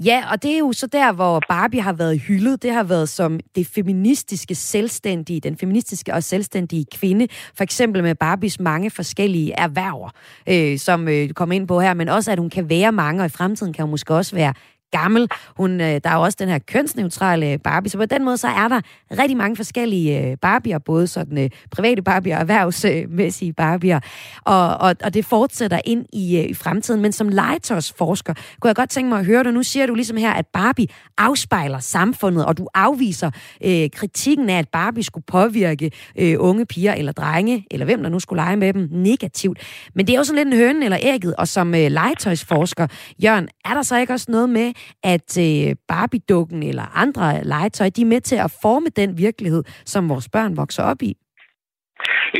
Ja, 0.04 0.24
og 0.32 0.42
det 0.42 0.54
er 0.54 0.58
jo 0.58 0.72
så 0.72 0.86
der, 0.86 1.12
hvor 1.12 1.40
Barbie 1.48 1.80
har 1.80 1.92
været 1.92 2.20
hyldet. 2.20 2.62
Det 2.62 2.72
har 2.72 2.84
været 2.84 3.08
som 3.08 3.40
det 3.54 3.66
feministiske 3.74 4.54
selvstændige, 4.54 5.40
den 5.40 5.58
feministiske 5.58 6.14
og 6.14 6.22
selvstændige 6.22 6.86
kvinde. 6.94 7.28
For 7.56 7.62
eksempel 7.62 8.02
med 8.02 8.14
Barbies 8.14 8.60
mange 8.60 8.90
forskellige 8.90 9.52
erhverver, 9.58 10.10
øh, 10.48 10.78
som 10.78 11.08
øh, 11.08 11.28
kommer 11.28 11.54
ind 11.54 11.68
på 11.68 11.80
her, 11.80 11.94
men 11.94 12.08
også 12.08 12.32
at 12.32 12.38
hun 12.38 12.50
kan 12.50 12.70
være 12.70 12.92
mange, 12.92 13.22
og 13.22 13.26
i 13.26 13.36
fremtiden 13.38 13.72
kan 13.72 13.82
hun 13.82 13.90
måske 13.90 14.14
også 14.14 14.36
være 14.36 14.54
gammel. 14.90 15.28
Hun, 15.56 15.80
øh, 15.80 15.86
der 15.86 16.10
er 16.10 16.14
jo 16.14 16.20
også 16.22 16.36
den 16.40 16.48
her 16.48 16.58
kønsneutrale 16.58 17.58
Barbie, 17.58 17.90
så 17.90 17.98
på 17.98 18.06
den 18.06 18.24
måde 18.24 18.36
så 18.36 18.48
er 18.48 18.68
der 18.68 18.80
rigtig 19.10 19.36
mange 19.36 19.56
forskellige 19.56 20.20
øh, 20.20 20.36
Barbier, 20.36 20.78
både 20.78 21.06
sådan 21.06 21.38
øh, 21.38 21.50
private 21.70 22.02
Barbier 22.02 22.36
og 22.36 22.40
erhvervsmæssige 22.40 23.52
Barbier, 23.52 24.00
og, 24.44 24.76
og, 24.76 24.94
og 25.04 25.14
det 25.14 25.24
fortsætter 25.24 25.80
ind 25.84 26.06
i, 26.12 26.38
øh, 26.38 26.44
i 26.44 26.54
fremtiden. 26.54 27.00
Men 27.02 27.12
som 27.12 27.28
legetøjsforsker 27.28 28.34
kunne 28.60 28.68
jeg 28.68 28.76
godt 28.76 28.90
tænke 28.90 29.08
mig 29.08 29.18
at 29.18 29.26
høre 29.26 29.44
dig. 29.44 29.52
Nu 29.52 29.62
siger 29.62 29.86
du 29.86 29.94
ligesom 29.94 30.16
her, 30.16 30.32
at 30.32 30.46
Barbie 30.46 30.86
afspejler 31.18 31.78
samfundet, 31.78 32.46
og 32.46 32.58
du 32.58 32.68
afviser 32.74 33.30
øh, 33.64 33.90
kritikken 33.90 34.50
af, 34.50 34.58
at 34.58 34.68
Barbie 34.68 35.02
skulle 35.04 35.24
påvirke 35.26 35.90
øh, 36.18 36.36
unge 36.38 36.66
piger 36.66 36.94
eller 36.94 37.12
drenge, 37.12 37.66
eller 37.70 37.86
hvem 37.86 38.02
der 38.02 38.10
nu 38.10 38.20
skulle 38.20 38.42
lege 38.42 38.56
med 38.56 38.72
dem, 38.72 38.88
negativt. 38.92 39.58
Men 39.94 40.06
det 40.06 40.12
er 40.12 40.18
jo 40.18 40.24
sådan 40.24 40.44
lidt 40.44 40.54
en 40.54 40.60
høne 40.60 40.84
eller 40.84 40.98
ægget, 41.02 41.34
og 41.36 41.48
som 41.48 41.74
øh, 41.74 41.90
legetøjsforsker, 41.90 42.86
Jørgen, 43.22 43.48
er 43.64 43.74
der 43.74 43.82
så 43.82 43.96
ikke 43.96 44.12
også 44.12 44.26
noget 44.28 44.50
med, 44.50 44.72
at 45.04 45.30
øh, 45.46 45.76
Barbie-dukken 45.88 46.62
eller 46.62 46.86
andre 47.02 47.44
legetøj, 47.44 47.88
de 47.96 48.02
er 48.02 48.12
med 48.14 48.20
til 48.20 48.36
at 48.36 48.56
forme 48.62 48.88
den 49.00 49.18
virkelighed, 49.18 49.62
som 49.84 50.08
vores 50.08 50.28
børn 50.28 50.56
vokser 50.56 50.82
op 50.82 51.02
i? 51.02 51.16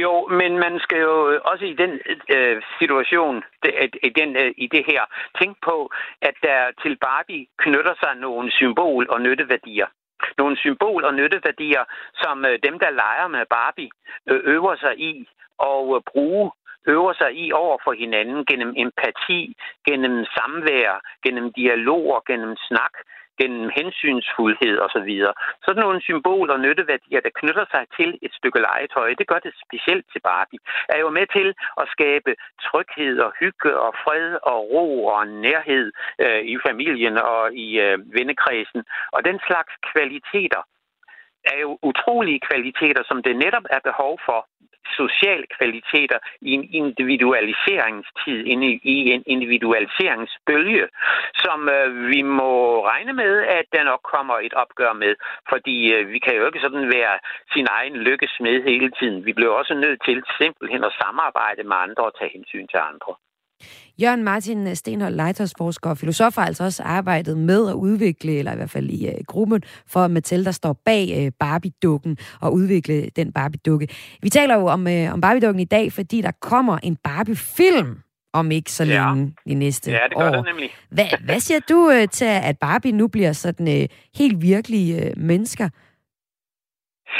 Jo, 0.03 0.29
men 0.41 0.59
man 0.59 0.75
skal 0.85 0.99
jo 1.09 1.31
øh, 1.31 1.41
også 1.45 1.65
i 1.65 1.75
den 1.83 1.93
øh, 2.37 2.63
situation, 2.81 3.35
det, 3.63 3.73
øh, 3.83 3.89
i, 4.03 4.11
den, 4.19 4.37
øh, 4.37 4.51
i 4.57 4.67
det 4.75 4.85
her, 4.91 5.03
tænke 5.41 5.59
på, 5.69 5.91
at 6.23 6.35
der 6.43 6.61
til 6.83 6.95
Barbie 7.07 7.47
knytter 7.59 7.95
sig 8.03 8.13
nogle 8.27 8.51
symbol- 8.51 9.11
og 9.11 9.21
nytteværdier. 9.21 9.87
Nogle 10.39 10.57
symbol- 10.57 11.05
og 11.05 11.15
nytteværdier, 11.15 11.85
som 12.23 12.45
øh, 12.45 12.59
dem, 12.67 12.79
der 12.79 12.91
leger 13.03 13.29
med 13.29 13.45
Barbie, 13.51 13.91
øh, 14.31 14.41
øver 14.55 14.77
sig 14.77 14.95
i 15.11 15.29
og 15.59 15.97
øh, 15.97 16.03
bruge 16.13 16.51
øver 16.87 17.13
sig 17.13 17.31
i 17.45 17.53
over 17.53 17.79
for 17.85 17.93
hinanden 17.93 18.47
gennem 18.47 18.73
empati, 18.77 19.57
gennem 19.89 20.25
samvær, 20.37 21.01
gennem 21.25 21.53
dialoger, 21.53 22.21
gennem 22.27 22.57
snak, 22.69 22.95
gennem 23.41 23.71
hensynsfuldhed 23.79 24.75
osv. 24.85 25.11
Sådan 25.65 25.83
nogle 25.87 26.01
symboler 26.03 26.55
og 26.55 26.61
nytteværdier, 26.61 27.21
der 27.21 27.39
knytter 27.41 27.67
sig 27.71 27.85
til 27.97 28.19
et 28.23 28.33
stykke 28.39 28.61
legetøj, 28.67 29.15
det 29.19 29.27
gør 29.27 29.41
det 29.47 29.53
specielt 29.65 30.07
til 30.13 30.21
Barbie, 30.21 30.59
er 30.89 30.99
jo 31.05 31.09
med 31.19 31.27
til 31.37 31.49
at 31.81 31.87
skabe 31.95 32.31
tryghed 32.67 33.19
og 33.27 33.33
hygge 33.41 33.73
og 33.85 33.95
fred 34.05 34.29
og 34.43 34.59
ro 34.75 35.07
og 35.07 35.27
nærhed 35.29 35.93
øh, 36.25 36.43
i 36.53 36.57
familien 36.67 37.17
og 37.19 37.55
i 37.67 37.69
øh, 37.87 37.99
vennekredsen. 38.17 38.83
Og 39.13 39.25
den 39.25 39.39
slags 39.47 39.73
kvaliteter 39.93 40.63
er 41.53 41.59
jo 41.65 41.79
utrolige 41.83 42.41
kvaliteter, 42.49 43.03
som 43.09 43.23
det 43.23 43.37
netop 43.37 43.67
er 43.71 43.81
behov 43.89 44.19
for 44.27 44.41
sociale 45.01 45.47
kvaliteter 45.57 46.19
i 46.41 46.51
en 46.59 46.65
individualiseringstid, 46.73 48.39
i 48.93 49.11
en 49.15 49.23
individualiseringsbølge, 49.27 50.89
som 51.45 51.69
øh, 51.69 52.09
vi 52.13 52.23
må 52.23 52.53
regne 52.87 53.13
med, 53.13 53.33
at 53.59 53.65
der 53.73 53.85
nok 53.85 54.03
kommer 54.15 54.37
et 54.39 54.55
opgør 54.55 54.93
med, 54.93 55.15
fordi 55.49 55.77
øh, 55.95 56.09
vi 56.13 56.19
kan 56.19 56.37
jo 56.37 56.47
ikke 56.47 56.61
sådan 56.61 56.89
være 56.99 57.19
sin 57.55 57.67
egen 57.71 57.97
lykkesmed 57.97 58.63
hele 58.63 58.91
tiden. 58.99 59.27
Vi 59.27 59.33
bliver 59.33 59.53
også 59.53 59.75
nødt 59.75 60.01
til 60.05 60.23
simpelthen 60.41 60.85
at 60.85 60.97
samarbejde 61.03 61.63
med 61.65 61.77
andre 61.77 62.03
og 62.05 62.19
tage 62.19 62.33
hensyn 62.37 62.67
til 62.67 62.81
andre. 62.93 63.15
Jørgen 64.03 64.25
Martin 64.25 64.77
Stenhold, 64.77 65.15
legetøjsforsker 65.15 65.91
og 65.91 65.99
filosof, 65.99 66.35
har 66.37 66.47
altså 66.47 66.65
også 66.65 66.83
arbejdet 66.83 67.39
med 67.39 67.69
at 67.69 67.75
udvikle, 67.75 68.33
eller 68.33 68.53
i 68.53 68.57
hvert 68.57 68.71
fald 68.71 68.91
i 68.91 69.09
uh, 69.09 69.15
gruppen 69.27 69.63
for 69.87 70.09
Mattel, 70.09 70.45
der 70.45 70.51
står 70.51 70.73
bag 70.85 71.23
uh, 71.27 71.33
Barbie-dukken 71.41 72.17
og 72.41 72.55
udvikle 72.55 73.09
den 73.17 73.33
Barbie-dukke. 73.33 73.89
Vi 74.23 74.29
taler 74.29 74.55
jo 74.55 74.67
om, 74.67 74.87
uh, 74.87 75.13
om 75.13 75.21
Barbie-dukken 75.21 75.61
i 75.61 75.65
dag, 75.65 75.93
fordi 75.93 76.21
der 76.21 76.31
kommer 76.41 76.79
en 76.83 76.97
Barbie-film 76.97 77.99
om 78.33 78.51
ikke 78.51 78.73
så 78.73 78.85
længe 78.85 79.35
ja. 79.47 79.51
i 79.51 79.55
næste 79.55 79.91
Ja, 79.91 79.99
det 80.09 80.17
gør 80.19 80.29
år. 80.29 80.37
det 80.37 80.45
nemlig. 80.45 80.71
Hvad, 80.91 81.05
hvad 81.25 81.41
siger 81.41 81.61
du 81.69 81.77
uh, 81.89 82.09
til, 82.13 82.25
at 82.25 82.59
Barbie 82.59 82.93
nu 82.93 83.09
bliver 83.09 83.33
sådan 83.33 83.69
uh, 83.69 83.85
helt 84.19 84.43
virkelige 84.43 84.97
uh, 85.17 85.23
mennesker? 85.23 85.69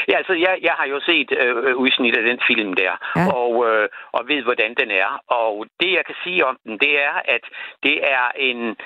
Ja, 0.09 0.17
altså, 0.17 0.33
jeg, 0.33 0.59
jeg 0.63 0.75
har 0.79 0.87
jo 0.87 1.01
set 1.01 1.33
øh, 1.41 1.77
udsnit 1.77 2.17
af 2.17 2.23
den 2.23 2.41
film 2.47 2.73
der, 2.75 2.93
ja. 3.17 3.27
og, 3.41 3.53
øh, 3.69 3.89
og 4.13 4.29
ved, 4.29 4.43
hvordan 4.43 4.75
den 4.81 4.91
er. 4.91 5.21
Og 5.29 5.67
det, 5.81 5.93
jeg 5.93 6.05
kan 6.07 6.15
sige 6.25 6.47
om 6.47 6.57
den, 6.65 6.79
det 6.79 7.03
er, 7.05 7.15
at 7.25 7.45
det 7.83 7.97
er 8.13 8.25
en... 8.37 8.77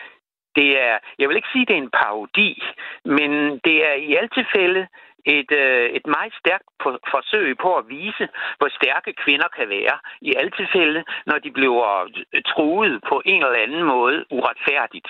Det 0.57 0.81
er, 0.83 0.99
jeg 1.19 1.29
vil 1.29 1.37
ikke 1.37 1.53
sige, 1.53 1.67
det 1.67 1.75
er 1.75 1.83
en 1.83 1.97
parodi, 2.03 2.63
men 3.05 3.31
det 3.65 3.77
er 3.89 3.93
i 3.93 4.15
alt 4.15 4.35
tilfælde 4.35 4.87
et, 5.25 5.51
øh, 5.53 5.87
et 5.99 6.07
meget 6.07 6.35
stærkt 6.41 6.69
forsøg 7.13 7.59
på 7.59 7.77
at 7.77 7.89
vise, 7.89 8.29
hvor 8.59 8.69
stærke 8.69 9.13
kvinder 9.13 9.49
kan 9.57 9.69
være 9.69 9.97
i 10.21 10.35
alle 10.39 10.51
tilfælde, 10.51 11.05
når 11.27 11.39
de 11.39 11.51
bliver 11.51 12.09
truet 12.47 13.03
på 13.09 13.23
en 13.25 13.43
eller 13.45 13.63
anden 13.67 13.85
måde 13.85 14.25
uretfærdigt. 14.31 15.09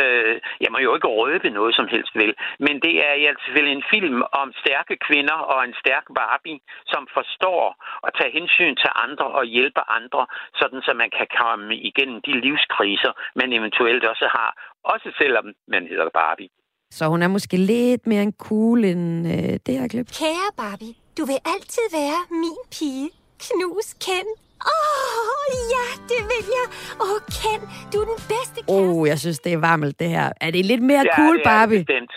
Øh, 0.00 0.40
jeg 0.60 0.70
må 0.72 0.78
jo 0.78 0.94
ikke 0.94 1.08
røbe 1.08 1.50
noget 1.50 1.74
som 1.74 1.86
helst 1.88 2.14
vel, 2.14 2.34
men 2.58 2.80
det 2.80 2.94
er 3.08 3.12
i 3.12 3.24
alt 3.24 3.40
tilfælde 3.44 3.70
en 3.70 3.84
film 3.90 4.22
om 4.32 4.52
stærke 4.62 4.96
kvinder 5.06 5.38
og 5.52 5.64
en 5.64 5.74
stærk 5.82 6.04
Barbie, 6.14 6.60
som 6.86 7.08
forstår 7.14 7.64
at 8.06 8.12
tage 8.18 8.32
hensyn 8.38 8.76
til 8.76 8.90
andre 8.94 9.26
og 9.26 9.44
hjælpe 9.44 9.82
andre, 9.88 10.26
sådan 10.54 10.82
så 10.82 10.92
man 10.94 11.10
kan 11.10 11.26
komme 11.40 11.76
igennem 11.76 12.22
de 12.22 12.32
livskriser, 12.40 13.12
man 13.34 13.52
eventuelt 13.52 14.04
også 14.04 14.28
har, 14.36 14.50
også 14.84 15.08
selvom 15.20 15.46
man 15.68 15.86
hedder 15.86 16.08
Barbie. 16.14 16.48
Så 16.92 17.04
hun 17.08 17.22
er 17.22 17.28
måske 17.28 17.56
lidt 17.56 18.06
mere 18.06 18.22
en 18.22 18.32
cool 18.38 18.84
end 18.84 19.26
øh, 19.34 19.52
det 19.66 19.72
her 19.78 19.88
klip. 19.88 20.06
Kære 20.20 20.50
Barbie, 20.56 20.94
du 21.18 21.24
vil 21.30 21.38
altid 21.54 21.86
være 22.00 22.20
min 22.42 22.60
pige. 22.76 23.10
Knus 23.46 23.88
Ken. 24.06 24.26
Åh, 24.74 25.30
oh, 25.32 25.50
ja, 25.74 25.86
det 26.10 26.20
vil 26.30 26.44
jeg. 26.58 26.66
Åh, 27.04 27.10
oh, 27.14 27.20
Ken, 27.38 27.60
du 27.92 27.96
er 28.02 28.06
den 28.14 28.20
bedste 28.32 28.58
kæreste. 28.66 28.72
Oh, 28.96 29.08
jeg 29.10 29.18
synes, 29.24 29.38
det 29.38 29.52
er 29.52 29.60
varmelt, 29.68 29.96
det 30.02 30.08
her. 30.16 30.32
Er 30.40 30.50
det 30.50 30.64
lidt 30.72 30.82
mere 30.90 31.04
Ja, 31.10 31.16
cool, 31.18 31.36
det 31.38 31.46
er 31.46 31.50
Barbie? 31.50 31.78
bestemt. 31.84 32.12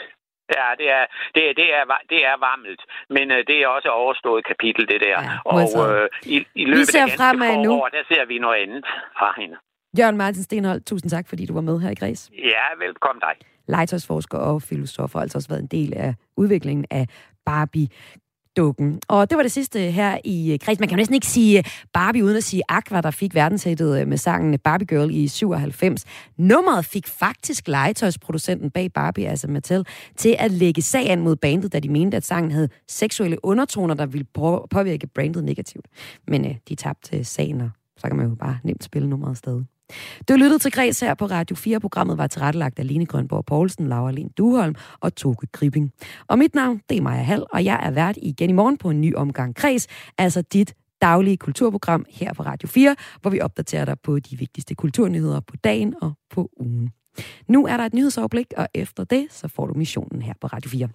Ja, 0.58 0.68
det 0.80 0.88
er, 0.98 1.04
det, 1.36 1.42
er- 1.50 1.56
det, 1.60 1.68
er, 1.78 1.84
det 2.14 2.20
er 2.32 2.36
varmt, 2.48 2.82
men 3.16 3.26
øh, 3.36 3.40
det 3.50 3.56
er 3.64 3.68
også 3.68 3.90
overstået 3.90 4.42
kapitel, 4.52 4.84
det 4.92 5.00
der. 5.08 5.18
Ja, 5.22 5.32
og 5.46 5.62
øh, 5.90 6.10
i, 6.36 6.38
i 6.62 6.66
løbet 6.66 6.88
ser 6.88 7.02
af 7.02 7.08
ganske 7.08 7.46
få 7.54 7.62
nu. 7.66 7.72
år, 7.82 7.88
der 7.96 8.04
ser 8.12 8.24
vi 8.32 8.36
noget 8.46 8.58
andet 8.64 8.84
fra 9.20 9.30
hende. 9.42 9.56
Jørgen 10.00 10.18
Martin 10.18 10.44
Stenhold, 10.44 10.82
tusind 10.90 11.10
tak, 11.12 11.26
fordi 11.30 11.46
du 11.46 11.54
var 11.54 11.62
med 11.70 11.80
her 11.84 11.90
i 11.96 11.96
Græs. 12.02 12.22
Ja, 12.54 12.66
velkommen 12.86 13.22
dig 13.28 13.36
legetøjsforsker 13.68 14.38
og 14.38 14.61
filosof, 14.61 15.16
og 15.16 15.22
altså 15.22 15.38
også 15.38 15.49
været 15.49 15.61
en 15.61 15.68
del 15.68 15.93
af 15.93 16.16
udviklingen 16.38 16.86
af 16.89 17.07
Barbie 17.45 17.88
dukken. 18.57 18.99
Og 19.07 19.30
det 19.30 19.36
var 19.36 19.41
det 19.41 19.51
sidste 19.51 19.80
her 19.80 20.18
i 20.24 20.53
øh, 20.53 20.59
Kreds. 20.59 20.80
Man 20.80 20.89
kan 20.89 20.95
jo 20.95 20.99
næsten 20.99 21.14
ikke 21.16 21.28
sige 21.28 21.57
øh, 21.57 21.64
Barbie 21.93 22.24
uden 22.24 22.38
at 22.38 22.43
sige 22.43 22.64
Aqua, 22.70 23.01
der 23.01 23.11
fik 23.11 23.36
verdenshættet 23.36 24.01
øh, 24.01 24.07
med 24.07 24.18
sangen 24.18 24.59
Barbie 24.59 24.88
Girl 24.88 25.11
i 25.11 25.28
97. 25.28 26.05
Nummeret 26.38 26.86
fik 26.86 27.07
faktisk 27.07 27.68
legetøjsproducenten 27.68 28.72
bag 28.72 28.93
Barbie, 28.93 29.28
altså 29.28 29.47
Mattel, 29.47 29.86
til 30.18 30.36
at 30.39 30.51
lægge 30.51 30.82
sag 30.82 31.09
an 31.09 31.22
mod 31.22 31.36
bandet, 31.36 31.74
da 31.74 31.80
de 31.80 31.89
mente, 31.89 32.18
at 32.18 32.26
sangen 32.26 32.51
havde 32.51 32.70
seksuelle 32.88 33.45
undertoner, 33.45 33.93
der 33.93 34.05
ville 34.05 34.28
påvirke 34.72 35.07
brandet 35.07 35.43
negativt. 35.43 35.88
Men 36.28 36.45
øh, 36.45 36.55
de 36.70 36.76
tabte 36.76 37.24
sagen, 37.24 37.61
og 37.61 37.70
så 37.97 38.07
kan 38.07 38.18
man 38.18 38.28
jo 38.28 38.36
bare 38.36 38.59
nemt 38.64 38.84
spille 38.84 39.09
nummeret 39.09 39.38
stadig. 39.38 39.66
Du 40.30 40.34
lyttede 40.34 40.60
til 40.60 40.72
Græs 40.72 41.00
her 41.00 41.14
på 41.14 41.26
Radio 41.26 41.56
4. 41.56 41.80
Programmet 41.80 42.18
var 42.18 42.28
tilrettelagt 42.28 42.80
af 42.80 42.88
Line 42.88 43.06
Grønborg 43.06 43.46
Poulsen, 43.46 43.88
Laura 43.88 44.12
Lind 44.12 44.30
Duholm 44.38 44.76
og 45.00 45.16
Toke 45.16 45.48
Gripping. 45.52 45.91
Og 46.28 46.39
mit 46.39 46.56
navn, 46.56 46.82
det 46.89 46.98
er 46.98 47.02
Maja 47.02 47.24
Hall, 47.24 47.44
og 47.54 47.66
jeg 47.66 47.80
er 47.84 47.91
vært 47.91 48.18
igen 48.22 48.50
i 48.50 48.54
morgen 48.54 48.78
på 48.78 48.89
en 48.89 49.02
ny 49.02 49.16
omgang 49.16 49.56
Græs, 49.56 49.88
altså 50.18 50.41
dit 50.41 50.74
daglige 51.02 51.38
kulturprogram 51.38 52.06
her 52.10 52.34
på 52.34 52.44
Radio 52.44 52.68
4, 52.68 52.96
hvor 53.22 53.32
vi 53.32 53.41
opdaterer 53.41 53.86
dig 53.86 53.96
på 54.04 54.20
de 54.20 54.38
vigtigste 54.38 54.76
kulturnyheder 54.76 55.39
på 55.39 55.56
dagen 55.56 55.96
og 56.02 56.14
på 56.30 56.50
ugen. 56.60 56.91
Nu 57.48 57.68
er 57.68 57.78
der 57.78 57.86
et 57.86 57.94
nyhedsoverblik, 57.94 58.54
og 58.58 58.68
efter 58.74 59.04
det, 59.04 59.28
så 59.30 59.48
får 59.48 59.68
du 59.68 59.74
missionen 59.74 60.22
her 60.22 60.34
på 60.41 60.48
Radio 60.48 60.70
4. 60.70 60.88